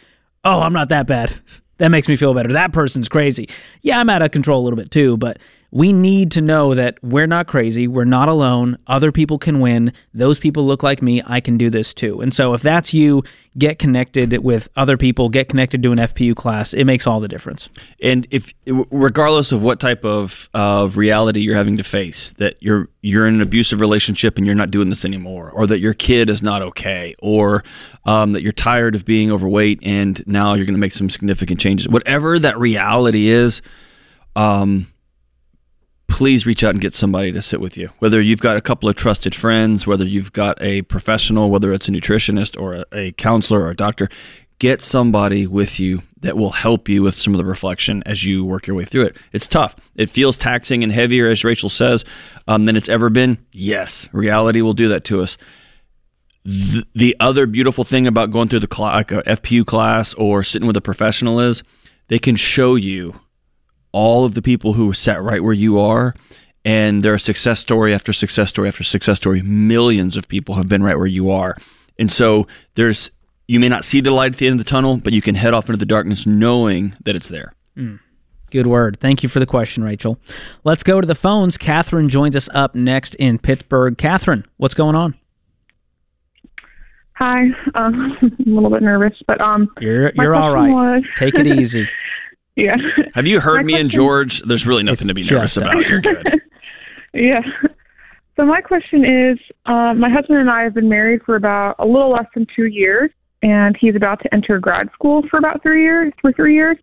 oh, 0.45 0.61
I'm 0.61 0.73
not 0.73 0.89
that 0.91 1.07
bad. 1.07 1.35
That 1.79 1.91
makes 1.91 2.09
me 2.09 2.17
feel 2.17 2.35
better. 2.35 2.53
That 2.53 2.73
person's 2.73 3.09
crazy. 3.09 3.49
Yeah, 3.83 3.99
I'm 3.99 4.09
out 4.09 4.23
of 4.23 4.31
control 4.31 4.63
a 4.63 4.65
little 4.65 4.77
bit 4.77 4.93
too, 4.93 5.17
but 5.17 5.39
we 5.75 5.93
need 5.93 6.31
to 6.31 6.41
know 6.41 6.73
that 6.73 7.03
we're 7.03 7.27
not 7.27 7.49
crazy. 7.49 7.89
We're 7.89 8.05
not 8.05 8.29
alone. 8.29 8.79
Other 8.87 9.11
people 9.11 9.41
can 9.41 9.59
win. 9.59 9.93
Those 10.15 10.39
people 10.39 10.65
look 10.65 10.85
like 10.85 11.03
me. 11.03 11.21
I 11.27 11.41
can 11.41 11.59
do 11.59 11.69
this 11.69 11.93
too. 11.93 12.21
And 12.21 12.33
so 12.33 12.55
if 12.55 12.63
that's 12.63 12.95
you, 12.95 13.25
get 13.59 13.81
connected 13.81 14.39
with 14.39 14.69
other 14.77 14.97
people, 14.97 15.29
get 15.29 15.49
connected 15.49 15.83
to 15.83 15.91
an 15.91 15.99
FPU 15.99 16.37
class. 16.37 16.75
It 16.75 16.85
makes 16.85 17.09
all 17.09 17.19
the 17.19 17.27
difference. 17.27 17.69
And 18.01 18.25
if 18.31 18.55
regardless 18.69 19.51
of 19.51 19.65
what 19.65 19.81
type 19.81 20.05
of 20.05 20.49
of 20.55 20.97
reality 20.97 21.41
you're 21.41 21.57
having 21.57 21.77
to 21.79 21.85
face, 21.85 22.33
that 22.35 22.55
you're 22.61 22.89
you're 23.03 23.27
in 23.27 23.35
an 23.35 23.41
abusive 23.41 23.81
relationship 23.81 24.39
and 24.39 24.47
you're 24.47 24.55
not 24.55 24.71
doing 24.71 24.91
this 24.91 25.05
anymore, 25.05 25.51
or 25.51 25.67
that 25.67 25.81
your 25.81 25.95
kid 25.95 26.31
is 26.31 26.41
not 26.41 26.63
okay, 26.63 27.17
or 27.19 27.65
um, 28.05 28.31
that 28.31 28.45
you're 28.45 28.53
tired 28.53 28.95
of 28.95 29.05
being 29.05 29.33
overweight 29.33 29.81
and 29.83 30.25
now 30.25 30.55
you're 30.55 30.67
going 30.67 30.77
to 30.77 30.81
make 30.81 30.93
some 30.93 31.11
significant 31.11 31.59
changes. 31.59 31.89
Whatever 31.89 32.39
that 32.39 32.61
reality 32.61 33.27
is, 33.27 33.61
um, 34.37 34.87
please 36.14 36.46
reach 36.46 36.62
out 36.62 36.70
and 36.70 36.81
get 36.81 36.94
somebody 36.94 37.33
to 37.33 37.42
sit 37.42 37.61
with 37.61 37.77
you. 37.77 37.90
Whether 37.98 38.22
you've 38.22 38.40
got 38.40 38.57
a 38.57 38.61
couple 38.61 38.88
of 38.88 38.94
trusted 38.94 39.35
friends, 39.35 39.85
whether 39.85 40.07
you've 40.07 40.33
got 40.33 40.57
a 40.62 40.83
professional, 40.83 41.50
whether 41.50 41.72
it's 41.72 41.88
a 41.88 41.90
nutritionist 41.90 42.57
or 42.57 42.74
a, 42.74 42.85
a 42.92 43.12
counselor 43.12 43.62
or 43.62 43.70
a 43.70 43.74
doctor, 43.74 44.09
get 44.61 44.81
somebody 44.81 45.44
with 45.48 45.81
you 45.81 46.03
that 46.20 46.37
will 46.37 46.53
help 46.53 46.88
you 46.88 47.03
with 47.03 47.18
some 47.18 47.35
of 47.35 47.38
the 47.38 47.44
reflection 47.44 48.00
as 48.07 48.22
you 48.22 48.44
work 48.44 48.68
your 48.68 48.77
way 48.77 48.85
through 48.85 49.07
it. 49.07 49.16
It's 49.33 49.48
tough. 49.48 49.74
It 49.96 50.09
feels 50.09 50.38
taxing 50.38 50.85
and 50.85 50.92
heavier, 50.92 51.27
as 51.27 51.42
Rachel 51.42 51.68
says, 51.68 52.05
um, 52.46 52.66
than 52.66 52.77
it's 52.77 52.88
ever 52.88 53.11
been. 53.11 53.38
Yes, 53.50 54.09
reality 54.12 54.62
will 54.62 54.72
do 54.72 54.87
that 54.90 55.03
to 55.07 55.20
us. 55.20 55.37
The, 56.44 56.87
the 56.94 57.16
other 57.18 57.44
beautiful 57.46 57.83
thing 57.83 58.07
about 58.07 58.31
going 58.31 58.46
through 58.46 58.61
the 58.61 58.72
cl- 58.72 58.90
like 58.90 59.09
FPU 59.09 59.67
class 59.67 60.15
or 60.15 60.44
sitting 60.44 60.69
with 60.69 60.77
a 60.77 60.81
professional 60.81 61.40
is 61.40 61.65
they 62.06 62.21
can 62.21 62.37
show 62.37 62.77
you 62.77 63.19
all 63.95 64.25
of 64.25 64.35
the 64.35 64.42
people 64.42 64.73
who 64.73 64.92
sat 64.92 65.23
right 65.23 65.45
where 65.45 65.53
you 65.53 65.79
are 65.79 66.15
and 66.65 67.05
they're 67.05 67.17
success 67.17 67.61
story 67.61 67.95
after 67.95 68.13
success 68.13 68.49
story 68.49 68.69
after 68.69 68.83
success 68.83 69.17
story 69.17 69.40
millions 69.40 70.17
of 70.17 70.27
people 70.27 70.57
have 70.57 70.69
been 70.69 70.83
right 70.83 70.99
where 70.99 71.07
you 71.07 71.31
are 71.31 71.57
and 71.97 72.11
so 72.11 72.45
there's 72.75 73.13
you 73.47 73.61
may 73.61 73.69
not 73.69 73.85
see 73.85 74.01
the 74.01 74.11
light 74.11 74.33
at 74.33 74.38
the 74.38 74.49
end 74.49 74.59
of 74.59 74.67
the 74.67 74.69
tunnel 74.69 74.97
but 74.97 75.13
you 75.13 75.23
can 75.23 75.37
head 75.37 75.55
off 75.55 75.69
into 75.69 75.79
the 75.79 75.87
darkness 75.87 76.27
knowing 76.27 76.92
that 77.05 77.15
it's 77.15 77.29
there 77.29 77.55
mm. 77.77 78.01
Good 78.51 78.69
word. 78.69 79.01
Thank 79.01 79.25
you 79.25 79.29
for 79.29 79.40
the 79.40 79.47
question, 79.47 79.83
Rachel. 79.83 80.17
Let's 80.63 80.85
go 80.85 81.01
to 81.01 81.07
the 81.09 81.17
phones. 81.17 81.59
Catherine 81.59 82.09
joins 82.09 82.37
us 82.37 82.49
up 82.55 82.77
next 82.77 83.17
in 83.17 83.40
Pittsburgh. 83.40 83.99
Catherine, 83.99 84.47
what's 84.59 84.75
going 84.75 84.95
on? 84.95 85.17
Hi, 87.15 87.47
um, 87.75 88.17
I'm 88.23 88.33
a 88.38 88.55
little 88.55 88.71
bit 88.71 88.83
nervous, 88.83 89.15
but 89.27 89.40
um, 89.40 89.69
you're 89.81 90.13
you're 90.15 90.35
all 90.35 90.53
right. 90.53 90.71
Was... 90.71 91.03
Take 91.17 91.35
it 91.37 91.47
easy. 91.59 91.88
Yeah. 92.57 92.77
Have 93.15 93.27
you 93.27 93.40
heard 93.40 93.57
my 93.59 93.63
me 93.63 93.73
question, 93.73 93.87
and 93.87 93.90
George? 93.90 94.42
There's 94.42 94.67
really 94.67 94.85
nothing 94.85 95.09
to 95.09 95.15
be 95.15 95.25
nervous 95.25 95.57
about. 95.57 95.88
You're 95.88 96.00
good. 96.00 96.40
yeah. 97.15 97.40
So 98.37 98.44
my 98.44 98.61
question 98.61 99.05
is, 99.05 99.38
uh, 99.67 99.94
my 99.94 100.09
husband 100.09 100.38
and 100.38 100.50
I 100.50 100.63
have 100.63 100.75
been 100.75 100.88
married 100.88 101.23
for 101.25 101.37
about 101.37 101.77
a 101.79 101.87
little 101.87 102.11
less 102.11 102.27
than 102.35 102.46
two 102.55 102.67
years, 102.67 103.11
and 103.42 103.77
he's 103.77 103.94
about 103.94 104.21
to 104.23 104.35
enter 104.35 104.59
grad 104.59 104.90
school 104.92 105.25
for 105.29 105.38
about 105.38 105.63
three 105.63 105.83
years, 105.83 106.13
for 106.21 106.33
three 106.33 106.55
years, 106.55 106.77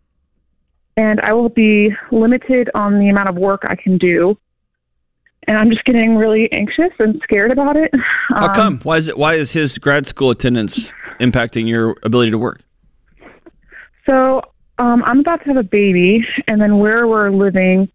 and 0.98 1.20
I 1.22 1.34
will 1.34 1.50
be 1.50 1.92
limited 2.12 2.70
on 2.76 3.00
the 3.00 3.10
amount 3.10 3.30
of 3.30 3.36
work 3.36 3.64
I 3.66 3.76
can 3.76 3.98
do. 3.98 4.38
And 5.48 5.58
I'm 5.58 5.72
just 5.72 5.84
getting 5.86 6.16
really 6.16 6.52
anxious 6.52 6.92
and 7.00 7.20
scared 7.24 7.52
about 7.52 7.76
it. 7.76 7.92
How 8.30 8.48
um, 8.48 8.54
come? 8.54 8.80
Why 8.84 8.98
is 8.98 9.08
it? 9.08 9.18
Why 9.18 9.34
is 9.34 9.52
his 9.52 9.78
grad 9.78 10.06
school 10.06 10.30
attendance 10.30 10.94
impacting 11.20 11.68
your 11.68 11.96
ability 12.04 12.32
to 12.32 12.38
work? 12.38 12.62
So 14.06 14.44
um, 14.82 15.04
I'm 15.04 15.20
about 15.20 15.42
to 15.42 15.46
have 15.46 15.58
a 15.58 15.64
baby, 15.64 16.26
and 16.48 16.60
then 16.60 16.80
where 16.80 17.08
we're 17.08 17.30
living, 17.30 17.88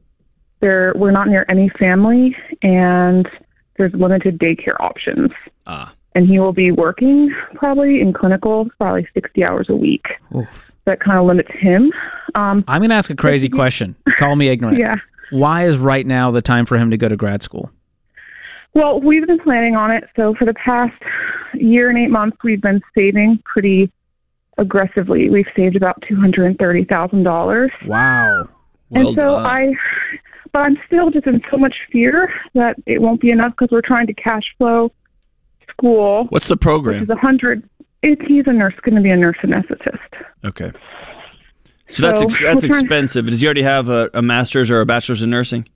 there 0.61 0.93
we're 0.95 1.11
not 1.11 1.27
near 1.27 1.45
any 1.49 1.69
family, 1.71 2.37
and 2.63 3.29
there's 3.77 3.93
limited 3.93 4.39
daycare 4.39 4.79
options. 4.79 5.33
Ah. 5.67 5.93
and 6.15 6.29
he 6.29 6.39
will 6.39 6.53
be 6.53 6.71
working 6.71 7.35
probably 7.57 8.01
in 8.01 8.13
clinical 8.13 8.69
probably 8.79 9.07
60 9.15 9.45
hours 9.45 9.67
a 9.69 9.75
week. 9.75 10.07
Oof. 10.35 10.73
That 10.85 11.01
kind 11.01 11.19
of 11.19 11.27
limits 11.27 11.51
him. 11.53 11.93
Um, 12.37 12.65
I'm 12.69 12.81
going 12.81 12.91
to 12.91 12.95
ask 12.95 13.11
a 13.11 13.17
crazy 13.17 13.49
question. 13.49 13.97
Call 14.17 14.37
me 14.37 14.47
ignorant. 14.47 14.79
yeah. 14.87 14.95
Why 15.31 15.67
is 15.67 15.77
right 15.77 16.07
now 16.07 16.31
the 16.31 16.41
time 16.41 16.65
for 16.67 16.79
him 16.79 16.93
to 16.93 16.97
go 16.97 17.09
to 17.09 17.17
grad 17.17 17.43
school? 17.43 17.69
Well, 18.75 19.01
we've 19.01 19.27
been 19.27 19.41
planning 19.41 19.75
on 19.75 19.91
it. 19.91 20.05
So 20.15 20.37
for 20.37 20.45
the 20.45 20.55
past 20.55 20.95
year 21.55 21.89
and 21.89 21.99
eight 21.99 22.11
months, 22.11 22.37
we've 22.45 22.63
been 22.63 22.81
saving 22.97 23.43
pretty 23.45 23.91
aggressively. 24.59 25.29
We've 25.31 25.47
saved 25.57 25.77
about 25.77 26.03
two 26.09 26.17
hundred 26.17 26.47
and 26.47 26.59
thirty 26.59 26.85
thousand 26.85 27.23
dollars. 27.25 27.71
Wow. 27.87 28.49
Well 28.91 29.09
and 29.09 29.17
so 29.17 29.37
done. 29.37 29.47
I, 29.47 29.73
but 30.53 30.61
I'm 30.63 30.79
still 30.87 31.11
just 31.11 31.27
in 31.27 31.43
so 31.51 31.57
much 31.57 31.75
fear 31.93 32.33
that 32.55 32.77
it 32.87 33.01
won't 33.03 33.21
be 33.21 33.31
enough 33.31 33.53
because 33.53 33.69
we're 33.71 33.81
trying 33.83 34.07
to 34.07 34.15
cash 34.15 34.45
flow 34.59 34.91
school, 35.71 36.27
What's 36.31 36.49
the 36.49 36.57
program? 36.57 37.01
which 37.01 37.09
program? 37.09 37.17
is 37.19 37.23
a 37.23 37.27
hundred. 37.27 37.69
It, 38.03 38.23
he's 38.27 38.45
a 38.47 38.53
nurse, 38.53 38.75
going 38.83 38.95
to 38.95 39.01
be 39.03 39.11
a 39.11 39.17
nurse 39.17 39.37
anesthetist. 39.43 39.99
Okay. 40.45 40.71
So 41.89 42.03
that's 42.03 42.23
ex- 42.23 42.41
that's 42.41 42.63
we're 42.63 42.69
trying- 42.69 42.85
expensive. 42.85 43.27
Does 43.27 43.41
he 43.41 43.47
already 43.47 43.63
have 43.63 43.89
a, 43.89 44.09
a 44.15 44.23
master's 44.23 44.71
or 44.71 44.81
a 44.81 44.87
bachelor's 44.87 45.23
in 45.23 45.31
nursing? 45.31 45.69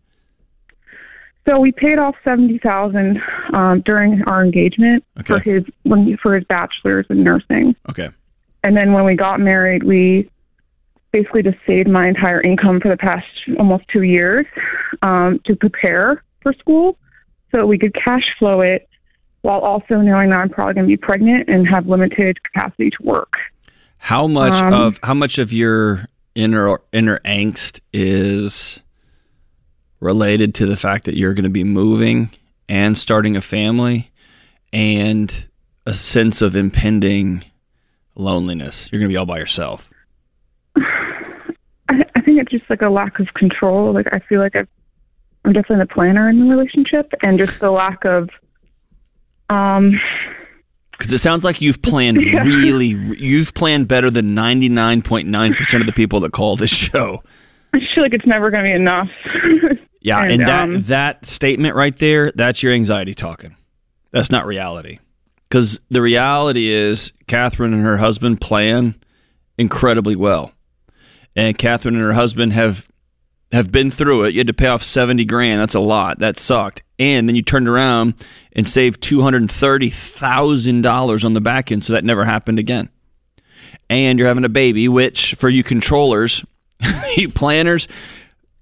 So 1.48 1.58
we 1.58 1.72
paid 1.72 1.98
off 1.98 2.14
seventy 2.24 2.58
thousand 2.58 3.20
um, 3.52 3.80
during 3.84 4.22
our 4.26 4.44
engagement 4.44 5.04
for 5.26 5.38
his 5.40 5.64
when 5.82 6.16
for 6.22 6.34
his 6.36 6.44
bachelor's 6.44 7.06
in 7.10 7.22
nursing. 7.24 7.74
Okay. 7.88 8.10
And 8.62 8.76
then 8.76 8.92
when 8.92 9.04
we 9.04 9.14
got 9.14 9.40
married, 9.40 9.82
we 9.82 10.30
basically 11.12 11.42
just 11.42 11.58
saved 11.66 11.88
my 11.88 12.06
entire 12.08 12.40
income 12.40 12.80
for 12.80 12.88
the 12.88 12.96
past 12.96 13.26
almost 13.58 13.84
two 13.88 14.02
years 14.02 14.46
um, 15.02 15.40
to 15.44 15.56
prepare 15.56 16.22
for 16.42 16.52
school 16.54 16.96
so 17.50 17.66
we 17.66 17.78
could 17.78 17.94
cash 17.94 18.24
flow 18.38 18.60
it 18.60 18.88
while 19.42 19.60
also 19.60 19.96
knowing 19.96 20.30
that 20.30 20.38
I'm 20.38 20.50
probably 20.50 20.74
going 20.74 20.86
to 20.86 20.88
be 20.88 20.96
pregnant 20.96 21.48
and 21.48 21.66
have 21.68 21.86
limited 21.86 22.42
capacity 22.44 22.90
to 22.90 23.02
work. 23.02 23.32
How 23.98 24.26
much 24.26 24.62
Um, 24.62 24.72
of 24.72 25.00
how 25.02 25.14
much 25.14 25.38
of 25.38 25.52
your 25.52 26.06
inner 26.34 26.78
inner 26.92 27.18
angst 27.24 27.80
is 27.92 28.80
related 30.00 30.54
to 30.54 30.66
the 30.66 30.76
fact 30.76 31.04
that 31.04 31.16
you're 31.16 31.34
going 31.34 31.44
to 31.44 31.50
be 31.50 31.64
moving 31.64 32.30
and 32.68 32.96
starting 32.96 33.36
a 33.36 33.40
family 33.40 34.10
and 34.72 35.48
a 35.86 35.94
sense 35.94 36.40
of 36.40 36.54
impending 36.54 37.44
loneliness? 38.20 38.88
You're 38.90 39.00
going 39.00 39.10
to 39.10 39.12
be 39.12 39.16
all 39.16 39.26
by 39.26 39.38
yourself. 39.38 39.90
I, 40.76 42.04
I 42.14 42.20
think 42.20 42.40
it's 42.40 42.50
just 42.50 42.68
like 42.70 42.82
a 42.82 42.88
lack 42.88 43.18
of 43.18 43.32
control. 43.34 43.92
Like 43.92 44.12
I 44.12 44.20
feel 44.20 44.40
like 44.40 44.54
I've, 44.54 44.68
I'm 45.44 45.52
definitely 45.52 45.84
the 45.84 45.94
planner 45.94 46.28
in 46.28 46.38
the 46.38 46.54
relationship, 46.54 47.12
and 47.22 47.38
just 47.38 47.60
the 47.60 47.70
lack 47.70 48.04
of 48.04 48.28
um, 49.50 50.00
Because 50.92 51.12
it 51.12 51.18
sounds 51.18 51.44
like 51.44 51.60
you've 51.60 51.82
planned 51.82 52.18
really, 52.22 52.86
you've 52.86 53.52
planned 53.54 53.88
better 53.88 54.10
than 54.10 54.34
99.9% 54.34 55.80
of 55.80 55.86
the 55.86 55.92
people 55.92 56.20
that 56.20 56.32
call 56.32 56.56
this 56.56 56.70
show. 56.70 57.22
I 57.72 57.78
just 57.78 57.94
feel 57.94 58.02
like 58.02 58.14
it's 58.14 58.26
never 58.26 58.50
going 58.50 58.64
to 58.64 58.70
be 58.70 58.74
enough. 58.74 59.08
Yeah, 60.00 60.20
and, 60.22 60.32
And, 60.32 60.48
that 60.48 60.62
um, 60.62 60.82
that 60.82 61.26
statement 61.26 61.74
right 61.74 61.96
there, 61.96 62.32
that's 62.32 62.62
your 62.62 62.72
anxiety 62.72 63.14
talking. 63.14 63.56
That's 64.12 64.30
not 64.30 64.46
reality. 64.46 64.98
Because 65.50 65.80
the 65.90 66.00
reality 66.00 66.68
is, 66.68 67.12
Catherine 67.26 67.74
and 67.74 67.82
her 67.82 67.96
husband 67.96 68.40
plan 68.40 68.94
incredibly 69.58 70.14
well, 70.14 70.52
and 71.34 71.58
Catherine 71.58 71.96
and 71.96 72.04
her 72.04 72.12
husband 72.12 72.52
have 72.52 72.88
have 73.50 73.72
been 73.72 73.90
through 73.90 74.24
it. 74.24 74.34
You 74.34 74.38
had 74.38 74.46
to 74.46 74.54
pay 74.54 74.68
off 74.68 74.84
seventy 74.84 75.24
grand. 75.24 75.60
That's 75.60 75.74
a 75.74 75.80
lot. 75.80 76.20
That 76.20 76.38
sucked. 76.38 76.84
And 77.00 77.28
then 77.28 77.34
you 77.34 77.42
turned 77.42 77.68
around 77.68 78.14
and 78.52 78.68
saved 78.68 79.02
two 79.02 79.22
hundred 79.22 79.50
thirty 79.50 79.90
thousand 79.90 80.82
dollars 80.82 81.24
on 81.24 81.32
the 81.32 81.40
back 81.40 81.72
end, 81.72 81.84
so 81.84 81.94
that 81.94 82.04
never 82.04 82.24
happened 82.24 82.60
again. 82.60 82.88
And 83.88 84.20
you're 84.20 84.28
having 84.28 84.44
a 84.44 84.48
baby, 84.48 84.86
which 84.86 85.34
for 85.34 85.48
you 85.48 85.64
controllers, 85.64 86.44
you 87.16 87.28
planners, 87.28 87.88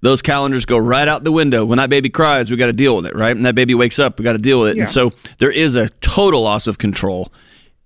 those 0.01 0.21
calendars 0.21 0.65
go 0.65 0.77
right 0.77 1.07
out 1.07 1.23
the 1.23 1.31
window. 1.31 1.65
When 1.65 1.77
that 1.77 1.89
baby 1.89 2.09
cries, 2.09 2.49
we 2.49 2.57
got 2.57 2.67
to 2.67 2.73
deal 2.73 2.95
with 2.95 3.05
it, 3.05 3.15
right? 3.15 3.35
And 3.35 3.45
that 3.45 3.55
baby 3.55 3.75
wakes 3.75 3.99
up, 3.99 4.17
we 4.17 4.23
got 4.23 4.33
to 4.33 4.39
deal 4.39 4.61
with 4.61 4.69
it. 4.69 4.77
Yeah. 4.77 4.83
And 4.83 4.89
so 4.89 5.11
there 5.39 5.51
is 5.51 5.75
a 5.75 5.89
total 6.01 6.43
loss 6.43 6.67
of 6.67 6.77
control. 6.77 7.31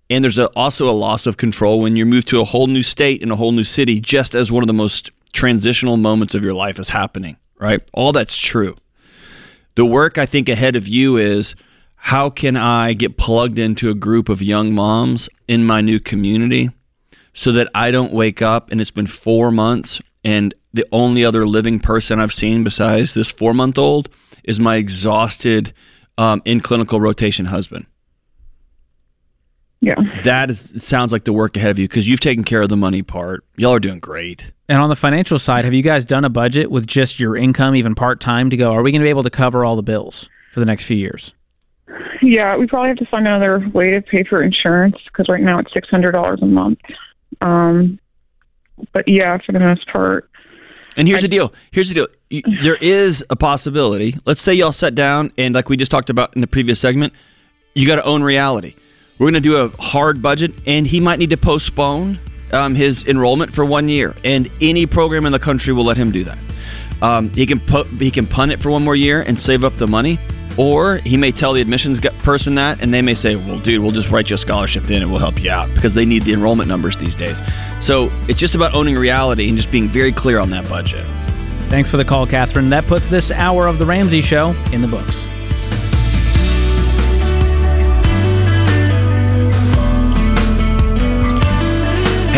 And 0.09 0.23
there's 0.23 0.37
a, 0.37 0.47
also 0.49 0.89
a 0.89 0.91
loss 0.91 1.25
of 1.25 1.37
control 1.37 1.79
when 1.79 1.95
you 1.95 2.05
move 2.05 2.25
to 2.25 2.39
a 2.39 2.43
whole 2.43 2.67
new 2.67 2.83
state 2.83 3.23
and 3.23 3.31
a 3.31 3.35
whole 3.35 3.51
new 3.51 3.63
city, 3.63 3.99
just 3.99 4.35
as 4.35 4.51
one 4.51 4.61
of 4.61 4.67
the 4.67 4.73
most 4.73 5.11
transitional 5.31 5.97
moments 5.97 6.35
of 6.35 6.43
your 6.43 6.53
life 6.53 6.77
is 6.79 6.89
happening, 6.89 7.37
right? 7.57 7.81
All 7.93 8.11
that's 8.11 8.37
true. 8.37 8.75
The 9.75 9.85
work 9.85 10.19
I 10.19 10.27
think 10.27 10.49
ahead 10.49 10.75
of 10.75 10.87
you 10.87 11.17
is 11.17 11.55
how 11.95 12.29
can 12.29 12.55
I 12.57 12.93
get 12.93 13.17
plugged 13.17 13.57
into 13.57 13.89
a 13.89 13.95
group 13.95 14.29
of 14.29 14.41
young 14.41 14.73
moms 14.73 15.29
in 15.47 15.65
my 15.65 15.81
new 15.81 15.99
community 15.99 16.69
so 17.33 17.51
that 17.53 17.69
I 17.73 17.89
don't 17.89 18.13
wake 18.13 18.41
up 18.41 18.69
and 18.71 18.79
it's 18.79 18.91
been 18.91 19.07
four 19.07 19.51
months 19.51 20.01
and 20.23 20.53
the 20.73 20.85
only 20.91 21.23
other 21.23 21.45
living 21.45 21.79
person 21.79 22.19
I've 22.19 22.33
seen 22.33 22.63
besides 22.63 23.13
this 23.13 23.31
four 23.31 23.53
month 23.53 23.77
old 23.77 24.09
is 24.43 24.59
my 24.59 24.75
exhausted 24.75 25.73
um, 26.17 26.41
in 26.45 26.59
clinical 26.59 26.99
rotation 26.99 27.45
husband. 27.45 27.85
yeah. 29.81 29.95
That 30.23 30.49
is 30.49 30.83
sounds 30.83 31.11
like 31.11 31.23
the 31.25 31.33
work 31.33 31.57
ahead 31.57 31.71
of 31.71 31.79
you 31.79 31.87
because 31.87 32.07
you've 32.07 32.19
taken 32.19 32.43
care 32.43 32.61
of 32.61 32.69
the 32.69 32.77
money 32.77 33.01
part. 33.01 33.43
Y'all 33.57 33.73
are 33.73 33.79
doing 33.79 33.99
great. 33.99 34.51
And 34.69 34.79
on 34.79 34.89
the 34.89 34.95
financial 34.95 35.39
side, 35.39 35.65
have 35.65 35.73
you 35.73 35.81
guys 35.81 36.05
done 36.05 36.23
a 36.25 36.29
budget 36.29 36.71
with 36.71 36.87
just 36.87 37.19
your 37.19 37.35
income, 37.35 37.75
even 37.75 37.95
part 37.95 38.19
time, 38.19 38.49
to 38.49 38.57
go? 38.57 38.71
Are 38.71 38.81
we 38.81 38.91
going 38.91 39.01
to 39.01 39.05
be 39.05 39.09
able 39.09 39.23
to 39.23 39.29
cover 39.29 39.65
all 39.65 39.75
the 39.75 39.83
bills 39.83 40.29
for 40.53 40.59
the 40.59 40.65
next 40.65 40.85
few 40.85 40.97
years? 40.97 41.33
Yeah, 42.21 42.55
we 42.55 42.65
probably 42.67 42.89
have 42.89 42.97
to 42.97 43.05
find 43.07 43.27
another 43.27 43.67
way 43.73 43.91
to 43.91 44.01
pay 44.01 44.23
for 44.23 44.41
insurance 44.41 44.95
because 45.05 45.27
right 45.27 45.41
now 45.41 45.59
it's 45.59 45.73
six 45.73 45.89
hundred 45.89 46.13
dollars 46.13 46.39
a 46.41 46.45
month. 46.45 46.79
Um, 47.41 47.99
but 48.93 49.05
yeah, 49.07 49.37
for 49.45 49.51
the 49.51 49.59
most 49.59 49.87
part, 49.91 50.29
And 50.97 51.07
here's 51.07 51.21
the 51.21 51.27
deal. 51.27 51.53
Here's 51.71 51.89
the 51.89 51.95
deal. 51.95 52.07
Y- 52.31 52.41
There 52.63 52.77
is 52.77 53.23
a 53.29 53.35
possibility. 53.35 54.15
Let's 54.25 54.41
say 54.41 54.53
y'all 54.53 54.71
sat 54.73 54.95
down 54.95 55.31
and, 55.37 55.53
like 55.55 55.69
we 55.69 55.77
just 55.77 55.91
talked 55.91 56.09
about 56.09 56.35
in 56.35 56.41
the 56.41 56.47
previous 56.47 56.79
segment, 56.79 57.13
you 57.73 57.87
got 57.87 57.95
to 57.97 58.03
own 58.03 58.23
reality. 58.23 58.75
We're 59.17 59.25
going 59.25 59.33
to 59.35 59.39
do 59.41 59.57
a 59.57 59.69
hard 59.81 60.21
budget, 60.21 60.53
and 60.65 60.85
he 60.87 60.99
might 60.99 61.19
need 61.19 61.29
to 61.29 61.37
postpone 61.37 62.19
um, 62.51 62.75
his 62.75 63.05
enrollment 63.07 63.53
for 63.53 63.63
one 63.65 63.87
year. 63.87 64.15
And 64.23 64.49
any 64.61 64.85
program 64.85 65.25
in 65.25 65.31
the 65.31 65.39
country 65.39 65.73
will 65.73 65.83
let 65.85 65.97
him 65.97 66.11
do 66.11 66.23
that. 66.23 66.37
Um, 67.01 67.29
he 67.31 67.45
can 67.45 67.59
put 67.59 67.87
he 67.87 68.09
can 68.11 68.25
punt 68.25 68.51
it 68.53 68.61
for 68.61 68.71
one 68.71 68.83
more 68.83 68.95
year 68.95 69.21
and 69.21 69.39
save 69.39 69.63
up 69.63 69.75
the 69.75 69.87
money, 69.87 70.19
or 70.57 70.97
he 70.97 71.17
may 71.17 71.31
tell 71.31 71.53
the 71.53 71.61
admissions 71.61 71.99
person 72.19 72.55
that, 72.55 72.81
and 72.81 72.93
they 72.93 73.01
may 73.01 73.13
say, 73.13 73.35
"Well, 73.35 73.59
dude, 73.59 73.81
we'll 73.81 73.91
just 73.91 74.09
write 74.09 74.29
you 74.29 74.35
a 74.35 74.37
scholarship 74.37 74.89
in 74.89 75.01
and 75.01 75.11
we'll 75.11 75.19
help 75.19 75.41
you 75.41 75.51
out," 75.51 75.73
because 75.73 75.93
they 75.93 76.05
need 76.05 76.23
the 76.23 76.33
enrollment 76.33 76.67
numbers 76.67 76.97
these 76.97 77.15
days. 77.15 77.41
So 77.79 78.11
it's 78.27 78.39
just 78.39 78.55
about 78.55 78.73
owning 78.73 78.95
reality 78.95 79.47
and 79.47 79.57
just 79.57 79.71
being 79.71 79.89
very 79.89 80.11
clear 80.11 80.39
on 80.39 80.49
that 80.51 80.67
budget. 80.69 81.05
Thanks 81.69 81.89
for 81.89 81.97
the 81.97 82.05
call, 82.05 82.27
Catherine. 82.27 82.69
That 82.69 82.85
puts 82.87 83.07
this 83.07 83.31
hour 83.31 83.67
of 83.67 83.79
The 83.79 83.85
Ramsey 83.85 84.21
Show 84.21 84.55
in 84.71 84.81
the 84.81 84.87
books. 84.87 85.27